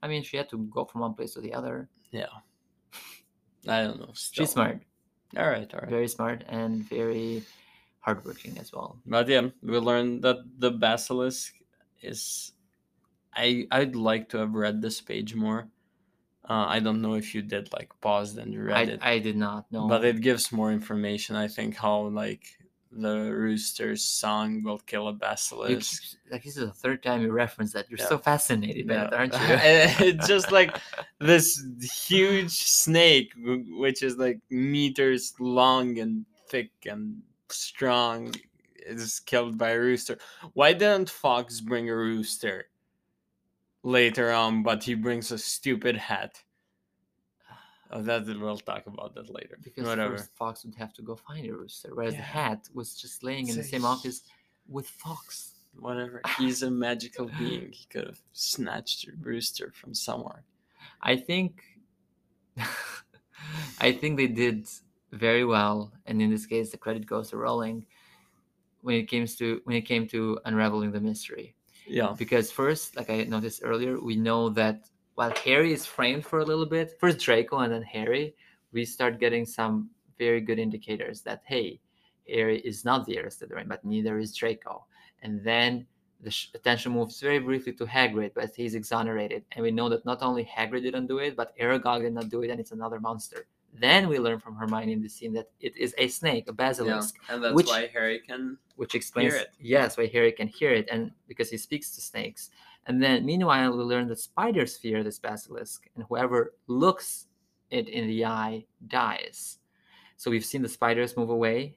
I 0.02 0.08
mean, 0.08 0.22
she 0.22 0.36
had 0.36 0.48
to 0.50 0.58
go 0.58 0.84
from 0.84 1.02
one 1.02 1.14
place 1.14 1.34
to 1.34 1.40
the 1.40 1.54
other. 1.54 1.88
Yeah. 2.10 2.26
I 3.68 3.82
don't 3.82 4.00
know. 4.00 4.10
Still. 4.14 4.44
She's 4.44 4.52
smart, 4.52 4.82
All 5.36 5.48
right, 5.48 5.72
all 5.72 5.80
right. 5.80 5.88
very 5.90 6.08
smart, 6.08 6.42
and 6.48 6.82
very 6.88 7.44
hardworking 8.00 8.58
as 8.58 8.72
well. 8.72 8.98
But 9.06 9.28
yeah, 9.28 9.48
we 9.62 9.78
learned 9.78 10.22
that 10.22 10.38
the 10.58 10.70
basilisk 10.70 11.54
is. 12.02 12.52
I 13.34 13.66
I'd 13.70 13.94
like 13.96 14.28
to 14.30 14.38
have 14.38 14.54
read 14.54 14.82
this 14.82 15.00
page 15.00 15.34
more. 15.34 15.68
Uh, 16.44 16.66
I 16.66 16.80
don't 16.80 17.00
know 17.00 17.14
if 17.14 17.34
you 17.34 17.40
did 17.40 17.72
like 17.72 17.88
paused 18.00 18.36
and 18.36 18.50
read 18.58 18.88
I, 18.88 18.92
it, 18.92 19.00
I 19.00 19.18
did 19.20 19.36
not 19.36 19.70
know. 19.70 19.86
but 19.86 20.04
it 20.04 20.20
gives 20.20 20.50
more 20.50 20.72
information. 20.72 21.36
I 21.36 21.46
think 21.46 21.76
how 21.76 22.08
like 22.10 22.42
the 22.94 23.32
rooster's 23.32 24.02
song 24.04 24.62
will 24.62 24.78
kill 24.80 25.08
a 25.08 25.12
basilisk. 25.14 26.02
keep- 26.02 26.20
like 26.30 26.42
this 26.44 26.56
is 26.56 26.66
the 26.66 26.72
third 26.72 27.02
time 27.02 27.22
you 27.22 27.32
reference 27.32 27.72
that. 27.72 27.88
You're 27.90 27.98
Yeah. 27.98 28.08
so 28.08 28.18
fascinated 28.18 28.86
by 28.86 28.94
Yeah. 28.94 29.04
that, 29.04 29.14
aren't 29.14 29.32
you? 30.00 30.06
it's 30.08 30.26
just 30.28 30.52
like 30.52 30.76
this 31.18 31.64
huge 32.06 32.50
snake, 32.52 33.32
which 33.36 34.02
is 34.02 34.16
like 34.18 34.40
meters 34.50 35.32
long 35.40 35.98
and 35.98 36.26
thick 36.48 36.70
and 36.86 37.22
strong, 37.48 38.34
is 38.84 39.20
killed 39.20 39.56
by 39.56 39.70
a 39.70 39.78
rooster. 39.80 40.18
Why 40.54 40.72
didn't 40.72 41.08
Fawkes 41.08 41.60
bring 41.60 41.88
a 41.88 41.96
rooster 41.96 42.68
later 43.82 44.30
on, 44.32 44.62
but 44.62 44.84
he 44.84 44.94
brings 44.94 45.30
a 45.32 45.38
stupid 45.38 45.96
hat? 45.96 46.42
Oh, 47.94 48.02
that 48.02 48.26
we'll 48.26 48.56
talk 48.56 48.86
about 48.86 49.14
that 49.16 49.28
later. 49.28 49.58
because 49.62 49.86
Whatever. 49.86 50.16
first 50.16 50.30
Fawkes 50.34 50.64
would 50.64 50.74
have 50.76 50.92
to 50.94 51.02
go 51.02 51.14
find 51.14 51.46
a 51.46 51.52
rooster, 51.54 51.90
whereas 51.94 52.14
the 52.14 52.22
hat 52.22 52.68
was 52.72 52.94
just 52.96 53.22
laying 53.22 53.48
in 53.48 53.56
the 53.56 53.62
same 53.64 53.82
he- 53.82 53.86
office 53.86 54.22
with 54.66 54.86
Fawkes. 54.88 55.54
Whatever. 55.78 56.20
He's 56.38 56.62
a 56.62 56.70
magical 56.70 57.30
being. 57.38 57.70
He 57.72 57.86
could 57.90 58.06
have 58.06 58.20
snatched 58.32 59.08
a 59.08 59.12
rooster 59.20 59.72
from 59.74 59.94
somewhere. 59.94 60.44
I 61.02 61.16
think, 61.16 61.62
I 63.80 63.92
think 63.92 64.16
they 64.16 64.26
did 64.26 64.66
very 65.12 65.44
well, 65.44 65.92
and 66.06 66.20
in 66.22 66.30
this 66.30 66.46
case, 66.46 66.70
the 66.70 66.76
credit 66.78 67.06
goes 67.06 67.30
to 67.30 67.36
Rowling 67.36 67.86
when 68.80 68.96
it 68.96 69.10
comes 69.10 69.36
to 69.36 69.60
when 69.64 69.76
it 69.76 69.82
came 69.82 70.06
to 70.08 70.38
unraveling 70.44 70.92
the 70.92 71.00
mystery. 71.00 71.54
Yeah. 71.86 72.14
because 72.16 72.48
first 72.52 72.94
like 72.96 73.10
i 73.10 73.24
noticed 73.24 73.60
earlier 73.64 73.98
we 74.00 74.14
know 74.14 74.48
that 74.50 74.88
while 75.14 75.32
harry 75.44 75.72
is 75.72 75.84
framed 75.86 76.24
for 76.24 76.38
a 76.40 76.44
little 76.44 76.66
bit 76.66 76.96
first 76.98 77.18
draco 77.18 77.58
and 77.58 77.72
then 77.72 77.82
harry 77.82 78.34
we 78.72 78.84
start 78.84 79.20
getting 79.20 79.44
some 79.44 79.88
very 80.18 80.40
good 80.40 80.58
indicators 80.58 81.20
that 81.22 81.42
hey 81.44 81.78
harry 82.28 82.60
is 82.60 82.84
not 82.84 83.04
the 83.06 83.16
heir 83.16 83.28
to 83.28 83.46
the 83.46 83.54
ring 83.54 83.66
but 83.68 83.84
neither 83.84 84.18
is 84.18 84.34
draco 84.34 84.84
and 85.22 85.42
then 85.44 85.86
the 86.22 86.30
sh- 86.30 86.50
attention 86.54 86.92
moves 86.92 87.20
very 87.20 87.40
briefly 87.40 87.72
to 87.72 87.84
Hagrid, 87.84 88.30
but 88.32 88.54
he's 88.54 88.76
exonerated, 88.76 89.42
and 89.50 89.62
we 89.64 89.72
know 89.72 89.88
that 89.88 90.04
not 90.04 90.22
only 90.22 90.44
Hagrid 90.44 90.82
didn't 90.84 91.08
do 91.08 91.18
it, 91.18 91.34
but 91.34 91.52
Aragog 91.58 92.02
did 92.02 92.14
not 92.14 92.28
do 92.28 92.42
it, 92.42 92.50
and 92.50 92.60
it's 92.60 92.70
another 92.70 93.00
monster. 93.00 93.46
Then 93.74 94.08
we 94.08 94.20
learn 94.20 94.38
from 94.38 94.54
Hermione 94.54 94.92
in 94.92 95.02
the 95.02 95.08
scene 95.08 95.32
that 95.32 95.48
it 95.58 95.76
is 95.76 95.96
a 95.98 96.06
snake, 96.06 96.44
a 96.46 96.52
Yeah, 96.52 96.54
basilisk, 96.54 97.16
and 97.28 97.42
that's 97.42 97.56
which- 97.56 97.66
why 97.66 97.88
Harry 97.92 98.20
can. 98.20 98.56
which 98.76 98.94
explains 98.94 99.34
it. 99.34 99.50
yes 99.58 99.96
why 99.96 100.06
Harry 100.06 100.30
can 100.30 100.46
hear 100.46 100.70
it, 100.70 100.88
and 100.92 101.10
because 101.26 101.50
he 101.50 101.56
speaks 101.56 101.90
to 101.96 102.00
snakes. 102.00 102.50
And 102.86 103.02
then 103.02 103.24
meanwhile, 103.24 103.76
we 103.76 103.84
learn 103.84 104.08
that 104.08 104.18
spiders 104.18 104.76
fear 104.76 105.04
this 105.04 105.18
basilisk, 105.18 105.88
and 105.94 106.04
whoever 106.08 106.54
looks 106.66 107.26
it 107.70 107.88
in 107.88 108.06
the 108.06 108.24
eye 108.24 108.64
dies. 108.88 109.58
So 110.16 110.30
we've 110.30 110.44
seen 110.44 110.62
the 110.62 110.68
spiders 110.68 111.16
move 111.16 111.30
away 111.30 111.76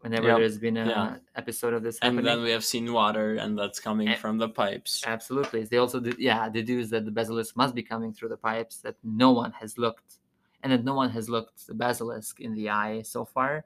whenever 0.00 0.28
Yep, 0.28 0.38
there's 0.38 0.58
been 0.58 0.76
an 0.76 0.88
yeah. 0.88 1.16
episode 1.36 1.74
of 1.74 1.82
this 1.82 1.98
happening. 1.98 2.18
And 2.18 2.26
then 2.26 2.42
we 2.42 2.50
have 2.50 2.64
seen 2.64 2.92
water, 2.92 3.36
and 3.36 3.58
that's 3.58 3.78
coming 3.80 4.08
Eh, 4.08 4.16
from 4.16 4.38
the 4.38 4.48
pipes. 4.48 5.04
Absolutely. 5.06 5.64
They 5.64 5.76
also 5.76 6.00
did, 6.00 6.18
yeah, 6.18 6.48
deduce 6.48 6.90
that 6.90 7.04
the 7.04 7.10
basilisk 7.10 7.56
must 7.56 7.74
be 7.74 7.82
coming 7.82 8.12
through 8.12 8.30
the 8.30 8.36
pipes, 8.36 8.78
that 8.78 8.96
no 9.04 9.32
one 9.32 9.52
has 9.52 9.78
looked, 9.78 10.14
and 10.62 10.72
that 10.72 10.84
no 10.84 10.94
one 10.94 11.10
has 11.10 11.28
looked 11.28 11.66
the 11.66 11.74
basilisk 11.74 12.40
in 12.40 12.54
the 12.54 12.70
eye 12.70 13.02
so 13.02 13.24
far. 13.24 13.64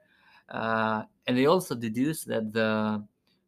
Uh, 0.49 1.03
and 1.25 1.37
they 1.37 1.45
also 1.45 1.73
deduce 1.73 2.23
that 2.25 2.51
the 2.53 3.03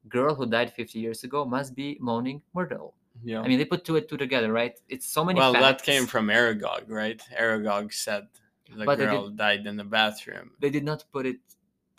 girl 0.07 0.33
who 0.33 0.45
died 0.45 0.71
50 0.73 0.99
years 0.99 1.23
ago 1.23 1.45
must 1.45 1.75
be 1.75 1.97
Moaning 1.99 2.41
Myrtle. 2.53 2.95
Yeah. 3.23 3.41
I 3.41 3.47
mean, 3.47 3.57
they 3.57 3.65
put 3.65 3.83
two 3.83 3.95
and 3.97 4.07
two 4.07 4.17
together, 4.17 4.51
right? 4.51 4.79
It's 4.89 5.07
so 5.07 5.23
many 5.25 5.39
well, 5.39 5.53
that 5.53 5.83
came 5.83 6.05
from 6.05 6.27
Aragog, 6.27 6.89
right? 6.89 7.21
Aragog 7.39 7.93
said 7.93 8.27
the 8.75 8.85
But 8.85 8.97
they 8.97 9.05
did- 9.05 9.11
girl 9.11 9.29
died 9.29 9.65
in 9.65 9.75
the 9.77 9.83
bathroom. 9.83 10.51
They 10.59 10.69
did 10.69 10.83
not 10.83 11.03
put 11.11 11.25
it 11.25 11.39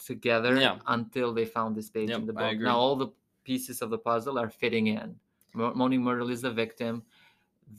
together 0.04 0.56
Yeah. 0.56 0.78
until 0.86 1.34
they 1.34 1.44
found 1.44 1.76
this 1.76 1.90
page 1.90 2.10
Yep, 2.10 2.20
in 2.20 2.26
the 2.26 2.32
book. 2.32 2.58
Now 2.58 2.78
all 2.78 2.96
the 2.96 3.08
pieces 3.44 3.82
of 3.82 3.90
the 3.90 3.98
puzzle 3.98 4.38
are 4.38 4.48
fitting 4.50 4.86
in. 4.88 5.18
Mo- 5.54 5.74
Moaning 5.74 6.02
Myrtle 6.02 6.30
is 6.30 6.42
the 6.42 6.50
victim. 6.52 7.02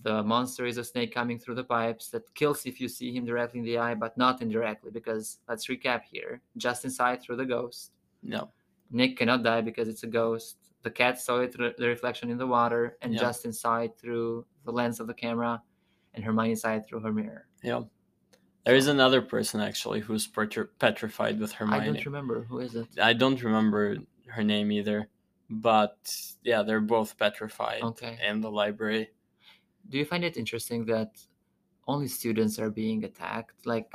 The 0.03 0.21
monster 0.21 0.65
is 0.65 0.77
a 0.77 0.83
snake 0.83 1.13
coming 1.13 1.39
through 1.39 1.55
the 1.55 1.63
pipes 1.63 2.09
that 2.09 2.31
kills 2.35 2.65
if 2.65 2.79
you 2.79 2.87
see 2.87 3.11
him 3.15 3.25
directly 3.25 3.59
in 3.59 3.65
the 3.65 3.77
eye, 3.79 3.95
but 3.95 4.15
not 4.17 4.41
indirectly. 4.41 4.91
Because 4.91 5.39
let's 5.47 5.65
recap 5.67 6.03
here: 6.03 6.41
just 6.57 6.85
inside 6.85 7.21
through 7.21 7.37
the 7.37 7.45
ghost. 7.45 7.91
No. 8.21 8.51
Nick 8.91 9.17
cannot 9.17 9.43
die 9.43 9.61
because 9.61 9.87
it's 9.87 10.03
a 10.03 10.07
ghost. 10.07 10.57
The 10.81 10.91
cat 10.91 11.19
saw 11.19 11.39
it 11.39 11.53
through 11.53 11.73
the 11.77 11.87
reflection 11.87 12.29
in 12.29 12.37
the 12.37 12.47
water, 12.47 12.97
and 13.01 13.13
Yeah. 13.13 13.19
just 13.19 13.45
inside 13.45 13.97
through 13.97 14.45
the 14.63 14.71
lens 14.71 14.99
of 14.99 15.07
the 15.07 15.13
camera, 15.13 15.61
and 16.13 16.23
Hermione 16.23 16.51
inside 16.51 16.87
through 16.87 17.01
her 17.01 17.11
mirror. 17.13 17.47
Yeah. 17.63 17.81
There 18.65 18.75
is 18.75 18.87
another 18.87 19.21
person 19.21 19.61
actually 19.61 19.99
who's 19.99 20.27
petri- 20.27 20.67
petrified 20.79 21.39
with 21.39 21.51
Hermione. 21.51 21.81
I 21.81 21.85
don't 21.85 22.05
remember 22.05 22.43
who 22.43 22.59
is 22.59 22.75
it. 22.75 22.87
I 22.99 23.13
don't 23.13 23.41
remember 23.43 23.97
her 24.27 24.43
name 24.43 24.71
either, 24.71 25.09
but 25.49 25.97
yeah, 26.43 26.61
they're 26.63 26.81
both 26.81 27.17
petrified 27.17 27.81
Okay. 27.83 28.17
in 28.25 28.41
the 28.41 28.51
library. 28.51 29.11
do 29.87 29.97
you 29.97 30.05
find 30.05 30.23
it 30.23 30.37
interesting 30.37 30.85
that 30.85 31.11
only 31.87 32.07
students 32.07 32.59
are 32.59 32.69
being 32.69 33.05
attacked 33.05 33.65
like 33.65 33.91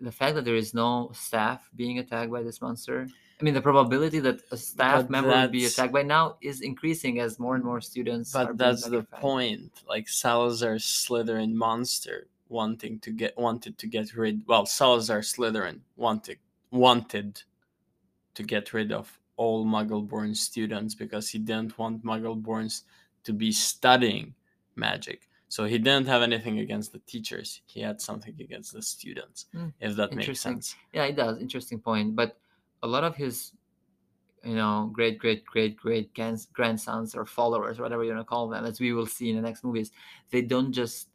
the 0.00 0.12
fact 0.12 0.34
that 0.34 0.44
there 0.44 0.56
is 0.56 0.74
no 0.74 1.10
staff 1.14 1.70
being 1.76 1.98
attacked 1.98 2.30
by 2.30 2.42
this 2.42 2.60
monster 2.60 3.08
i 3.40 3.44
mean 3.44 3.54
the 3.54 3.60
probability 3.60 4.20
that 4.20 4.40
a 4.50 4.56
staff 4.56 5.02
But 5.02 5.10
member 5.10 5.30
would 5.30 5.52
be 5.52 5.64
attacked 5.66 5.92
by 5.92 6.02
now 6.02 6.36
is 6.40 6.60
increasing 6.60 7.20
as 7.20 7.38
more 7.38 7.54
and 7.56 7.64
more 7.64 7.80
students 7.80 8.32
But 8.32 8.56
that's 8.56 8.84
the 8.88 9.02
point. 9.20 9.72
Like 9.88 10.08
Salazar 10.08 10.76
Slytherin 10.76 11.52
monster 11.54 12.26
wanting 12.48 12.98
to 13.00 13.10
get 13.10 13.36
wanted 13.36 13.76
to 13.78 13.86
get 13.86 14.14
rid. 14.14 14.42
Well, 14.46 14.66
Salazar 14.66 15.20
Slytherin 15.20 15.80
wanted 15.96 16.38
wanted 16.70 17.42
to 18.34 18.42
get 18.42 18.72
rid 18.72 18.92
of 18.92 19.06
all 19.36 19.64
Muggle-born 19.64 20.34
students 20.34 20.94
because 20.94 21.28
he 21.28 21.38
didn't 21.38 21.76
want 21.78 22.04
Muggle-borns 22.04 22.82
to 23.24 23.32
be 23.32 23.50
studying 23.52 24.34
magic. 24.76 25.28
So 25.48 25.64
he 25.64 25.78
didn't 25.78 26.06
have 26.08 26.22
anything 26.22 26.58
against 26.60 26.92
the 26.92 26.98
teachers. 27.00 27.60
He 27.66 27.80
had 27.80 28.00
something 28.00 28.34
against 28.40 28.72
the 28.72 28.82
students. 28.82 29.46
Hmm, 29.52 29.68
If 29.80 29.94
that 29.96 30.12
makes 30.12 30.40
sense. 30.40 30.74
yeah 30.92 31.04
it 31.04 31.16
does 31.16 31.38
interesting 31.40 31.78
point 31.80 32.14
but 32.16 32.36
a 32.84 32.88
lot 32.94 33.04
of 33.08 33.14
his 33.16 33.52
you 34.50 34.56
know 34.60 34.90
great 34.92 35.16
great 35.18 35.42
great 35.52 35.74
great 35.84 36.08
grandsons 36.58 37.14
or 37.18 37.24
followers 37.38 37.80
whatever 37.82 38.02
you 38.04 38.12
want 38.12 38.20
to 38.20 38.30
call 38.34 38.46
them 38.52 38.64
as 38.70 38.76
we 38.84 38.92
will 38.96 39.06
see 39.16 39.28
in 39.30 39.36
the 39.36 39.42
next 39.48 39.64
movies 39.64 39.90
they 40.32 40.42
don't 40.42 40.72
just 40.72 41.08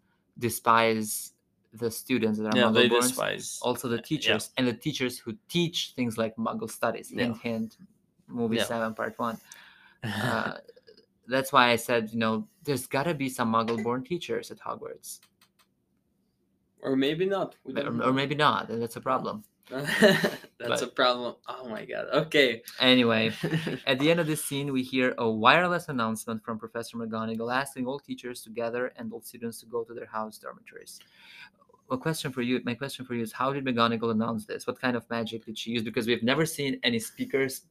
despise 0.48 1.34
the 1.82 1.92
students 1.92 2.40
that 2.40 2.48
are 2.54 2.58
Yeah, 2.58 2.72
they 2.72 2.90
Muggle-borns, 2.90 3.02
despise. 3.14 3.48
also 3.62 3.86
the 3.88 3.98
yeah. 3.98 4.12
teachers 4.12 4.44
and 4.58 4.66
the 4.68 4.74
teachers 4.74 5.20
who 5.20 5.32
teach 5.48 5.94
things 5.96 6.18
like 6.18 6.34
Muggle 6.38 6.70
studies. 6.80 7.12
Yeah. 7.12 7.26
Hint, 7.26 7.38
hint. 7.44 7.78
Movie 8.28 8.56
Yeah. 8.58 8.64
seven, 8.74 8.94
part 8.96 9.14
one. 9.20 9.38
Uh, 10.04 10.54
that's 11.28 11.52
why 11.54 11.66
I 11.70 11.76
said, 11.76 12.10
you 12.14 12.18
know, 12.24 12.48
there's 12.64 12.88
got 12.88 13.04
to 13.04 13.14
be 13.14 13.30
some 13.30 13.50
Muggle-born 13.54 14.02
teachers 14.12 14.50
at 14.50 14.58
Hogwarts, 14.68 15.20
or 16.82 16.96
maybe 16.96 17.26
not. 17.36 17.56
We 17.66 17.74
But- 17.74 17.86
don't 17.86 18.02
or, 18.02 18.10
or 18.10 18.14
maybe 18.14 18.34
not, 18.36 18.70
and 18.72 18.82
that's 18.82 18.96
a 18.96 19.02
problem. 19.12 19.44
That's 19.70 20.42
but- 20.60 20.82
a 20.82 20.88
problem. 20.88 21.36
Oh 21.48 21.70
my 21.70 21.86
god. 21.86 22.08
Okay. 22.14 22.62
Anyway, 22.80 23.32
at 23.88 24.00
the 24.00 24.10
end 24.12 24.20
of 24.20 24.28
this 24.28 24.44
scene, 24.44 24.72
we 24.74 24.84
hear 24.84 25.14
a 25.18 25.30
wireless 25.30 25.90
announcement 25.90 26.44
from 26.44 26.58
Professor 26.58 26.98
McGonagall 26.98 27.54
asking 27.54 27.86
all 27.86 28.00
teachers 28.00 28.42
to 28.44 28.50
gather 28.50 28.92
and 28.98 29.12
all 29.14 29.22
students 29.22 29.60
to 29.62 29.66
go 29.68 29.84
to 29.84 29.94
their 29.94 30.08
house 30.08 30.38
dormitories. 30.38 31.00
A 31.92 31.98
question 31.98 32.32
for 32.32 32.42
you, 32.44 32.62
my 32.66 32.76
question 32.76 33.06
for 33.06 33.16
you 33.16 33.24
is, 33.24 33.32
how 33.32 33.52
did 33.54 33.66
McGonagall 33.66 34.12
announce 34.12 34.46
this? 34.46 34.68
What 34.68 34.80
kind 34.80 34.96
of 34.96 35.10
magic 35.10 35.46
did 35.46 35.58
she 35.58 35.72
use? 35.72 35.82
Because 35.84 36.06
we've 36.08 36.22
never 36.24 36.46
seen 36.46 36.80
any 36.84 37.00
speakers 37.00 37.62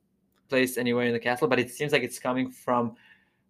placed 0.49 0.79
anywhere 0.79 1.05
in 1.07 1.13
the 1.13 1.19
castle, 1.21 1.47
but 1.47 1.59
it 1.61 1.71
seems 1.71 1.93
like 1.93 2.03
it's 2.03 2.19
coming 2.19 2.51
from 2.51 2.97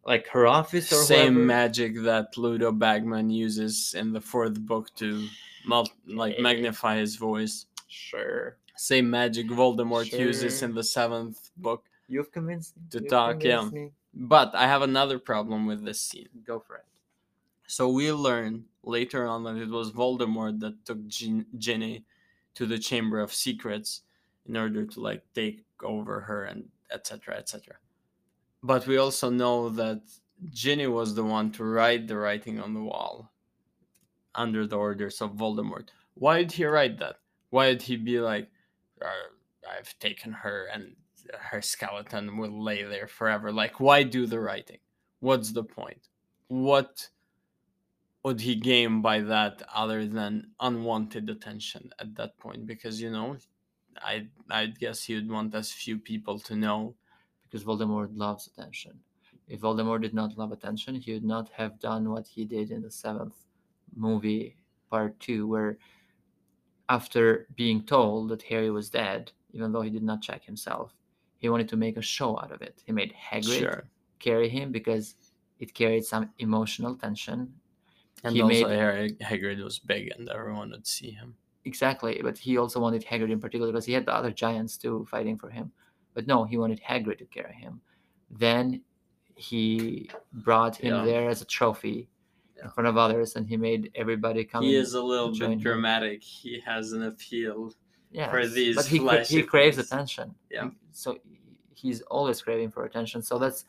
like 0.05 0.27
her 0.29 0.47
office 0.47 0.93
or 0.93 0.97
Same 0.97 1.35
whoever. 1.35 1.47
magic 1.47 2.03
that 2.03 2.37
Ludo 2.37 2.73
Bagman 2.73 3.31
uses 3.31 3.95
in 3.97 4.13
the 4.13 4.21
fourth 4.21 4.59
book 4.61 4.95
to 4.97 5.27
mul- 5.67 5.89
like 6.07 6.35
Eh. 6.39 6.43
magnify 6.43 6.97
his 6.99 7.17
voice. 7.17 7.67
Sure, 7.89 8.57
Same 8.77 9.09
magic 9.11 9.49
Voldemort 9.49 10.13
uses 10.13 10.63
in 10.63 10.75
the 10.75 10.85
seventh 10.85 11.51
book. 11.57 11.85
you've 12.07 12.31
convinced 12.31 12.77
me. 12.77 12.83
To 12.91 12.99
You've 13.01 13.09
talk, 13.09 13.43
yeah. 13.43 13.65
me. 13.69 13.91
But 14.15 14.55
I 14.55 14.67
have 14.67 14.83
another 14.83 15.19
problem 15.19 15.67
with 15.67 15.85
this 15.85 16.01
scene. 16.01 16.29
Go 16.45 16.61
for 16.61 16.77
it. 16.77 16.85
So 17.67 17.89
we 17.89 18.13
learn 18.13 18.65
later 18.83 19.27
on 19.27 19.45
that 19.45 19.57
it 19.57 19.69
was 19.69 19.93
Voldemort 19.93 20.61
that 20.61 20.85
took 20.85 21.07
Gin- 21.07 21.47
Ginny 21.59 22.05
to 22.55 22.67
the 22.67 22.79
Chamber 22.79 23.21
of 23.21 23.33
Secrets 23.33 24.03
in 24.47 24.57
order 24.57 24.85
to 24.87 25.01
like 25.01 25.23
take 25.35 25.65
over 25.83 26.21
her 26.21 26.45
and 26.45 26.69
etc. 26.91 27.37
etc. 27.37 27.77
But 28.63 28.87
we 28.87 28.97
also 28.97 29.31
know 29.31 29.69
that 29.71 30.03
Ginny 30.51 30.87
was 30.87 31.15
the 31.15 31.25
one 31.25 31.53
to 31.53 31.65
write 31.65 32.07
the 32.09 32.17
writing 32.17 32.59
on 32.61 32.75
the 32.75 32.83
wall 32.83 33.31
under 34.35 34.67
the 34.67 34.77
orders 34.77 35.21
of 35.21 35.33
Voldemort. 35.33 35.89
Why 36.15 36.39
did 36.43 36.53
he 36.53 36.65
write 36.65 36.99
that? 36.99 37.17
Why 37.51 37.69
did 37.71 37.83
he 37.83 37.97
be 37.97 38.21
like, 38.21 38.51
"Uh, 39.03 39.29
I've 39.69 39.99
taken 39.99 40.33
her 40.33 40.67
and 40.67 40.97
her 41.39 41.63
skeleton 41.63 42.37
will 42.39 42.63
lay 42.63 42.83
there 42.85 43.09
forever? 43.09 43.53
Like, 43.53 43.81
why 43.81 44.03
do 44.03 44.27
the 44.27 44.41
writing? 44.41 44.81
What's 45.21 45.53
the 45.53 45.65
point? 45.65 46.09
What 46.49 47.11
would 48.25 48.41
he 48.41 48.55
gain 48.57 49.01
by 49.01 49.21
that 49.21 49.63
other 49.75 50.07
than 50.07 50.53
unwanted 50.61 51.29
attention 51.31 51.91
at 51.99 52.15
that 52.17 52.37
point? 52.39 52.67
Because 52.67 53.01
you 53.01 53.11
know, 53.11 53.37
I 54.03 54.29
I 54.51 54.67
guess 54.67 55.05
he 55.05 55.15
would 55.15 55.31
want 55.31 55.55
as 55.55 55.73
few 55.73 55.99
people 55.99 56.39
to 56.41 56.57
know. 56.57 56.97
because 57.45 57.65
Voldemort 57.65 58.11
loves 58.17 58.47
attention. 58.49 59.01
If 59.49 59.61
Voldemort 59.63 60.03
did 60.03 60.15
not 60.15 60.39
love 60.39 60.53
attention, 60.53 60.97
he 60.97 61.15
would 61.15 61.25
not 61.25 61.51
have 61.51 61.81
done 61.81 62.11
what 62.11 62.29
he 62.29 62.45
did 62.47 62.71
in 62.71 62.83
the 62.83 62.91
seventh 62.93 63.37
movie, 63.95 64.57
part 64.91 65.19
two, 65.21 65.47
where 65.49 65.79
after 66.89 67.47
being 67.57 67.83
told 67.85 68.29
that 68.31 68.43
Harry 68.43 68.71
was 68.71 68.89
dead, 68.91 69.33
even 69.53 69.73
though 69.73 69.83
he 69.83 69.91
did 69.91 70.03
not 70.03 70.23
check 70.23 70.45
himself, 70.45 70.95
he 71.39 71.49
wanted 71.49 71.69
to 71.69 71.77
make 71.77 71.97
a 71.97 72.03
show 72.03 72.39
out 72.41 72.51
of 72.53 72.63
it. 72.63 72.83
He 72.87 72.93
made 72.93 73.13
Hagrid 73.15 73.59
Sure. 73.61 73.89
carry 74.19 74.49
him 74.49 74.73
because 74.73 75.15
it 75.59 75.75
carried 75.75 76.05
some 76.05 76.31
emotional 76.39 76.97
tension. 76.97 77.53
And 78.25 78.35
He 78.35 78.43
also, 78.43 78.69
made- 78.69 78.77
Harry 78.79 79.13
Hagrid 79.21 79.63
was 79.63 79.79
big, 79.79 80.11
and 80.17 80.29
everyone 80.29 80.71
would 80.71 80.87
see 80.87 81.11
him. 81.11 81.37
Exactly, 81.65 82.21
but 82.23 82.37
he 82.39 82.57
also 82.57 82.81
wanted 82.81 83.05
Hagrid 83.05 83.31
in 83.31 83.41
particular 83.41 83.71
because 83.71 83.85
he 83.85 83.93
had 83.93 84.07
the 84.07 84.15
other 84.15 84.31
giants 84.33 84.77
too 84.77 85.07
fighting 85.11 85.37
for 85.39 85.51
him. 85.51 85.71
But 86.15 86.27
no, 86.27 86.45
he 86.45 86.57
wanted 86.57 86.81
Hagrid 86.81 87.19
to 87.19 87.27
carry 87.27 87.55
him. 87.55 87.81
Then 88.31 88.83
he 89.35 90.11
brought 90.33 90.77
him 90.77 90.95
Yeah. 90.95 91.05
there 91.05 91.29
as 91.29 91.43
a 91.43 91.45
trophy 91.45 92.09
Yeah. 92.59 92.65
in 92.65 92.71
front 92.73 92.89
of 92.89 92.97
others, 92.97 93.37
and 93.37 93.47
he 93.47 93.57
made 93.57 93.91
everybody 93.95 94.45
come. 94.45 94.65
he 94.65 94.75
is 94.75 94.95
a 94.95 95.03
little 95.03 95.31
bit 95.37 95.61
dramatic. 95.61 96.23
He 96.23 96.61
has 96.67 96.93
an 96.93 97.05
appeal. 97.05 97.73
yes, 98.11 98.31
for 98.31 98.47
these 98.47 98.75
but 98.77 98.87
he, 98.87 98.99
cra- 98.99 99.25
he 99.25 99.43
craves 99.43 99.77
things. 99.77 99.87
attention. 99.93 100.35
Yeah. 100.51 100.71
So 100.93 101.19
he's 101.75 102.01
always 102.03 102.43
craving 102.43 102.71
for 102.73 102.85
attention. 102.85 103.23
So 103.23 103.39
that's, 103.39 103.65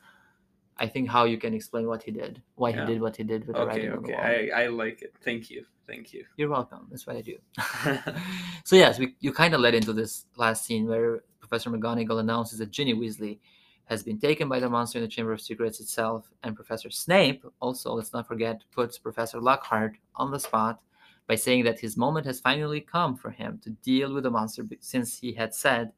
I 0.78 0.86
think, 0.88 1.08
how 1.08 1.24
you 1.24 1.38
can 1.38 1.54
explain 1.54 1.86
what 1.86 2.02
he 2.02 2.10
did, 2.10 2.42
why 2.56 2.70
Yeah. 2.70 2.80
he 2.86 2.92
did 2.94 3.00
what 3.00 3.16
he 3.16 3.22
did 3.22 3.46
with 3.46 3.54
the 3.56 3.62
Okay, 3.62 3.68
writing 3.70 3.92
on 3.92 4.02
the 4.02 4.12
okay. 4.14 4.50
I, 4.50 4.64
I 4.64 4.66
like 4.68 5.02
it. 5.02 5.14
Thank 5.22 5.50
you, 5.50 5.64
thank 5.86 6.12
you. 6.12 6.24
You're 6.36 6.48
welcome. 6.48 6.88
That's 6.90 7.06
what 7.06 7.16
I 7.16 7.20
do. 7.20 7.36
so 8.64 8.74
yes, 8.76 8.98
we 8.98 9.14
you 9.20 9.32
kind 9.32 9.54
of 9.54 9.60
led 9.60 9.74
into 9.74 9.92
this 9.92 10.26
last 10.36 10.64
scene 10.64 10.86
where 10.88 11.22
Professor 11.38 11.70
McGonagall 11.70 12.18
announces 12.20 12.58
that 12.58 12.70
Ginny 12.70 12.94
Weasley 12.94 13.38
has 13.90 14.04
been 14.04 14.18
taken 14.18 14.48
by 14.48 14.60
the 14.60 14.68
monster 14.68 14.98
in 14.98 15.02
the 15.02 15.08
Chamber 15.08 15.32
of 15.32 15.40
Secrets 15.40 15.80
itself. 15.80 16.30
And 16.44 16.54
Professor 16.54 16.90
Snape 16.90 17.44
also, 17.60 17.92
let's 17.92 18.12
not 18.12 18.28
forget, 18.28 18.62
puts 18.70 18.98
Professor 18.98 19.40
Lockhart 19.40 19.96
on 20.14 20.30
the 20.30 20.38
spot 20.38 20.80
by 21.26 21.34
saying 21.34 21.64
that 21.64 21.80
his 21.80 21.96
moment 21.96 22.24
has 22.24 22.38
finally 22.38 22.80
come 22.80 23.16
for 23.16 23.30
him 23.30 23.60
to 23.64 23.70
deal 23.82 24.14
with 24.14 24.22
the 24.22 24.30
monster 24.30 24.64
since 24.78 25.18
he 25.18 25.32
had 25.32 25.52
said 25.52 25.92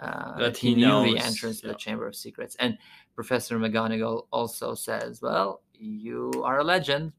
uh, 0.00 0.38
That 0.38 0.56
he 0.58 0.74
knew 0.74 0.82
the 0.82 1.14
knows, 1.14 1.24
entrance 1.24 1.60
to 1.62 1.68
the 1.68 1.74
Chamber 1.74 2.06
of 2.06 2.14
Secrets. 2.14 2.56
And 2.60 2.76
Professor 3.14 3.58
McGonagall 3.58 4.26
also 4.30 4.74
says, 4.74 5.22
Well, 5.22 5.62
you 5.72 6.30
are 6.44 6.58
a 6.58 6.64
legend, 6.64 7.12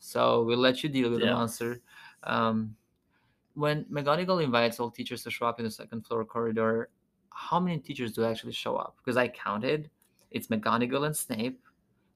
so 0.00 0.42
we'll 0.42 0.58
let 0.58 0.82
you 0.82 0.88
deal 0.88 1.08
with 1.10 1.20
the 1.20 1.26
monster. 1.26 1.80
Um, 2.24 2.74
when 3.54 3.84
McGonagall 3.84 4.42
invites 4.42 4.80
all 4.80 4.90
teachers 4.90 5.22
to 5.22 5.30
show 5.30 5.46
up 5.46 5.60
in 5.60 5.64
the 5.64 5.70
second 5.70 6.04
floor 6.04 6.24
corridor, 6.24 6.88
how 7.34 7.58
many 7.60 7.78
teachers 7.78 8.12
do 8.12 8.24
actually 8.24 8.52
show 8.52 8.76
up? 8.76 8.96
Because 8.98 9.16
I 9.16 9.28
counted, 9.28 9.90
it's 10.30 10.48
McGonagall 10.48 11.06
and 11.06 11.16
Snape, 11.16 11.60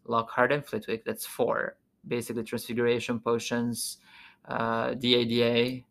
Lockhart 0.05 0.53
and 0.53 0.65
Flitwick. 0.65 1.05
That's 1.05 1.27
four. 1.27 1.77
Basically, 2.07 2.45
Transfiguration 2.45 3.19
potions, 3.21 3.99
uh, 4.49 4.95
DADA, 4.95 5.83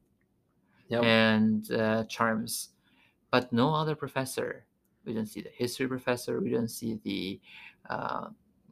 Yep. 0.87 1.03
and 1.03 1.71
uh, 1.71 2.03
Charms, 2.05 2.69
but 3.31 3.51
no 3.51 3.73
other 3.73 3.95
professor. 3.95 4.65
We 5.03 5.13
don't 5.13 5.25
see 5.25 5.41
the 5.41 5.49
history 5.49 5.87
professor. 5.87 6.39
We 6.39 6.49
don't 6.51 6.69
see 6.69 6.99
the. 7.03 7.39
Uh, 7.89 8.29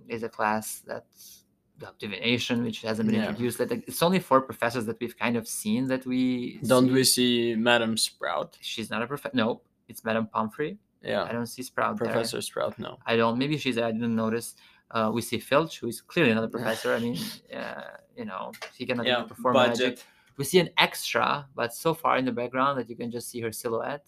is 0.10 0.22
a 0.24 0.30
class 0.30 0.82
that's 0.86 1.45
the 1.80 1.89
divination, 1.97 2.62
which 2.64 2.82
hasn't 2.82 3.08
been 3.10 3.16
Yeah. 3.20 3.30
introduced. 3.30 3.60
Like, 3.60 3.72
it's 3.88 4.04
only 4.04 4.20
four 4.20 4.41
professors 4.41 4.86
that 4.86 4.99
we've 4.99 5.18
kind 5.18 5.38
of 5.38 5.47
seen 5.47 5.88
that 5.88 6.06
we 6.06 6.60
Don't 6.66 6.88
see. 6.88 6.91
we 6.93 7.04
see 7.04 7.56
Madam 7.56 7.95
Sprout? 7.97 8.58
She's 8.62 8.89
not 8.89 9.01
a 9.01 9.08
professor. 9.08 9.36
No, 9.36 9.62
it's 9.93 10.03
Madame 10.03 10.27
Pomfrey. 10.27 10.77
Yeah. 11.03 11.23
I 11.29 11.31
don't 11.31 11.45
see 11.55 11.63
Sprout 11.63 11.99
there. 11.99 12.07
Professor 12.07 12.41
Sprout, 12.41 12.73
no. 12.79 12.97
I 13.05 13.15
don't. 13.15 13.37
Maybe 13.37 13.57
she's. 13.57 13.75
there, 13.75 13.85
I 13.85 13.91
didn't 13.91 14.15
notice. 14.15 14.55
Uh, 14.91 15.09
we 15.13 15.21
see 15.21 15.39
Filch, 15.39 15.79
who 15.79 15.87
is 15.87 16.01
clearly 16.01 16.31
another 16.31 16.47
professor. 16.47 16.93
I 16.93 16.99
mean, 16.99 17.17
uh, 17.55 17.81
you 18.17 18.25
know, 18.25 18.51
he 18.77 18.85
cannot 18.85 19.05
Yeah, 19.05 19.17
even 19.17 19.29
perform 19.29 19.53
magic. 19.55 20.03
We 20.37 20.45
see 20.45 20.59
an 20.65 20.69
extra, 20.77 21.45
but 21.55 21.73
so 21.73 21.93
far 21.93 22.17
in 22.17 22.25
the 22.25 22.31
background 22.31 22.79
that 22.79 22.89
you 22.89 22.95
can 22.95 23.11
just 23.11 23.29
see 23.29 23.39
her 23.41 23.51
silhouette. 23.51 24.07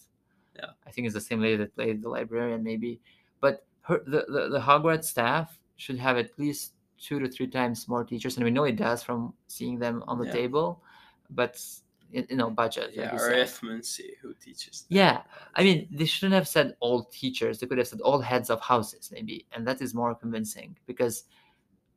Yeah. 0.56 0.72
I 0.88 0.92
think 0.92 1.06
it's 1.06 1.14
the 1.14 1.22
same 1.30 1.42
lady 1.42 1.58
that 1.58 1.76
played 1.76 2.02
the 2.02 2.10
librarian, 2.10 2.64
maybe. 2.64 3.00
But 3.42 3.66
her 3.88 4.02
the, 4.06 4.26
the, 4.28 4.42
the 4.56 4.60
Hogwarts 4.60 5.06
staff 5.06 5.60
should 5.84 6.00
have 6.00 6.18
at 6.18 6.30
least 6.40 6.74
two 6.98 7.20
to 7.20 7.28
three 7.28 7.48
times 7.48 7.88
more 7.88 8.04
teachers, 8.04 8.38
and 8.38 8.46
we 8.46 8.52
know 8.52 8.64
it 8.64 8.78
does 8.78 9.04
from 9.04 9.34
seeing 9.48 9.78
them 9.80 10.04
on 10.08 10.18
the 10.18 10.26
Yeah. 10.28 10.32
table. 10.42 10.82
But 11.30 11.54
you 12.30 12.38
know, 12.38 12.50
budget. 12.50 12.92
Yeah, 12.94 13.14
you 13.14 13.20
or. 13.20 13.46
Who 14.22 14.34
teaches. 14.34 14.86
Yeah, 14.90 15.22
I 15.56 15.64
mean, 15.64 15.88
they 15.92 16.06
shouldn't 16.06 16.34
have 16.34 16.48
said 16.48 16.76
all 16.80 17.04
teachers. 17.06 17.60
They 17.60 17.68
could 17.68 17.78
have 17.78 17.88
said 17.88 18.02
all 18.02 18.20
heads 18.20 18.50
of 18.50 18.62
houses, 18.62 19.10
maybe, 19.12 19.46
and 19.52 19.68
that 19.68 19.82
is 19.82 19.94
more 19.94 20.16
convincing 20.16 20.78
because 20.86 21.26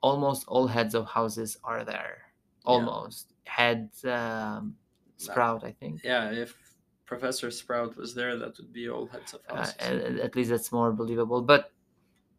almost 0.01 0.47
all 0.49 0.66
heads 0.66 0.95
of 0.95 1.07
houses 1.07 1.57
are 1.64 1.85
there. 1.85 2.19
Yeah. 2.66 2.73
Almost 2.73 3.35
head 3.45 3.91
um, 4.05 4.75
Sprout, 5.16 5.64
I 5.64 5.73
think. 5.73 6.03
Yeah, 6.05 6.31
if 6.31 6.55
Professor 7.07 7.51
Sprout 7.51 7.97
was 7.97 8.14
there, 8.14 8.37
that 8.37 8.57
would 8.59 8.73
be 8.73 8.89
all 8.89 9.07
heads 9.07 9.35
of 9.35 9.41
Uh, 9.49 9.57
houses. 9.57 9.75
and, 9.81 10.01
and 10.01 10.21
at 10.21 10.37
least 10.37 10.51
that's 10.51 10.71
more 10.71 10.93
believable. 10.93 11.41
But 11.43 11.73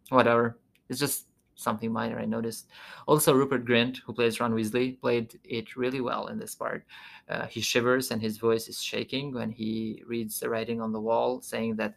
whatever, 0.09 0.59
it's 0.89 0.99
just 0.99 1.25
something 1.59 1.91
minor 1.91 2.19
I 2.19 2.25
noticed. 2.25 2.69
Also, 3.07 3.33
Rupert 3.33 3.65
Grint, 3.65 3.97
who 4.05 4.13
plays 4.13 4.39
Ron 4.39 4.53
Weasley, 4.53 4.99
played 4.99 5.39
it 5.43 5.75
really 5.75 6.01
well 6.01 6.27
in 6.27 6.39
this 6.39 6.55
part. 6.55 6.85
Uh, 7.27 7.45
he 7.47 7.61
shivers 7.61 8.11
and 8.11 8.21
his 8.21 8.37
voice 8.37 8.67
is 8.67 8.81
shaking 8.81 9.33
when 9.33 9.51
he 9.51 10.03
reads 10.07 10.39
the 10.39 10.49
writing 10.49 10.81
on 10.81 10.91
the 10.91 11.01
wall 11.01 11.41
saying 11.41 11.75
that 11.75 11.95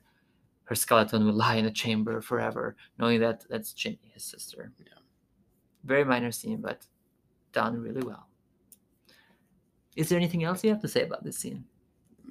her 0.65 0.75
skeleton 0.75 1.25
will 1.25 1.35
lie 1.35 1.57
in 1.57 1.67
a 1.67 1.71
chamber 1.71 2.21
forever, 2.21 2.77
knowing 2.99 3.21
that 3.21 3.45
that's 3.49 3.73
Ginny, 3.73 3.99
his 4.15 4.25
sister. 4.25 4.73
Yeah. 4.79 5.01
Very 5.85 6.05
minor 6.05 6.33
scene, 6.33 6.61
but 6.61 6.87
done 7.53 7.81
really 7.81 8.03
well. 8.03 8.29
Is 9.97 10.09
there 10.09 10.19
anything 10.19 10.45
else 10.45 10.65
you 10.65 10.71
have 10.71 10.81
to 10.81 10.89
say 10.89 11.03
about 11.03 11.25
this 11.25 11.39
scene? 11.39 11.65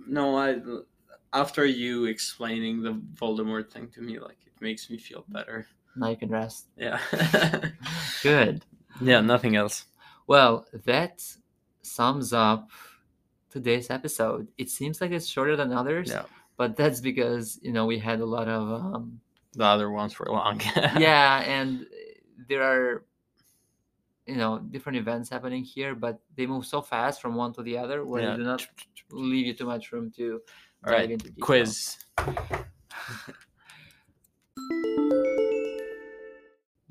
no, 0.08 0.38
I. 0.38 0.60
After 1.34 1.66
you 1.66 2.06
explaining 2.06 2.84
the 2.84 3.02
Voldemort 3.16 3.72
thing 3.72 3.88
to 3.96 4.02
me, 4.02 4.20
like 4.20 4.38
it 4.46 4.54
makes 4.60 4.90
me 4.90 4.98
feel 4.98 5.24
better. 5.30 5.66
Now 5.96 6.10
you 6.10 6.18
can 6.18 6.30
rest. 6.30 6.68
Yeah. 6.78 7.00
Good. 8.24 8.64
yeah, 9.02 9.22
nothing 9.22 9.56
else. 9.56 9.86
Well, 10.28 10.66
that 10.86 11.22
sums 11.82 12.32
up 12.34 12.70
today's 13.50 13.90
episode. 13.90 14.48
It 14.58 14.70
seems 14.70 15.02
like 15.02 15.12
it's 15.12 15.28
shorter 15.28 15.56
than 15.58 15.74
others, 15.74 16.10
Yeah. 16.10 16.24
but 16.58 16.76
that's 16.78 17.02
because 17.02 17.60
you 17.62 17.74
know 17.74 17.86
we 17.86 18.00
had 18.00 18.20
a 18.22 18.26
lot 18.26 18.48
of 18.48 18.70
um, 18.72 19.20
The 19.54 19.66
other 19.66 19.92
ones 19.92 20.18
were 20.18 20.28
long. 20.30 20.62
yeah, 20.98 21.42
and 21.42 21.86
there 22.48 22.64
are 22.64 23.04
you 24.26 24.36
know 24.38 24.60
different 24.60 24.98
events 25.00 25.30
happening 25.30 25.64
here, 25.66 25.96
but 25.96 26.22
they 26.38 26.46
move 26.46 26.66
so 26.66 26.82
fast 26.82 27.22
from 27.22 27.36
one 27.36 27.52
to 27.54 27.64
the 27.64 27.78
other 27.78 28.06
where 28.06 28.22
Yeah. 28.22 28.32
they 28.32 28.38
do 28.38 28.44
not 28.44 28.66
leave 29.12 29.48
you 29.48 29.54
too 29.54 29.66
much 29.66 29.92
room 29.92 30.10
to 30.16 30.40
All 30.86 30.92
dive 30.94 31.00
right, 31.00 31.12
into 31.12 31.28
detail. 31.30 31.46
Quiz. 31.46 31.98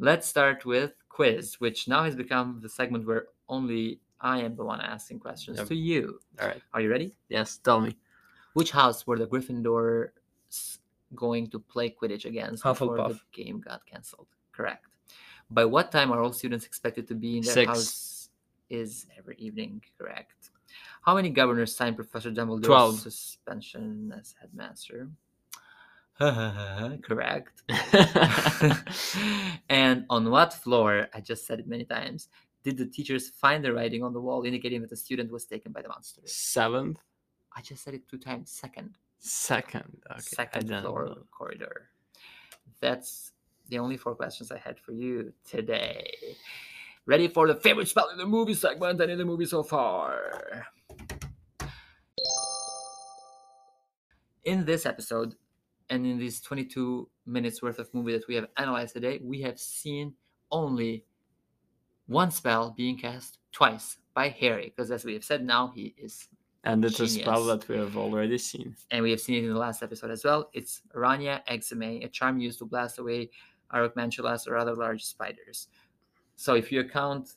Let's 0.00 0.26
start 0.26 0.64
with 0.64 0.94
quiz, 1.10 1.56
which 1.60 1.86
now 1.86 2.04
has 2.04 2.16
become 2.16 2.58
the 2.62 2.68
segment 2.68 3.06
where 3.06 3.26
only 3.48 4.00
I 4.20 4.40
am 4.40 4.56
the 4.56 4.64
one 4.64 4.80
asking 4.80 5.20
questions 5.20 5.58
Yep. 5.58 5.68
to 5.68 5.74
you. 5.74 6.20
All 6.40 6.48
right. 6.48 6.62
Are 6.72 6.80
you 6.80 6.90
ready? 6.90 7.16
Yes, 7.28 7.58
tell 7.58 7.80
me. 7.80 7.96
Which 8.54 8.70
house 8.70 9.06
were 9.06 9.18
the 9.18 9.26
Gryffindors 9.26 10.08
going 11.14 11.48
to 11.50 11.58
play 11.58 11.90
Quidditch 11.90 12.24
against 12.24 12.62
before 12.62 12.96
the 12.96 13.02
Hufflepuff. 13.02 13.20
game 13.32 13.60
got 13.60 13.84
cancelled? 13.86 14.28
Correct. 14.52 14.86
By 15.50 15.64
what 15.64 15.92
time 15.92 16.12
are 16.12 16.20
all 16.22 16.32
students 16.32 16.64
expected 16.64 17.06
to 17.08 17.14
be 17.14 17.36
in 17.38 17.42
their 17.44 17.52
Six. 17.54 17.68
house? 17.68 18.16
Is 18.70 19.06
every 19.18 19.36
evening 19.36 19.82
correct? 19.98 20.50
How 21.02 21.14
many 21.16 21.28
governors 21.30 21.74
signed 21.74 21.96
Professor 21.96 22.30
Dumbledore's 22.30 22.66
Twelve. 22.66 23.00
suspension 23.00 24.14
as 24.16 24.34
headmaster? 24.40 25.10
correct. 27.02 27.62
and 29.70 30.04
on 30.10 30.30
what 30.30 30.52
floor, 30.52 31.08
I 31.14 31.20
just 31.20 31.46
said 31.46 31.60
it 31.60 31.66
many 31.66 31.84
times, 31.84 32.28
did 32.62 32.76
the 32.76 32.84
teachers 32.84 33.30
find 33.30 33.64
the 33.64 33.72
writing 33.72 34.02
on 34.02 34.12
the 34.12 34.20
wall 34.20 34.42
indicating 34.42 34.82
that 34.82 34.90
the 34.90 34.96
student 34.96 35.32
was 35.32 35.46
taken 35.46 35.72
by 35.72 35.80
the 35.80 35.88
monster? 35.88 36.20
Seventh, 36.26 36.98
I 37.56 37.62
just 37.62 37.82
said 37.82 37.94
it 37.94 38.06
two 38.06 38.18
times. 38.18 38.50
Second, 38.50 38.98
second. 39.18 40.02
Okay. 40.10 40.20
Second 40.20 40.68
floor 40.68 41.06
know. 41.06 41.22
corridor. 41.30 41.88
That's 42.80 43.32
the 43.68 43.78
only 43.78 43.96
four 43.96 44.14
questions 44.14 44.52
I 44.52 44.58
had 44.58 44.78
for 44.78 44.92
you 44.92 45.32
today. 45.48 46.12
Ready 47.06 47.28
for 47.28 47.48
the 47.48 47.54
favorite 47.54 47.88
spell 47.88 48.10
in 48.10 48.18
the 48.18 48.26
movie 48.26 48.52
segment 48.52 49.00
and 49.00 49.10
in 49.10 49.16
the 49.16 49.24
movie 49.24 49.46
so 49.46 49.62
far. 49.62 50.66
In 54.44 54.66
this 54.66 54.84
episode, 54.84 55.34
and 55.90 56.06
in 56.06 56.18
these 56.18 56.40
22 56.40 57.08
minutes 57.26 57.62
worth 57.62 57.78
of 57.78 57.92
movie 57.92 58.12
that 58.12 58.26
we 58.28 58.34
have 58.36 58.46
analyzed 58.56 58.94
today, 58.94 59.20
we 59.22 59.40
have 59.42 59.58
seen 59.58 60.14
only 60.50 61.04
one 62.06 62.30
spell 62.30 62.74
being 62.76 62.96
cast 62.96 63.38
twice 63.52 63.98
by 64.14 64.28
Harry, 64.28 64.72
because 64.74 64.90
as 64.90 65.04
we 65.04 65.14
have 65.14 65.24
said 65.24 65.44
now, 65.44 65.72
he 65.74 65.94
is 65.98 66.28
And 66.64 66.84
it's 66.84 67.00
a 67.00 67.08
spell 67.08 67.44
that 67.46 67.68
we 67.68 67.76
have 67.76 67.96
already 67.96 68.38
seen. 68.38 68.74
and 68.90 69.02
we 69.02 69.10
have 69.10 69.20
seen 69.20 69.36
it 69.36 69.46
in 69.46 69.52
the 69.52 69.58
last 69.58 69.82
episode 69.82 70.10
as 70.10 70.24
well. 70.24 70.50
It's 70.52 70.82
Arania 70.94 71.40
Exumai, 71.46 72.04
a 72.04 72.08
charm 72.08 72.38
used 72.38 72.58
to 72.60 72.64
blast 72.66 72.98
away 72.98 73.30
Acromantulas 73.72 74.46
or 74.48 74.56
other 74.56 74.74
large 74.74 75.04
spiders. 75.04 75.68
So 76.36 76.54
if 76.54 76.72
you 76.72 76.80
account 76.80 77.34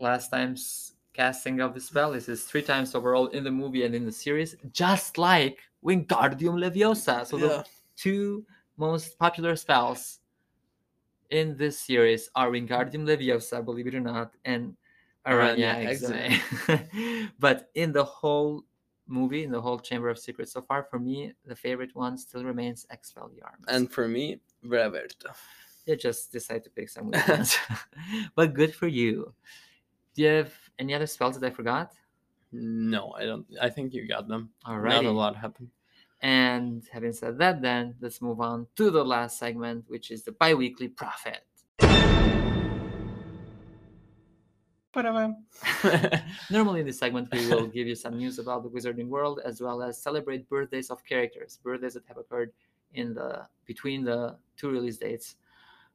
last 0.00 0.28
time's 0.30 0.92
casting 1.14 1.60
of 1.60 1.74
the 1.74 1.80
spell, 1.80 2.12
this 2.12 2.28
is 2.28 2.44
three 2.44 2.62
times 2.62 2.94
overall 2.94 3.28
in 3.28 3.44
the 3.44 3.50
movie 3.50 3.84
and 3.84 3.94
in 3.94 4.04
the 4.04 4.12
series, 4.12 4.56
just 4.72 5.16
like 5.16 5.58
Wingardium 5.84 6.56
Leviosa. 6.58 7.26
So 7.26 7.36
the 7.36 7.64
two 7.96 8.44
most 8.76 9.18
popular 9.18 9.56
spells 9.56 10.20
in 11.30 11.56
this 11.56 11.78
series 11.78 12.30
are 12.34 12.50
Wingardium 12.50 13.04
Leviosa, 13.04 13.64
believe 13.64 13.86
it 13.86 13.94
or 13.94 14.00
not, 14.00 14.34
and 14.44 14.76
Arania 15.26 15.74
Arania 15.74 16.38
Exumai. 16.68 17.30
but 17.38 17.70
in 17.74 17.92
the 17.92 18.04
whole 18.04 18.64
movie, 19.06 19.44
in 19.44 19.50
the 19.50 19.60
whole 19.60 19.78
Chamber 19.78 20.08
of 20.08 20.18
Secrets 20.18 20.52
so 20.52 20.62
far, 20.62 20.84
for 20.84 20.98
me, 20.98 21.32
the 21.44 21.56
favorite 21.56 21.94
one 21.94 22.16
still 22.18 22.44
remains 22.44 22.86
Expelliarmus. 22.92 23.68
And 23.68 23.90
for 23.90 24.08
me, 24.08 24.40
Breverto. 24.64 25.34
you 25.86 25.96
just 25.96 26.32
decide 26.32 26.64
to 26.64 26.70
pick 26.70 26.88
some 26.88 27.10
ones. 27.28 27.56
but 28.34 28.54
good 28.54 28.74
for 28.74 28.86
you. 28.86 29.34
Do 30.14 30.22
you 30.22 30.28
have 30.28 30.52
any 30.78 30.94
other 30.94 31.06
spells 31.06 31.38
that 31.38 31.46
I 31.46 31.50
forgot? 31.50 31.92
No, 32.56 33.12
I 33.18 33.24
don't. 33.24 33.46
I 33.60 33.68
think 33.68 33.92
you 33.92 34.06
got 34.06 34.28
them. 34.28 34.50
All 34.64 34.78
right. 34.78 34.94
Not 34.94 35.04
a 35.06 35.10
lot 35.10 35.34
happened. 35.34 35.70
And 36.22 36.84
having 36.92 37.12
said 37.12 37.36
that, 37.38 37.60
then 37.60 37.96
let's 38.00 38.22
move 38.22 38.40
on 38.40 38.68
to 38.76 38.90
the 38.90 39.04
last 39.04 39.38
segment, 39.38 39.84
which 39.88 40.12
is 40.12 40.22
the 40.22 40.30
bi-weekly 40.32 40.88
prophet. 40.88 41.42
Normally, 46.50 46.80
in 46.80 46.86
this 46.86 47.00
segment, 47.00 47.28
we 47.32 47.48
will 47.48 47.66
give 47.66 47.88
you 47.88 47.96
some 47.96 48.16
news 48.16 48.38
about 48.38 48.62
the 48.62 48.70
wizarding 48.70 49.08
world 49.08 49.40
as 49.44 49.60
well 49.60 49.82
as 49.82 50.00
celebrate 50.00 50.48
birthdays 50.48 50.90
of 50.90 51.04
characters, 51.04 51.58
birthdays 51.64 51.94
that 51.94 52.04
have 52.06 52.18
occurred 52.18 52.52
in 52.92 53.14
the 53.14 53.44
between 53.66 54.04
the 54.04 54.36
two 54.56 54.70
release 54.70 54.98
dates 54.98 55.34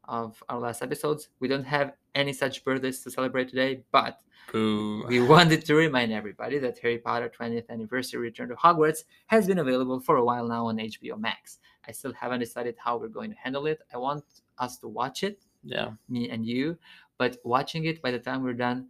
of 0.09 0.43
our 0.49 0.59
last 0.59 0.81
episodes. 0.81 1.29
We 1.39 1.47
don't 1.47 1.63
have 1.63 1.93
any 2.15 2.33
such 2.33 2.65
birthdays 2.65 3.01
to 3.03 3.11
celebrate 3.11 3.47
today, 3.49 3.83
but 3.91 4.19
Boo. 4.51 5.05
we 5.07 5.21
wanted 5.35 5.63
to 5.65 5.75
remind 5.75 6.11
everybody 6.11 6.57
that 6.59 6.79
Harry 6.79 6.97
Potter 6.97 7.31
20th 7.39 7.69
Anniversary 7.69 8.19
Return 8.19 8.49
to 8.49 8.55
Hogwarts 8.55 9.03
has 9.27 9.47
been 9.47 9.59
available 9.59 9.99
for 9.99 10.17
a 10.17 10.23
while 10.25 10.47
now 10.47 10.65
on 10.65 10.77
HBO 10.77 11.17
Max. 11.17 11.59
I 11.87 11.91
still 11.91 12.13
haven't 12.13 12.39
decided 12.39 12.75
how 12.77 12.97
we're 12.97 13.07
going 13.07 13.29
to 13.31 13.37
handle 13.37 13.67
it. 13.67 13.79
I 13.93 13.97
want 13.97 14.25
us 14.57 14.77
to 14.79 14.87
watch 14.87 15.23
it, 15.23 15.45
Yeah. 15.63 15.91
me 16.09 16.29
and 16.29 16.45
you, 16.45 16.77
but 17.19 17.37
watching 17.43 17.85
it 17.85 18.01
by 18.01 18.11
the 18.11 18.19
time 18.19 18.43
we're 18.43 18.53
done 18.53 18.87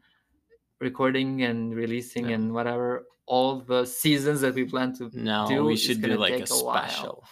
recording 0.80 1.44
and 1.44 1.76
releasing 1.76 2.30
Yeah. 2.30 2.36
and 2.36 2.54
whatever 2.54 3.06
all 3.26 3.60
the 3.60 3.86
seasons 3.86 4.42
that 4.42 4.56
we 4.56 4.64
plan 4.66 4.94
to 4.96 5.10
No, 5.14 5.46
do 5.48 5.64
we 5.66 5.76
should 5.76 6.02
do 6.02 6.16
like 6.18 6.40
a 6.40 6.44
a 6.44 6.48
special. 6.48 7.24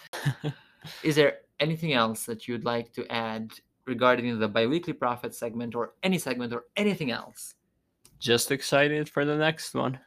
is 1.03 1.15
there 1.15 1.39
anything 1.59 1.93
else 1.93 2.25
that 2.25 2.47
you'd 2.47 2.65
like 2.65 2.91
to 2.93 3.11
add 3.11 3.49
regarding 3.87 4.37
the 4.39 4.47
biweekly 4.47 4.93
prophet 4.93 5.33
segment 5.33 5.73
or 5.75 5.93
any 6.03 6.17
segment 6.17 6.53
or 6.53 6.65
anything 6.75 7.11
else? 7.11 7.55
Just 8.19 8.51
excited 8.51 9.07
for 9.09 9.25
the 9.25 9.35
next 9.35 9.73
one. 9.73 9.99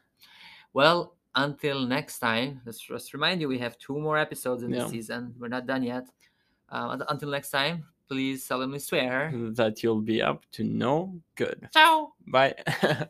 Well, 0.73 1.17
until 1.35 1.81
next 1.87 2.19
time, 2.19 2.61
let's 2.67 2.81
just 2.81 3.15
remind 3.15 3.41
you 3.41 3.49
we 3.49 3.59
have 3.59 3.79
two 3.79 3.99
more 3.99 4.19
episodes 4.19 4.63
in 4.63 4.71
Yeah. 4.71 4.83
this 4.83 4.91
season. 4.91 5.35
We're 5.39 5.49
not 5.49 5.67
done 5.67 5.83
yet. 5.83 6.07
Uh, 6.69 6.99
until 7.09 7.31
next 7.31 7.51
time, 7.51 7.85
please 8.09 8.45
solemnly 8.45 8.79
swear. 8.81 9.33
That 9.55 9.83
you'll 9.83 10.01
be 10.03 10.21
up 10.23 10.45
to 10.53 10.65
no 10.65 11.21
good. 11.37 11.69
Ciao. 11.73 12.13
Bye. 12.27 12.55